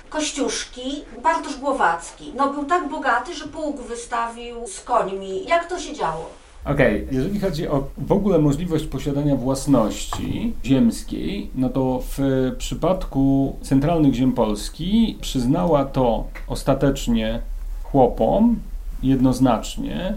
Kościuszki, 0.08 1.04
Bartosz 1.22 1.56
Głowacki. 1.56 2.32
No 2.36 2.52
był 2.52 2.64
tak 2.64 2.88
bogaty, 2.88 3.34
że 3.34 3.44
pułk 3.44 3.80
wystawił 3.80 4.66
z 4.66 4.80
końmi. 4.80 5.46
Jak 5.46 5.68
to 5.68 5.78
się 5.78 5.94
działo? 5.94 6.43
Okej, 6.64 7.04
okay. 7.04 7.14
jeżeli 7.14 7.40
chodzi 7.40 7.68
o 7.68 7.88
w 7.98 8.12
ogóle 8.12 8.38
możliwość 8.38 8.86
posiadania 8.86 9.36
własności 9.36 10.52
ziemskiej, 10.64 11.50
no 11.54 11.68
to 11.68 12.02
w 12.16 12.18
przypadku 12.58 13.56
centralnych 13.62 14.14
ziem 14.14 14.32
Polski 14.32 15.18
przyznała 15.20 15.84
to 15.84 16.24
ostatecznie 16.48 17.40
chłopom 17.82 18.56
jednoznacznie 19.02 20.14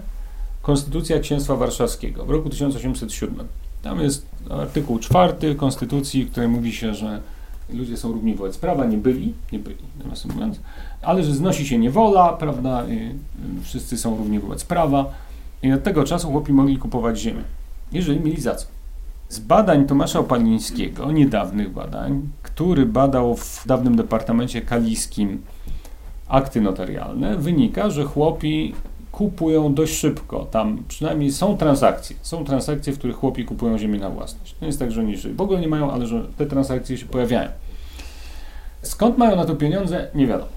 Konstytucja 0.62 1.20
Księstwa 1.20 1.56
Warszawskiego 1.56 2.26
w 2.26 2.30
roku 2.30 2.50
1807. 2.50 3.48
Tam 3.82 4.02
jest 4.02 4.28
artykuł 4.50 5.00
czwarty 5.00 5.56
Konstytucji, 5.56 6.24
w 6.24 6.32
którym 6.32 6.52
mówi 6.52 6.74
się, 6.74 6.94
że 6.94 7.22
ludzie 7.74 7.98
są 7.98 8.12
równi 8.12 8.36
wobec 8.36 8.58
prawa, 8.58 8.86
nie 8.86 8.98
byli, 8.98 9.34
nie 9.52 9.60
byli, 9.60 9.76
nawiasem 10.04 10.32
mówiąc, 10.32 10.60
ale 11.02 11.24
że 11.24 11.34
znosi 11.34 11.68
się 11.68 11.78
niewola, 11.78 12.34
prawda, 12.34 12.86
wszyscy 13.64 13.98
są 13.98 14.18
równi 14.18 14.40
wobec 14.40 14.64
prawa 14.64 15.14
i 15.64 15.74
od 15.74 15.84
tego 15.84 16.04
czasu 16.04 16.32
chłopi 16.32 16.54
mogli 16.54 16.78
kupować 16.78 17.20
ziemię, 17.20 17.42
jeżeli 17.92 18.20
mieli 18.20 18.42
za 18.42 18.56
co. 18.56 18.68
Z 19.30 19.40
badań 19.40 19.86
Tomasza 19.86 20.20
Opalińskiego, 20.20 21.12
niedawnych 21.12 21.72
badań, 21.72 22.22
który 22.44 22.86
badał 22.86 23.36
w 23.36 23.64
dawnym 23.68 23.96
departamencie 23.96 24.62
kaliskim 24.62 25.42
akty 26.28 26.62
notarialne, 26.62 27.38
wynika, 27.38 27.90
że 27.90 28.04
chłopi 28.04 28.74
kupują 29.12 29.74
dość 29.74 29.94
szybko. 29.94 30.46
Tam 30.52 30.84
przynajmniej 30.88 31.32
są 31.32 31.58
transakcje. 31.58 32.16
Są 32.22 32.46
transakcje, 32.46 32.94
w 32.94 32.98
których 32.98 33.16
chłopi 33.16 33.46
kupują 33.46 33.78
ziemię 33.78 34.00
na 34.00 34.10
własność. 34.10 34.56
To 34.60 34.66
jest 34.66 34.80
tak, 34.80 34.92
że 34.92 35.02
oni 35.02 35.18
w 35.18 35.42
ogóle 35.42 35.60
nie 35.60 35.68
mają, 35.68 35.92
ale 35.92 36.08
że 36.08 36.24
te 36.38 36.46
transakcje 36.46 36.98
się 36.98 37.06
pojawiają. 37.06 37.50
Skąd 38.82 39.18
mają 39.18 39.36
na 39.36 39.46
to 39.46 39.56
pieniądze, 39.56 40.08
nie 40.16 40.28
wiadomo. 40.28 40.52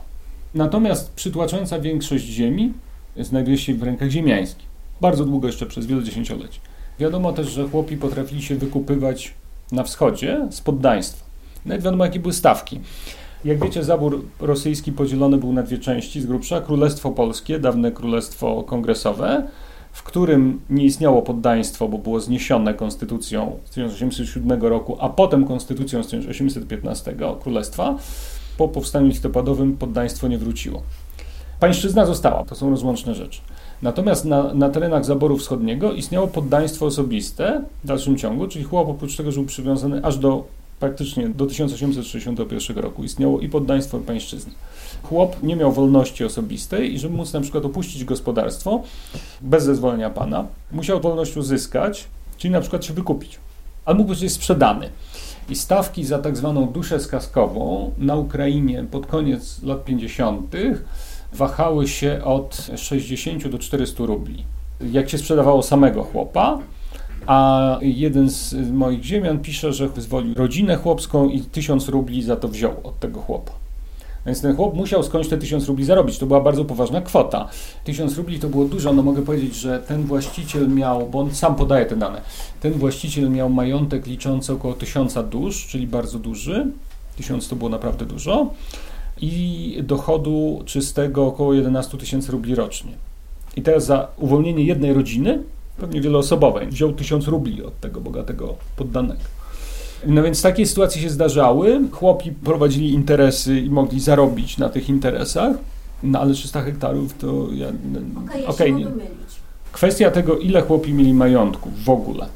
Natomiast 0.55 1.13
przytłaczająca 1.15 1.79
większość 1.79 2.25
ziemi 2.25 2.73
znajduje 3.17 3.59
się 3.59 3.75
w 3.75 3.83
rękach 3.83 4.09
ziemiańskich. 4.09 4.70
Bardzo 5.01 5.25
długo 5.25 5.47
jeszcze, 5.47 5.67
przez 5.67 5.87
wiele 5.87 6.05
dziesięcioleci. 6.05 6.61
Wiadomo 6.99 7.33
też, 7.33 7.51
że 7.51 7.69
chłopi 7.69 7.97
potrafili 7.97 8.43
się 8.43 8.57
wykupywać 8.57 9.35
na 9.73 9.83
wschodzie 9.83 10.47
z 10.51 10.61
poddaństwa. 10.61 11.25
Nawet 11.67 11.83
wiadomo, 11.83 12.05
jakie 12.05 12.21
były 12.21 12.33
stawki. 12.33 12.81
Jak 13.45 13.65
wiecie, 13.65 13.85
zabór 13.85 14.25
rosyjski 14.41 14.93
podzielony 14.93 15.39
był 15.39 15.53
na 15.53 15.63
dwie 15.63 15.79
części 15.79 16.21
z 16.21 16.27
grubsza. 16.27 16.61
Królestwo 16.61 17.11
Polskie, 17.11 17.59
dawne 17.59 17.93
Królestwo 17.93 18.63
Kongresowe, 18.63 19.49
w 19.93 20.03
którym 20.03 20.61
nie 20.71 20.85
istniało 20.85 21.23
poddaństwo, 21.23 21.89
bo 21.89 21.99
było 21.99 22.21
zniesione 22.21 22.75
konstytucją 22.75 23.57
z 23.65 23.71
1807 23.71 24.63
roku, 24.63 24.97
a 25.01 25.09
potem 25.09 25.45
konstytucją 25.45 26.03
z 26.03 26.07
1815 26.07 27.15
Królestwa. 27.43 27.99
Po 28.59 28.69
powstaniu 28.69 29.07
listopadowym 29.07 29.77
poddaństwo 29.77 30.29
nie 30.29 30.39
wróciło. 30.39 30.83
Pańszczyzna 31.61 32.07
została, 32.07 32.45
to 32.45 32.55
są 32.55 32.71
rozłączne 32.71 33.15
rzeczy. 33.15 33.41
Natomiast 33.83 34.25
na, 34.25 34.55
na 34.55 34.69
terenach 34.69 35.05
zaboru 35.05 35.39
wschodniego 35.39 35.93
istniało 35.93 36.29
poddaństwo 36.29 36.87
osobiste 36.87 37.65
w 37.85 37.87
dalszym 37.87 38.19
ciągu, 38.19 38.49
czyli 38.49 38.65
chłop 38.65 38.89
oprócz 38.89 39.17
tego, 39.17 39.33
że 39.33 39.41
był 39.41 39.47
przywiązany 39.47 40.05
aż 40.05 40.19
do 40.19 40.45
praktycznie 40.81 41.29
do 41.29 41.47
1861 41.47 42.79
roku 42.79 43.05
istniało 43.05 43.41
i 43.41 43.49
poddaństwo 43.49 43.99
i 43.99 44.01
pańszczyzna. 44.01 44.53
Chłop 45.03 45.43
nie 45.43 45.57
miał 45.57 45.73
wolności 45.73 46.25
osobistej 46.25 46.95
i 46.95 46.99
żeby 46.99 47.17
móc 47.17 47.33
na 47.33 47.41
przykład 47.41 47.65
opuścić 47.65 48.05
gospodarstwo 48.05 48.83
bez 49.41 49.65
zezwolenia 49.65 50.11
pana, 50.11 50.47
musiał 50.73 51.01
wolność 51.01 51.37
uzyskać, 51.37 52.09
czyli 52.37 52.53
na 52.53 52.61
przykład 52.61 52.85
się 52.85 52.95
wykupić. 52.95 53.39
Albo 53.85 54.03
mógł 54.03 54.21
być 54.21 54.33
sprzedany. 54.33 54.89
I 55.49 55.57
stawki 55.57 56.05
za 56.05 56.19
tak 56.19 56.37
zwaną 56.37 56.67
duszę 56.67 57.01
skaskową 57.01 57.91
na 57.99 58.17
Ukrainie 58.17 58.85
pod 58.91 59.07
koniec 59.07 59.63
lat 59.63 59.85
50. 59.85 60.57
wahały 61.33 61.89
się 61.89 62.21
od 62.25 62.67
60 62.77 63.49
do 63.49 63.59
400 63.59 64.05
rubli. 64.07 64.45
Jak 64.93 65.11
się 65.11 65.19
sprzedawało 65.19 65.63
samego 65.63 66.03
chłopa, 66.03 66.59
a 67.27 67.79
jeden 67.83 68.31
z 68.31 68.55
moich 68.73 69.05
ziemian 69.05 69.39
pisze, 69.39 69.73
że 69.73 69.89
wyzwolił 69.89 70.35
rodzinę 70.35 70.77
chłopską 70.77 71.29
i 71.29 71.41
1000 71.41 71.89
rubli 71.89 72.23
za 72.23 72.37
to 72.37 72.49
wziął 72.49 72.73
od 72.85 72.99
tego 72.99 73.21
chłopa. 73.21 73.53
Więc 74.27 74.43
ten 74.43 74.57
chłop 74.57 74.75
musiał 74.75 75.03
skądś 75.03 75.29
te 75.29 75.39
1000 75.39 75.69
rubli 75.69 75.85
zarobić. 75.85 76.19
To 76.19 76.27
była 76.27 76.41
bardzo 76.41 76.65
poważna 76.65 77.01
kwota. 77.01 77.49
1000 77.85 78.17
rubli 78.17 78.39
to 78.39 78.49
było 78.49 78.65
dużo. 78.65 78.93
No 78.93 79.03
mogę 79.03 79.23
powiedzieć, 79.23 79.55
że 79.55 79.79
ten 79.79 80.03
właściciel 80.03 80.69
miał, 80.69 81.09
bo 81.09 81.21
on 81.21 81.35
sam 81.35 81.55
podaje 81.55 81.87
te 81.87 81.97
dane, 81.97 82.21
ten 82.61 82.73
właściciel 82.73 83.31
miał 83.31 83.51
majątek 83.51 84.07
liczący 84.07 84.53
około 84.53 84.75
1000 84.75 85.15
dusz, 85.31 85.67
czyli 85.67 85.87
bardzo 85.87 86.19
duży. 86.19 86.67
1000 87.17 87.49
to 87.49 87.57
było 87.57 87.71
naprawdę 87.71 88.07
dużo. 88.07 88.51
I 89.21 89.83
dochodu 89.83 90.63
czystego 90.65 91.27
około 91.27 91.55
11 91.55 91.99
tysięcy 91.99 92.33
rubli 92.33 92.55
rocznie. 92.55 92.93
I 93.57 93.63
teraz 93.63 93.87
za 93.87 94.09
uwolnienie 94.17 94.65
jednej 94.65 94.95
rodziny, 94.95 95.43
pewnie 95.79 96.01
wieloosobowej, 96.01 96.67
wziął 96.67 96.93
1000 96.93 97.27
rubli 97.27 97.63
od 97.63 97.81
tego 97.81 98.01
bogatego 98.01 98.55
poddanego. 98.77 99.21
No 100.07 100.23
więc 100.23 100.43
takie 100.43 100.67
sytuacje 100.67 101.03
się 101.03 101.11
zdarzały. 101.11 101.81
Chłopi 101.93 102.33
prowadzili 102.33 102.93
interesy 102.93 103.61
i 103.61 103.71
mogli 103.71 104.01
zarobić 104.01 104.59
na 104.59 104.69
tych 104.69 104.89
interesach, 104.89 105.57
no 106.03 106.21
ale 106.21 106.35
300 106.35 106.63
hektarów 106.63 107.19
to 107.19 107.49
ja... 107.53 107.69
Okej, 107.69 108.47
okay, 108.47 108.69
ja 108.69 108.89
okay, 108.89 109.11
Kwestia 109.73 110.11
tego, 110.11 110.39
ile 110.39 110.63
chłopi 110.63 110.93
mieli 110.93 111.15
majątków 111.15 111.85
w 111.85 111.91
ogóle 111.91 112.27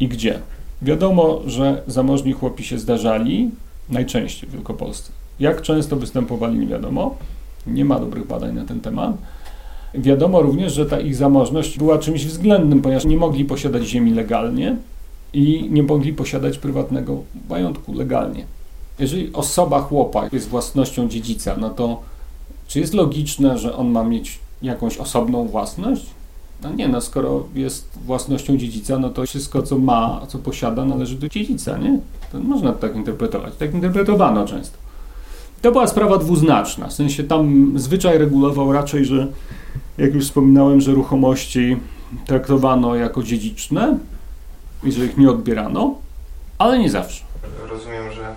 i 0.00 0.08
gdzie. 0.08 0.38
Wiadomo, 0.82 1.42
że 1.46 1.82
zamożni 1.86 2.32
chłopi 2.32 2.64
się 2.64 2.78
zdarzali, 2.78 3.50
najczęściej 3.88 4.50
w 4.50 4.52
Wielkopolsce. 4.52 5.12
Jak 5.40 5.62
często 5.62 5.96
występowali, 5.96 6.58
nie 6.58 6.66
wiadomo. 6.66 7.14
Nie 7.66 7.84
ma 7.84 8.00
dobrych 8.00 8.26
badań 8.26 8.54
na 8.54 8.64
ten 8.64 8.80
temat. 8.80 9.16
Wiadomo 9.94 10.42
również, 10.42 10.72
że 10.72 10.86
ta 10.86 11.00
ich 11.00 11.16
zamożność 11.16 11.78
była 11.78 11.98
czymś 11.98 12.26
względnym, 12.26 12.82
ponieważ 12.82 13.04
nie 13.04 13.16
mogli 13.16 13.44
posiadać 13.44 13.84
ziemi 13.84 14.14
legalnie, 14.14 14.76
i 15.36 15.68
nie 15.70 15.82
mogli 15.82 16.12
posiadać 16.12 16.58
prywatnego 16.58 17.22
majątku 17.48 17.92
legalnie. 17.94 18.44
Jeżeli 18.98 19.32
osoba 19.32 19.80
chłopa 19.80 20.28
jest 20.32 20.48
własnością 20.48 21.08
dziedzica, 21.08 21.56
no 21.58 21.70
to 21.70 22.02
czy 22.68 22.80
jest 22.80 22.94
logiczne, 22.94 23.58
że 23.58 23.76
on 23.76 23.90
ma 23.90 24.04
mieć 24.04 24.38
jakąś 24.62 24.98
osobną 24.98 25.48
własność? 25.48 26.06
No 26.62 26.72
nie, 26.72 26.88
no 26.88 27.00
skoro 27.00 27.44
jest 27.54 27.98
własnością 28.06 28.56
dziedzica, 28.56 28.98
no 28.98 29.10
to 29.10 29.26
wszystko, 29.26 29.62
co 29.62 29.78
ma, 29.78 30.20
co 30.28 30.38
posiada, 30.38 30.84
należy 30.84 31.16
do 31.16 31.28
dziedzica, 31.28 31.78
nie? 31.78 31.98
To 32.32 32.40
można 32.40 32.72
tak 32.72 32.96
interpretować. 32.96 33.56
Tak 33.56 33.74
interpretowano 33.74 34.46
często. 34.46 34.78
To 35.62 35.72
była 35.72 35.86
sprawa 35.86 36.18
dwuznaczna, 36.18 36.86
w 36.86 36.92
sensie 36.92 37.24
tam 37.24 37.72
zwyczaj 37.76 38.18
regulował 38.18 38.72
raczej, 38.72 39.04
że 39.04 39.26
jak 39.98 40.14
już 40.14 40.24
wspominałem, 40.24 40.80
że 40.80 40.92
ruchomości 40.92 41.76
traktowano 42.26 42.94
jako 42.94 43.22
dziedziczne, 43.22 43.98
i 44.84 44.92
że 44.92 45.04
ich 45.04 45.18
nie 45.18 45.30
odbierano, 45.30 45.94
ale 46.58 46.78
nie 46.78 46.90
zawsze. 46.90 47.24
Rozumiem, 47.68 48.12
że 48.12 48.34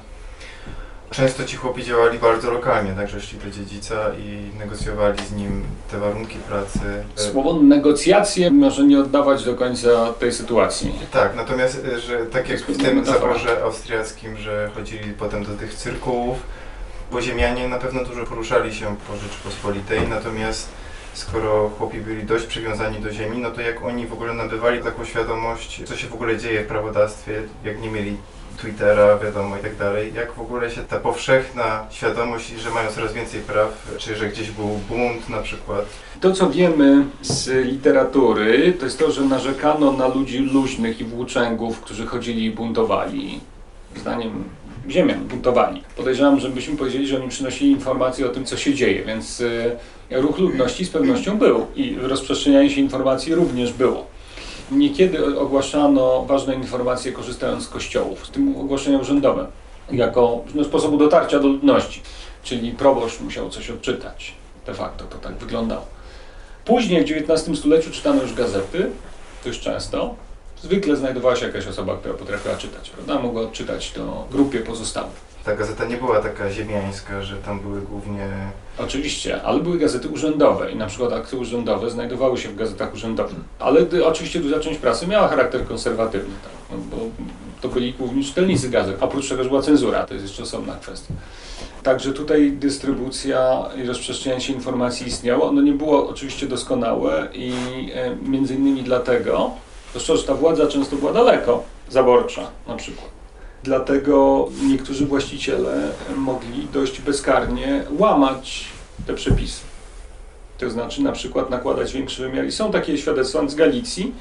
często 1.12 1.44
ci 1.46 1.58
chłopi 1.58 1.84
działali 1.84 2.20
bardzo 2.20 2.52
lokalnie, 2.52 2.94
także 2.94 3.22
szli 3.22 3.40
do 3.40 3.52
dziedzica 3.52 3.96
i 4.14 4.58
negocjowali 4.60 5.18
z 5.26 5.32
nim 5.32 5.64
te 5.92 6.00
warunki 6.00 6.38
pracy. 6.38 6.80
Słowo 7.16 7.62
negocjacje 7.62 8.52
może 8.52 8.84
nie 8.84 9.00
oddawać 9.00 9.44
do 9.46 9.56
końca 9.56 10.14
tej 10.20 10.34
sytuacji. 10.34 10.92
Tak, 11.12 11.36
natomiast, 11.36 11.82
że 12.08 12.18
tak 12.26 12.50
jak 12.50 12.60
w 12.60 12.78
tym 12.78 13.06
zaborze 13.06 13.64
austriackim, 13.64 14.38
że 14.38 14.72
chodzili 14.76 15.14
potem 15.20 15.44
do 15.44 15.52
tych 15.52 15.74
cyrkułów, 15.74 16.38
bo 17.12 17.22
ziemianie 17.22 17.68
na 17.68 17.78
pewno 17.78 18.04
dużo 18.06 18.26
poruszali 18.26 18.76
się 18.76 18.96
po 19.08 19.18
Rzeczypospolitej, 19.18 20.08
natomiast 20.08 20.70
skoro 21.14 21.70
chłopi 21.70 21.98
byli 21.98 22.24
dość 22.24 22.46
przywiązani 22.46 23.00
do 23.00 23.12
ziemi, 23.12 23.38
no 23.38 23.52
to 23.52 23.62
jak 23.62 23.84
oni 23.84 24.08
w 24.08 24.14
ogóle 24.14 24.34
nabywali 24.34 24.84
taką 24.84 25.06
świadomość, 25.06 25.84
co 25.86 25.98
się 25.98 26.08
w 26.08 26.14
ogóle 26.14 26.38
dzieje 26.38 26.64
w 26.64 26.68
prawodawstwie, 26.68 27.42
jak 27.64 27.82
nie 27.82 27.92
mieli 27.92 28.18
Twittera, 28.58 29.18
wiadomo 29.18 29.58
i 29.58 29.60
tak 29.60 29.76
dalej, 29.76 30.14
jak 30.14 30.32
w 30.34 30.40
ogóle 30.40 30.72
się 30.72 30.84
ta 30.84 31.00
powszechna 31.00 31.86
świadomość, 31.90 32.50
że 32.50 32.70
mają 32.70 32.92
coraz 32.92 33.14
więcej 33.14 33.42
praw, 33.42 33.96
czy 33.98 34.16
że 34.16 34.30
gdzieś 34.30 34.52
był 34.52 34.68
bunt 34.68 35.30
na 35.30 35.42
przykład. 35.42 35.86
To, 36.22 36.32
co 36.32 36.50
wiemy 36.50 37.06
z 37.22 37.66
literatury, 37.66 38.74
to 38.74 38.86
jest 38.86 39.00
to, 39.00 39.12
że 39.12 39.22
narzekano 39.22 39.92
na 39.92 40.08
ludzi 40.08 40.38
luźnych 40.38 41.00
i 41.00 41.06
włóczęgów, 41.06 41.82
którzy 41.82 42.08
chodzili 42.08 42.46
i 42.46 42.52
buntowali. 42.52 43.40
Zdaniem 43.96 44.44
ziemian 44.90 45.28
buntowali. 45.28 45.84
Podejrzewam, 45.98 46.40
że 46.40 46.50
byśmy 46.50 46.78
powiedzieli, 46.78 47.08
że 47.08 47.18
oni 47.18 47.30
przynosili 47.30 47.72
informacje 47.72 48.26
o 48.26 48.30
tym, 48.30 48.46
co 48.46 48.58
się 48.58 48.74
dzieje, 48.74 49.04
więc 49.04 49.42
y, 49.42 49.78
ruch 50.12 50.40
ludności 50.40 50.86
z 50.86 50.90
pewnością 50.90 51.38
był 51.38 51.68
i 51.76 51.96
rozprzestrzenianie 52.02 52.70
się 52.70 52.82
informacji 52.82 53.36
również 53.36 53.74
było. 53.74 54.06
Niekiedy 54.72 55.40
ogłaszano 55.40 56.26
ważne 56.26 56.56
informacje 56.56 57.12
korzystając 57.12 57.64
z 57.64 57.68
kościołów, 57.68 58.28
z 58.28 58.30
tym 58.30 58.58
ogłoszenia 58.58 58.98
urzędowe, 58.98 59.48
jako 59.92 60.44
no, 60.56 60.64
sposobu 60.64 60.98
dotarcia 60.98 61.40
do 61.40 61.48
ludności. 61.48 62.02
Czyli 62.44 62.72
proboszcz 62.72 63.22
musiał 63.22 63.50
coś 63.50 63.70
odczytać. 63.70 64.34
De 64.66 64.74
facto 64.74 65.06
to 65.06 65.18
tak 65.18 65.38
wyglądało. 65.38 65.86
Później 66.66 67.06
w 67.06 67.12
XIX 67.12 67.60
stuleciu 67.60 67.92
czytano 67.92 68.22
już 68.22 68.34
gazety, 68.34 68.90
dość 69.46 69.60
często. 69.60 70.16
Zwykle 70.64 70.96
znajdowała 70.96 71.36
się 71.36 71.46
jakaś 71.46 71.68
osoba, 71.68 71.98
która 71.98 72.14
potrafiła 72.14 72.56
czytać, 72.56 72.90
prawda? 72.90 73.20
Mogła 73.20 73.42
odczytać 73.42 73.92
to 73.92 74.28
grupie 74.32 74.60
pozostałych 74.60 75.30
ta 75.50 75.56
gazeta 75.56 75.86
nie 75.86 75.98
była 75.98 76.20
taka 76.22 76.52
ziemiańska, 76.52 77.22
że 77.22 77.36
tam 77.36 77.60
były 77.60 77.82
głównie... 77.82 78.28
Oczywiście, 78.78 79.42
ale 79.42 79.60
były 79.60 79.78
gazety 79.78 80.08
urzędowe 80.10 80.72
i 80.72 80.76
na 80.76 80.88
przykład 80.88 81.14
akty 81.14 81.38
urzędowe 81.38 81.90
znajdowały 81.90 82.38
się 82.38 82.50
w 82.50 82.56
gazetach 82.56 82.94
urzędowych. 82.94 83.36
Ale 83.60 83.80
oczywiście 84.06 84.40
duża 84.40 84.60
część 84.60 84.80
prasy 84.80 85.08
miała 85.08 85.28
charakter 85.28 85.68
konserwatywny, 85.68 86.36
tak, 86.44 86.52
no, 86.72 86.78
bo 86.92 86.98
to 87.62 87.70
byli 87.70 87.94
główni 87.94 88.24
czytelnicy 88.24 88.70
gazet. 88.70 88.98
Oprócz 89.00 89.30
tego, 89.30 89.44
że 89.44 89.50
była 89.50 89.62
cenzura, 89.62 90.04
to 90.04 90.14
jest 90.14 90.26
jeszcze 90.26 90.44
osobna 90.44 90.76
kwestia. 90.76 91.14
Także 91.84 92.14
tutaj 92.14 92.52
dystrybucja 92.52 93.66
i 93.84 93.88
rozprzestrzenianie 93.88 94.42
się 94.42 94.54
informacji 94.54 95.08
istniało. 95.08 95.50
Ono 95.50 95.62
nie 95.62 95.74
było 95.74 96.10
oczywiście 96.10 96.48
doskonałe 96.48 97.28
i 97.34 97.52
e, 97.94 98.16
między 98.16 98.56
innymi 98.56 98.84
dlatego, 98.84 99.52
że 99.96 100.24
ta 100.24 100.34
władza 100.34 100.68
często 100.68 100.96
była 100.96 101.14
daleko, 101.14 101.64
zaborcza 101.90 102.48
na 102.68 102.76
przykład. 102.76 103.10
Dlatego 103.64 104.48
niektórzy 104.64 105.06
właściciele 105.06 105.92
mogli 106.16 106.68
dość 106.74 107.02
bezkarnie 107.02 107.84
łamać 107.98 108.66
te 109.08 109.14
przepisy. 109.14 109.62
To 110.58 110.70
znaczy 110.70 111.04
na 111.04 111.12
przykład 111.12 111.50
nakładać 111.50 111.94
większy 111.94 112.22
wymiar. 112.22 112.46
I 112.46 112.52
są 112.52 112.72
takie 112.72 112.98
świadectwa 112.98 113.48
z 113.48 113.56
Galicji, 113.56 114.14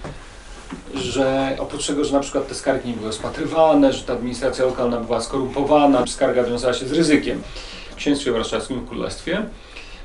że 0.95 1.57
oprócz 1.59 1.87
tego, 1.87 2.05
że 2.05 2.13
na 2.13 2.21
przykład 2.21 2.49
te 2.49 2.55
skargi 2.55 2.89
nie 2.89 2.95
były 2.95 3.07
rozpatrywane, 3.07 3.93
że 3.93 4.03
ta 4.05 4.13
administracja 4.13 4.65
lokalna 4.65 5.01
była 5.01 5.21
skorumpowana, 5.21 6.07
skarga 6.07 6.45
wiązała 6.45 6.75
się 6.75 6.89
z 6.89 6.93
ryzykiem 6.93 7.43
w 7.91 7.95
księstwie 7.95 8.33
warszawskim 8.33 8.81
w 8.81 8.89
królestwie, 8.89 9.47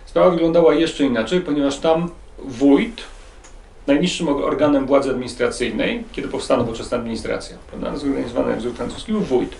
sprawa 0.05 0.30
wyglądała 0.30 0.74
jeszcze 0.74 1.03
inaczej, 1.03 1.41
ponieważ 1.41 1.78
tam 1.78 2.09
wójt 2.39 3.01
najniższym 3.88 4.27
organem 4.27 4.86
władzy 4.86 5.09
administracyjnej, 5.09 6.03
kiedy 6.11 6.27
powstała 6.27 6.59
nowoczesna 6.59 6.97
administracja, 6.97 7.57
prawda, 7.67 7.97
zorganizowana 7.97 8.49
jak 8.49 8.59
wzór 8.59 8.73
francuski, 8.73 9.11
był 9.11 9.21
wójt. 9.21 9.55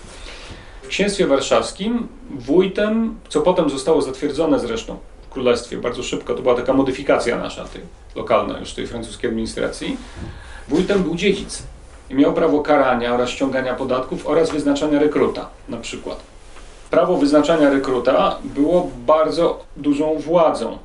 W 0.82 0.88
księstwie 0.88 1.26
warszawskim 1.26 2.08
wójtem, 2.30 3.16
co 3.28 3.40
potem 3.40 3.70
zostało 3.70 4.02
zatwierdzone 4.02 4.58
zresztą 4.58 4.98
w 5.22 5.32
królestwie 5.32 5.76
bardzo 5.76 6.02
szybko, 6.02 6.34
to 6.34 6.42
była 6.42 6.54
taka 6.54 6.72
modyfikacja 6.72 7.36
nasza, 7.36 7.64
tej 7.64 7.82
lokalna 8.16 8.58
już 8.58 8.72
tej 8.72 8.86
francuskiej 8.86 9.30
administracji, 9.30 9.96
wójtem 10.68 11.02
był 11.02 11.14
dziedzic 11.14 11.62
i 12.10 12.14
miał 12.14 12.32
prawo 12.32 12.60
karania 12.60 13.14
oraz 13.14 13.30
ściągania 13.30 13.74
podatków 13.74 14.26
oraz 14.26 14.50
wyznaczania 14.50 14.98
rekruta 14.98 15.48
na 15.68 15.76
przykład. 15.76 16.20
Prawo 16.90 17.16
wyznaczania 17.16 17.70
rekruta 17.70 18.38
było 18.44 18.90
bardzo 19.06 19.64
dużą 19.76 20.18
władzą 20.18 20.78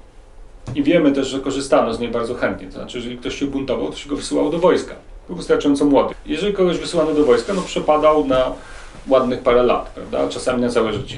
i 0.75 0.83
wiemy 0.83 1.11
też, 1.11 1.27
że 1.27 1.39
korzystano 1.39 1.93
z 1.93 1.99
niej 1.99 2.11
bardzo 2.11 2.35
chętnie. 2.35 2.67
To 2.67 2.73
znaczy, 2.73 2.97
jeżeli 2.97 3.17
ktoś 3.17 3.39
się 3.39 3.45
buntował, 3.45 3.91
to 3.91 3.97
się 3.97 4.09
go 4.09 4.15
wysyłało 4.15 4.49
do 4.49 4.59
wojska. 4.59 4.95
Był 5.27 5.37
wystarczająco 5.37 5.85
młody. 5.85 6.15
Jeżeli 6.25 6.53
kogoś 6.53 6.77
wysyłano 6.77 7.13
do 7.13 7.25
wojska, 7.25 7.53
no 7.53 7.61
przepadał 7.61 8.25
na 8.25 8.51
ładnych 9.07 9.39
parę 9.39 9.63
lat, 9.63 9.89
prawda? 9.89 10.29
Czasami 10.29 10.61
na 10.61 10.69
całe 10.69 10.93
życie. 10.93 11.17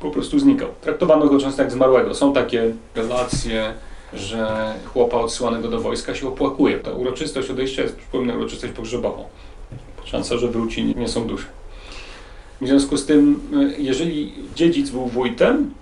Po 0.00 0.10
prostu 0.10 0.38
znikał. 0.38 0.68
Traktowano 0.80 1.26
go 1.26 1.38
często 1.38 1.62
jak 1.62 1.72
zmarłego. 1.72 2.14
Są 2.14 2.32
takie 2.32 2.74
relacje, 2.94 3.74
że 4.12 4.74
chłopa 4.92 5.16
odsyłanego 5.16 5.68
do 5.68 5.80
wojska 5.80 6.14
się 6.14 6.28
opłakuje. 6.28 6.78
Ta 6.78 6.92
uroczystość 6.92 7.50
odejścia 7.50 7.82
jest, 7.82 7.96
przypomnę, 7.96 8.36
uroczystość 8.36 8.72
pogrzebową. 8.72 9.24
Szansa, 10.04 10.38
że 10.38 10.48
wróci, 10.48 10.94
nie, 10.96 11.08
są 11.08 11.26
duże. 11.26 11.46
W 12.60 12.66
związku 12.66 12.96
z 12.96 13.06
tym, 13.06 13.40
jeżeli 13.78 14.32
dziedzic 14.54 14.90
był 14.90 15.06
wójtem, 15.06 15.74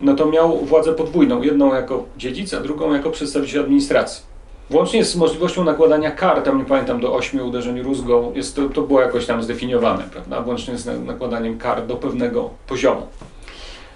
no 0.00 0.14
to 0.14 0.26
miał 0.26 0.58
władzę 0.58 0.92
podwójną. 0.92 1.42
Jedną 1.42 1.74
jako 1.74 2.04
dziedzic, 2.16 2.54
a 2.54 2.60
drugą 2.60 2.92
jako 2.92 3.10
przedstawiciel 3.10 3.62
administracji. 3.62 4.22
Włącznie 4.70 5.04
z 5.04 5.16
możliwością 5.16 5.64
nakładania 5.64 6.10
kar, 6.10 6.42
tam 6.42 6.58
nie 6.58 6.64
pamiętam, 6.64 7.00
do 7.00 7.14
8 7.14 7.40
uderzeń 7.40 7.82
rózgą, 7.82 8.32
jest 8.34 8.56
to, 8.56 8.68
to 8.68 8.82
było 8.82 9.00
jakoś 9.00 9.26
tam 9.26 9.42
zdefiniowane, 9.42 10.04
prawda? 10.12 10.40
Włącznie 10.40 10.78
z 10.78 11.06
nakładaniem 11.06 11.58
kar 11.58 11.86
do 11.86 11.96
pewnego 11.96 12.50
poziomu. 12.66 13.06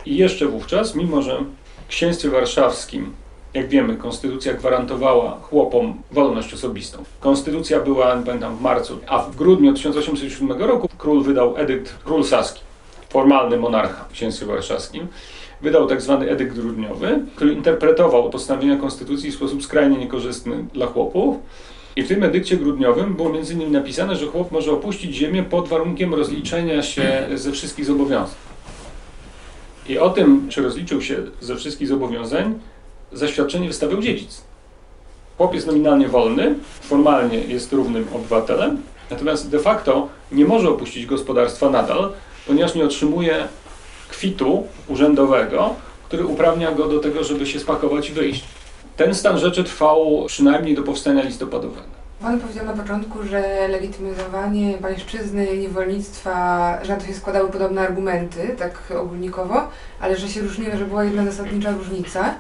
I 0.07 0.16
jeszcze 0.16 0.46
wówczas, 0.46 0.94
mimo 0.94 1.22
że 1.22 1.44
w 1.86 1.88
księstwie 1.88 2.30
warszawskim, 2.30 3.12
jak 3.55 3.68
wiemy, 3.68 3.96
konstytucja 3.96 4.55
gwarantowała 4.55 5.38
chłopom 5.42 6.03
wolność 6.12 6.55
osobistą. 6.55 7.05
Konstytucja 7.20 7.80
była, 7.80 8.16
pamiętam, 8.26 8.57
w 8.57 8.61
marcu, 8.61 8.98
a 9.07 9.18
w 9.18 9.36
grudniu 9.36 9.72
1807 9.72 10.62
roku 10.62 10.88
król 10.98 11.22
wydał 11.22 11.57
edykt, 11.57 11.94
król 12.05 12.24
saski, 12.24 12.61
formalny 13.09 13.57
monarcha 13.57 14.05
w 14.05 14.12
księstwie 14.12 14.46
warszawskim, 14.46 15.09
wydał 15.62 15.86
tak 15.86 16.02
zwany 16.02 16.30
edykt 16.30 16.54
grudniowy, 16.54 17.18
który 17.36 17.52
interpretował 17.52 18.30
postanowienia 18.30 18.76
konstytucji 18.76 19.30
w 19.30 19.34
sposób 19.34 19.64
skrajnie 19.64 19.98
niekorzystny 19.98 20.64
dla 20.74 20.86
chłopów. 20.86 21.36
I 21.96 22.02
w 22.02 22.08
tym 22.08 22.24
edykcie 22.24 22.56
grudniowym 22.56 23.14
było 23.14 23.28
między 23.28 23.54
innymi 23.54 23.70
napisane, 23.70 24.16
że 24.16 24.26
chłop 24.26 24.52
może 24.52 24.72
opuścić 24.72 25.14
ziemię 25.14 25.42
pod 25.42 25.68
warunkiem 25.68 26.14
rozliczenia 26.14 26.82
się 26.82 27.26
ze 27.34 27.52
wszystkich 27.52 27.84
zobowiązań. 27.84 28.36
I 29.88 29.98
o 29.98 30.11
tym, 30.11 30.48
czy 30.48 30.62
rozliczył 30.62 31.02
się 31.02 31.16
ze 31.40 31.56
wszystkich 31.56 31.88
zobowiązań, 31.88 32.54
zaświadczenie 33.12 33.68
wystawiał 33.68 34.00
dziedzic. 34.02 34.42
Chłop 35.36 35.54
jest 35.54 35.66
nominalnie 35.66 36.08
wolny, 36.08 36.54
formalnie 36.80 37.38
jest 37.38 37.72
równym 37.72 38.06
obywatelem, 38.14 38.82
natomiast 39.11 39.50
de 39.50 39.58
facto 39.58 40.08
nie 40.32 40.44
może 40.44 40.68
opuścić 40.68 41.06
gospodarstwa 41.06 41.70
nadal, 41.70 42.12
ponieważ 42.46 42.74
nie 42.74 42.84
otrzymuje 42.84 43.48
kwitu 44.11 44.66
urzędowego, 44.88 45.74
który 46.04 46.26
uprawnia 46.26 46.72
go 46.72 46.88
do 46.88 46.98
tego, 46.98 47.24
żeby 47.24 47.46
się 47.46 47.61
spakować 47.61 48.11
i 48.11 48.12
wyjść. 48.12 48.44
Ten 48.96 49.14
stan 49.14 49.38
rzeczy 49.38 49.64
trwał 49.64 50.24
przynajmniej 50.26 50.74
do 50.74 50.82
powstania 50.82 51.22
listopadowego. 51.22 52.00
Pan 52.22 52.40
powiedział 52.40 52.66
na 52.66 52.72
początku, 52.72 53.22
że 53.22 53.68
legitymizowanie 53.68 54.78
pańszczyzny, 54.78 55.58
niewolnictwa, 55.58 56.78
że 56.82 56.92
na 56.92 57.00
to 57.00 57.06
się 57.06 57.14
składały 57.14 57.48
podobne 57.48 57.80
argumenty, 57.80 58.56
tak 58.58 58.72
ogólnikowo, 59.00 59.68
ale 60.00 60.16
że 60.16 60.28
się 60.28 60.40
różniły, 60.40 60.76
że 60.76 60.84
była 60.84 61.04
jedna 61.04 61.24
zasadnicza 61.24 61.70
różnica. 61.70 62.34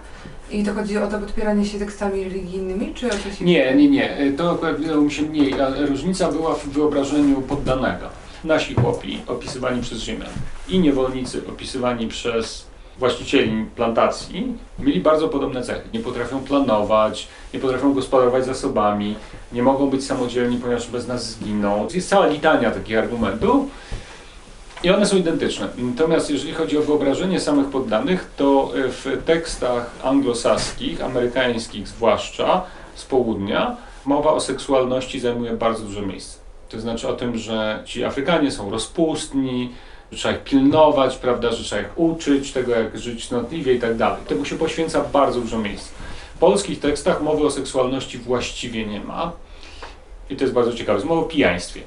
I 0.50 0.64
to 0.64 0.74
chodzi 0.74 0.98
o 0.98 1.06
to 1.06 1.18
podpieranie 1.18 1.66
się 1.66 1.78
tekstami 1.78 2.24
religijnymi, 2.24 2.94
czy 2.94 3.06
o 3.06 3.10
coś 3.10 3.24
innego? 3.24 3.44
Nie, 3.44 3.74
nie, 3.74 3.90
nie. 3.90 4.32
To 4.36 4.50
akurat 4.50 4.76
wydało 4.76 5.00
mi 5.00 5.12
się 5.12 5.22
mniej, 5.22 5.54
różnica 5.88 6.32
była 6.32 6.54
w 6.54 6.68
wyobrażeniu 6.68 7.42
poddanego. 7.42 8.06
Nasi 8.44 8.74
chłopi 8.74 9.18
opisywani 9.26 9.82
przez 9.82 9.98
Rzymian 9.98 10.30
i 10.68 10.78
niewolnicy 10.78 11.42
opisywani 11.48 12.08
przez 12.08 12.66
właścicieli 12.98 13.66
plantacji 13.76 14.54
mieli 14.78 15.00
bardzo 15.00 15.28
podobne 15.28 15.62
cechy. 15.62 15.88
Nie 15.94 16.00
potrafią 16.00 16.44
planować, 16.44 17.28
nie 17.54 17.60
potrafią 17.60 17.94
gospodarować 17.94 18.46
zasobami, 18.46 19.14
nie 19.52 19.62
mogą 19.62 19.90
być 19.90 20.04
samodzielni, 20.04 20.56
ponieważ 20.56 20.86
bez 20.86 21.06
nas 21.06 21.30
zginą. 21.30 21.88
Jest 21.94 22.08
cała 22.08 22.26
litania 22.26 22.70
takich 22.70 22.98
argumentów 22.98 23.66
i 24.82 24.90
one 24.90 25.06
są 25.06 25.16
identyczne. 25.16 25.68
Natomiast 25.78 26.30
jeżeli 26.30 26.54
chodzi 26.54 26.78
o 26.78 26.82
wyobrażenie 26.82 27.40
samych 27.40 27.66
poddanych, 27.66 28.30
to 28.36 28.72
w 28.74 29.22
tekstach 29.26 29.90
anglosaskich, 30.04 31.04
amerykańskich 31.04 31.88
zwłaszcza, 31.88 32.62
z 32.94 33.04
południa, 33.04 33.76
mowa 34.04 34.32
o 34.32 34.40
seksualności 34.40 35.20
zajmuje 35.20 35.52
bardzo 35.52 35.84
duże 35.84 36.02
miejsce. 36.02 36.39
To 36.70 36.80
znaczy 36.80 37.08
o 37.08 37.12
tym, 37.12 37.38
że 37.38 37.82
ci 37.84 38.04
Afrykanie 38.04 38.50
są 38.50 38.70
rozpustni, 38.70 39.70
że 40.12 40.18
trzeba 40.18 40.34
ich 40.34 40.44
pilnować, 40.44 41.16
prawda, 41.16 41.52
że 41.52 41.64
trzeba 41.64 41.82
ich 41.82 41.98
uczyć 41.98 42.52
tego, 42.52 42.72
jak 42.72 42.98
żyć 42.98 43.28
cnotliwie 43.28 43.74
i 43.74 43.78
tak 43.78 43.96
dalej. 43.96 44.22
Temu 44.28 44.44
się 44.44 44.58
poświęca 44.58 45.04
bardzo 45.12 45.40
dużo 45.40 45.58
miejsca. 45.58 45.90
W 46.34 46.38
polskich 46.38 46.80
tekstach 46.80 47.22
mowy 47.22 47.44
o 47.44 47.50
seksualności 47.50 48.18
właściwie 48.18 48.86
nie 48.86 49.00
ma. 49.00 49.32
I 50.30 50.36
to 50.36 50.44
jest 50.44 50.54
bardzo 50.54 50.72
ciekawe. 50.72 50.96
Jest 50.98 51.08
mowa 51.08 51.20
o 51.20 51.24
pijaństwie, 51.24 51.80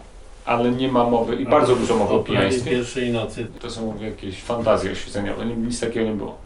ale 0.45 0.71
nie 0.71 0.87
ma 0.87 1.03
mowy, 1.09 1.35
i 1.35 1.45
bardzo 1.45 1.75
dużo 1.75 1.95
mowy 1.95 2.13
o 2.13 2.19
pijaństwie. 2.19 2.71
pierwszej 2.71 3.11
nocy. 3.11 3.47
To 3.61 3.71
są 3.71 3.99
jakieś 4.01 4.41
fantazje 4.41 4.91
oświeceniowe, 4.91 5.45
nic 5.45 5.79
takiego 5.79 6.05
nie 6.05 6.15
było. 6.15 6.37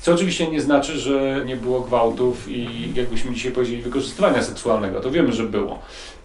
Co 0.00 0.14
oczywiście 0.14 0.46
nie 0.46 0.60
znaczy, 0.60 0.98
że 0.98 1.42
nie 1.46 1.56
było 1.56 1.80
gwałtów 1.80 2.48
i 2.48 2.92
jakbyśmy 2.94 3.34
dzisiaj 3.34 3.52
powiedzieli 3.52 3.82
wykorzystywania 3.82 4.42
seksualnego. 4.42 5.00
To 5.00 5.10
wiemy, 5.10 5.32
że 5.32 5.42
było. 5.42 5.78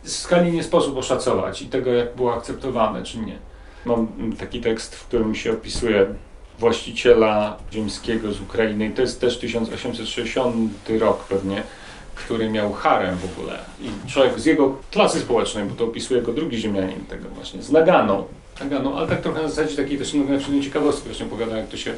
Skali 0.04 0.52
nie 0.52 0.64
sposób 0.64 0.98
oszacować 0.98 1.62
i 1.62 1.66
tego, 1.66 1.94
jak 1.94 2.16
było 2.16 2.34
akceptowane, 2.34 3.04
czy 3.04 3.18
nie. 3.18 3.38
Mam 3.86 4.08
taki 4.40 4.62
tekst, 4.62 4.96
w 4.96 5.08
którym 5.08 5.36
się 5.36 5.52
opisuje 5.52 6.08
właściciela 6.60 7.58
ziemskiego 7.74 8.32
z 8.32 8.42
Ukrainy 8.42 8.92
to 8.96 9.02
jest 9.02 9.22
też 9.22 9.40
1860 9.40 10.90
rok 11.00 11.24
pewnie, 11.24 11.64
który 12.16 12.50
miał 12.50 12.74
harem 12.74 13.18
w 13.18 13.26
ogóle. 13.26 13.60
I 13.82 14.10
człowiek 14.10 14.40
z 14.40 14.46
jego 14.46 14.76
klasy 14.92 15.20
społecznej, 15.20 15.66
bo 15.66 15.76
to 15.76 15.84
opisuje 15.84 16.20
jako 16.20 16.34
drugi 16.34 16.58
ziemianin 16.58 17.06
tego 17.06 17.30
właśnie, 17.30 17.64
z 17.64 17.72
Naganą. 17.72 18.24
Naganą, 18.60 18.98
ale 18.98 19.08
tak 19.08 19.22
trochę 19.22 19.42
na 19.42 19.50
zasadzie 19.50 19.76
takiej 19.76 19.98
też 19.98 20.14
no, 20.14 20.62
ciekawostki, 20.64 21.06
właśnie 21.06 21.26
opowiada 21.26 21.58
jak 21.58 21.68
to 21.68 21.78
się 21.78 21.94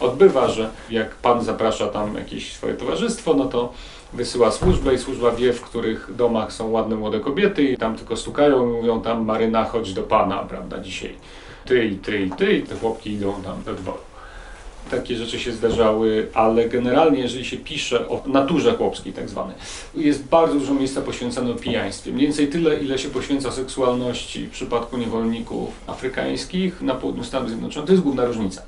odbywa, 0.00 0.48
że 0.48 0.70
jak 0.90 1.14
pan 1.14 1.44
zaprasza 1.44 1.88
tam 1.88 2.16
jakieś 2.16 2.52
swoje 2.52 2.74
towarzystwo, 2.74 3.34
no 3.34 3.44
to 3.44 3.72
wysyła 4.12 4.50
służbę 4.50 4.94
i 4.94 4.98
służba 4.98 5.30
wie, 5.30 5.52
w 5.52 5.60
których 5.60 6.10
domach 6.16 6.52
są 6.52 6.70
ładne 6.70 6.96
młode 6.96 7.20
kobiety 7.20 7.62
i 7.62 7.76
tam 7.76 7.96
tylko 7.96 8.16
stukają 8.16 8.68
i 8.68 8.72
mówią 8.72 9.02
tam 9.02 9.24
Maryna, 9.24 9.64
chodź 9.64 9.94
do 9.94 10.02
pana, 10.02 10.38
prawda, 10.38 10.80
dzisiaj. 10.80 11.16
Ty 11.64 11.86
i 11.86 11.96
ty 11.96 12.20
i 12.20 12.30
ty 12.30 12.56
i 12.56 12.62
te 12.62 12.76
chłopki 12.76 13.12
idą 13.12 13.42
tam 13.42 13.62
do 13.62 13.74
dworu. 13.74 14.13
Takie 14.90 15.16
rzeczy 15.16 15.38
się 15.38 15.52
zdarzały, 15.52 16.28
ale 16.34 16.68
generalnie 16.68 17.20
jeżeli 17.20 17.44
się 17.44 17.56
pisze 17.56 18.08
o 18.08 18.22
naturze 18.26 18.74
chłopskiej 18.74 19.12
tak 19.12 19.28
zwanej, 19.28 19.56
jest 19.94 20.24
bardzo 20.24 20.54
dużo 20.54 20.74
miejsca 20.74 21.02
poświęcone 21.02 21.54
pijaństwie. 21.54 22.12
Mniej 22.12 22.26
więcej 22.26 22.48
tyle, 22.48 22.76
ile 22.76 22.98
się 22.98 23.08
poświęca 23.08 23.52
seksualności 23.52 24.46
w 24.46 24.50
przypadku 24.50 24.96
niewolników 24.96 25.70
afrykańskich 25.86 26.82
na 26.82 26.94
południu 26.94 27.24
Stanów 27.24 27.48
Zjednoczonych. 27.48 27.86
To 27.86 27.92
jest 27.92 28.02
główna 28.02 28.24
różnica 28.24 28.62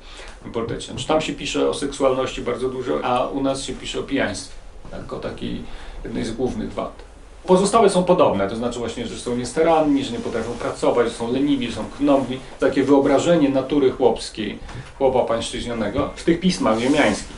w 0.44 0.50
portrecie. 0.50 0.86
Znaczy, 0.86 1.06
tam 1.06 1.20
się 1.20 1.32
pisze 1.32 1.68
o 1.68 1.74
seksualności 1.74 2.42
bardzo 2.42 2.68
dużo, 2.68 3.04
a 3.04 3.26
u 3.28 3.42
nas 3.42 3.64
się 3.64 3.72
pisze 3.72 4.00
o 4.00 4.02
pijaństwie 4.02 4.54
jako 4.92 5.18
takiej 5.18 5.62
jednej 6.04 6.24
z 6.24 6.32
głównych 6.32 6.72
wad. 6.72 7.05
Pozostałe 7.46 7.90
są 7.90 8.04
podobne, 8.04 8.48
to 8.48 8.56
znaczy 8.56 8.78
właśnie, 8.78 9.06
że 9.06 9.18
są 9.18 9.36
niestaranni, 9.36 10.04
że 10.04 10.12
nie 10.12 10.18
potrafią 10.18 10.52
pracować, 10.52 11.08
że 11.08 11.14
są 11.14 11.32
leniwi, 11.32 11.68
że 11.68 11.76
są 11.76 11.84
knowni. 11.98 12.38
Takie 12.60 12.84
wyobrażenie 12.84 13.48
natury 13.48 13.90
chłopskiej, 13.90 14.58
chłopa 14.98 15.20
pańszczyźnianego 15.24 16.10
w 16.16 16.24
tych 16.24 16.40
pismach 16.40 16.78
ziemiańskich 16.78 17.36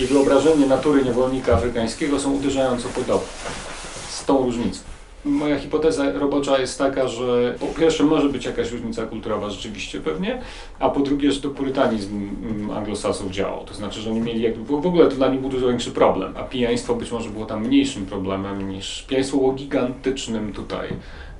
i 0.00 0.06
wyobrażenie 0.06 0.66
natury 0.66 1.04
niewolnika 1.04 1.54
afrykańskiego 1.54 2.20
są 2.20 2.32
uderzająco 2.32 2.88
podobne. 2.88 3.28
Z 4.10 4.24
tą 4.24 4.42
różnicą. 4.42 4.97
Moja 5.28 5.58
hipoteza 5.58 6.12
robocza 6.12 6.58
jest 6.58 6.78
taka, 6.78 7.08
że 7.08 7.54
po 7.60 7.66
pierwsze 7.66 8.04
może 8.04 8.28
być 8.28 8.44
jakaś 8.44 8.70
różnica 8.70 9.06
kulturowa 9.06 9.50
rzeczywiście 9.50 10.00
pewnie, 10.00 10.42
a 10.78 10.90
po 10.90 11.00
drugie, 11.00 11.32
że 11.32 11.40
to 11.40 11.50
purytanizm 11.50 12.30
mm, 12.42 12.70
anglosasów 12.70 13.30
działał. 13.30 13.64
To 13.64 13.74
znaczy, 13.74 14.00
że 14.00 14.10
oni 14.10 14.20
mieli 14.20 14.42
jakby, 14.42 14.64
w 14.64 14.86
ogóle 14.86 15.06
to 15.08 15.16
dla 15.16 15.28
nich 15.28 15.40
był 15.40 15.50
dużo 15.50 15.68
większy 15.68 15.90
problem, 15.90 16.34
a 16.36 16.42
pijaństwo 16.42 16.94
być 16.94 17.10
może 17.10 17.30
było 17.30 17.46
tam 17.46 17.66
mniejszym 17.66 18.06
problemem 18.06 18.70
niż 18.70 19.02
pijaństwo 19.02 19.36
było 19.36 19.52
gigantycznym 19.52 20.52
tutaj 20.52 20.88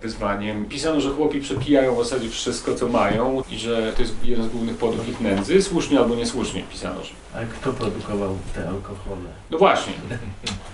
wyzwaniem. 0.03 0.65
Pisano, 0.65 1.01
że 1.01 1.11
chłopi 1.11 1.41
przepijają 1.41 1.95
w 1.95 2.05
zasadzie 2.05 2.29
wszystko, 2.29 2.75
co 2.75 2.89
mają 2.89 3.43
i 3.51 3.59
że 3.59 3.93
to 3.97 4.03
jest 4.03 4.15
jeden 4.25 4.45
z 4.45 4.49
głównych 4.49 4.77
powodów 4.77 5.09
ich 5.09 5.21
nędzy. 5.21 5.63
Słusznie 5.63 5.99
albo 5.99 6.15
niesłusznie 6.15 6.63
pisano, 6.63 7.05
że... 7.05 7.11
A 7.35 7.45
kto 7.45 7.73
produkował 7.73 8.37
te 8.55 8.69
alkohole? 8.69 9.31
No 9.51 9.59
właśnie. 9.59 9.93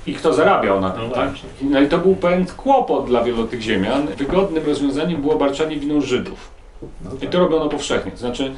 I 0.07 0.15
kto 0.15 0.33
zarabiał 0.33 0.81
na 0.81 0.91
tym, 0.91 1.03
No 1.09 1.15
tak? 1.15 1.31
No 1.63 1.81
i 1.81 1.89
to 1.89 1.99
był 1.99 2.17
pewien 2.17 2.47
kłopot 2.47 3.07
dla 3.07 3.25
wielu 3.25 3.47
tych 3.47 3.61
ziemian. 3.61 4.07
Wygodnym 4.07 4.67
rozwiązaniem 4.67 5.21
było 5.21 5.37
barczanie 5.37 5.77
winą 5.77 6.01
Żydów. 6.01 6.51
No 7.05 7.11
I 7.17 7.19
tak. 7.19 7.31
to 7.31 7.39
robiono 7.39 7.69
powszechnie. 7.69 8.13
Znaczy, 8.17 8.55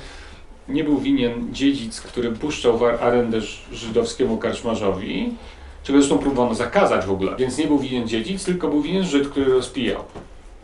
nie 0.68 0.84
był 0.84 0.98
winien 0.98 1.54
dziedzic, 1.54 2.00
który 2.00 2.32
puszczał 2.32 2.80
arendę 3.00 3.40
żydowskiemu 3.72 4.36
karczmarzowi, 4.38 5.34
czego 5.82 5.98
zresztą 5.98 6.18
próbowano 6.18 6.54
zakazać 6.54 7.06
w 7.06 7.10
ogóle. 7.10 7.36
Więc 7.38 7.58
nie 7.58 7.66
był 7.66 7.78
winien 7.78 8.08
dziedzic, 8.08 8.44
tylko 8.44 8.68
był 8.68 8.82
winien 8.82 9.04
Żyd, 9.04 9.28
który 9.28 9.52
rozpijał. 9.52 10.04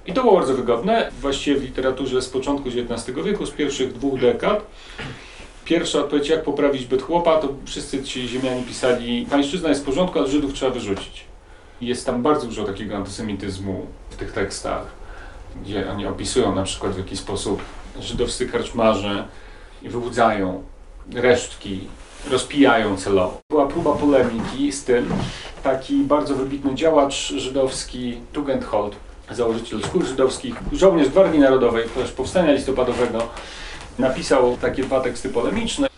I 0.07 0.12
to 0.12 0.22
było 0.22 0.35
bardzo 0.37 0.55
wygodne. 0.55 1.11
Właściwie 1.20 1.57
w 1.57 1.62
literaturze 1.62 2.22
z 2.22 2.28
początku 2.28 2.68
XIX 2.68 3.18
wieku, 3.24 3.47
z 3.47 3.51
pierwszych 3.51 3.93
dwóch 3.93 4.20
dekad, 4.20 4.66
pierwsza 5.64 5.98
odpowiedź, 5.98 6.28
jak 6.28 6.42
poprawić 6.42 6.86
byt 6.86 7.02
chłopa, 7.02 7.38
to 7.38 7.48
wszyscy 7.64 8.02
ci 8.02 8.28
ziemianie 8.28 8.62
pisali, 8.62 9.26
pańszczyzna 9.30 9.68
jest 9.68 9.82
w 9.82 9.84
porządku, 9.84 10.18
ale 10.18 10.28
Żydów 10.28 10.52
trzeba 10.52 10.72
wyrzucić. 10.72 11.24
Jest 11.80 12.06
tam 12.06 12.22
bardzo 12.22 12.46
dużo 12.46 12.64
takiego 12.64 12.96
antysemityzmu 12.96 13.86
w 14.10 14.16
tych 14.16 14.32
tekstach, 14.32 14.86
gdzie 15.62 15.90
oni 15.90 16.06
opisują 16.06 16.54
na 16.54 16.62
przykład 16.62 16.92
w 16.92 16.98
jaki 16.98 17.16
sposób 17.16 17.62
żydowscy 18.00 18.46
karczmarze 18.46 19.28
wyłudzają 19.82 20.62
resztki, 21.14 21.80
rozpijają 22.30 22.96
celowo. 22.96 23.40
Była 23.50 23.66
próba 23.66 23.92
polemiki 23.92 24.72
z 24.72 24.84
tym. 24.84 25.08
Taki 25.62 25.94
bardzo 25.94 26.34
wybitny 26.34 26.74
działacz 26.74 27.32
żydowski 27.36 28.16
Tugendhold, 28.32 28.96
założyciel 29.30 29.82
szkół 29.82 30.02
żydowskich, 30.02 30.54
żołnierz 30.72 31.08
Gwardii 31.08 31.40
Narodowej, 31.40 31.88
też 31.88 32.12
powstania 32.12 32.52
listopadowego, 32.52 33.28
napisał 33.99 34.57
takie 34.57 34.82
dwa 34.82 35.01
teksty 35.01 35.28
polemiczne. 35.28 35.88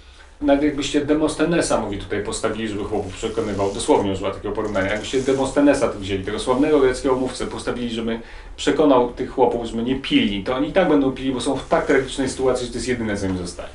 Nawet 0.41 0.65
jakbyście 0.65 1.05
Demostenesa, 1.05 1.81
mówi 1.81 1.99
tutaj, 1.99 2.23
postawili, 2.23 2.69
żeby 2.69 2.85
chłopów 2.85 3.13
przekonywał, 3.13 3.75
dosłownie 3.75 4.13
użyła 4.13 4.31
takiego 4.31 4.55
porównania, 4.55 4.91
jakbyście 4.91 5.21
Demostenesa 5.21 5.89
tu 5.89 5.99
wzięli, 5.99 6.25
tego 6.25 6.39
sławnego 6.39 6.81
greckiego 6.81 7.15
mówcę, 7.15 7.47
postawili, 7.47 7.91
żeby 7.91 8.21
przekonał 8.57 9.13
tych 9.13 9.31
chłopów, 9.31 9.67
żeby 9.67 9.83
nie 9.83 9.97
pili, 9.97 10.45
to 10.45 10.55
oni 10.55 10.69
i 10.69 10.73
tak 10.73 10.89
będą 10.89 11.13
pili, 11.13 11.33
bo 11.33 11.41
są 11.41 11.57
w 11.57 11.69
tak 11.69 11.87
tragicznej 11.87 12.29
sytuacji, 12.29 12.67
że 12.67 12.73
to 12.73 12.79
jest 12.79 12.89
jedyne, 12.89 13.17
co 13.17 13.27
im 13.27 13.39
zostaje. 13.39 13.69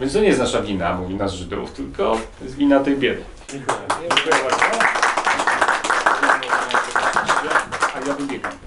Więc 0.00 0.12
to 0.12 0.20
nie 0.20 0.26
jest 0.26 0.40
nasza 0.40 0.62
wina, 0.62 0.94
mówi 0.94 1.14
nas 1.14 1.32
Żydów, 1.32 1.72
tylko 1.72 2.18
jest 2.42 2.56
wina 2.56 2.80
tej 2.80 2.96
biedy. 2.96 3.22
Dziękuję 3.52 4.34
bardzo. 4.44 4.64
A 7.94 8.08
ja 8.08 8.14
wybiegam. 8.14 8.57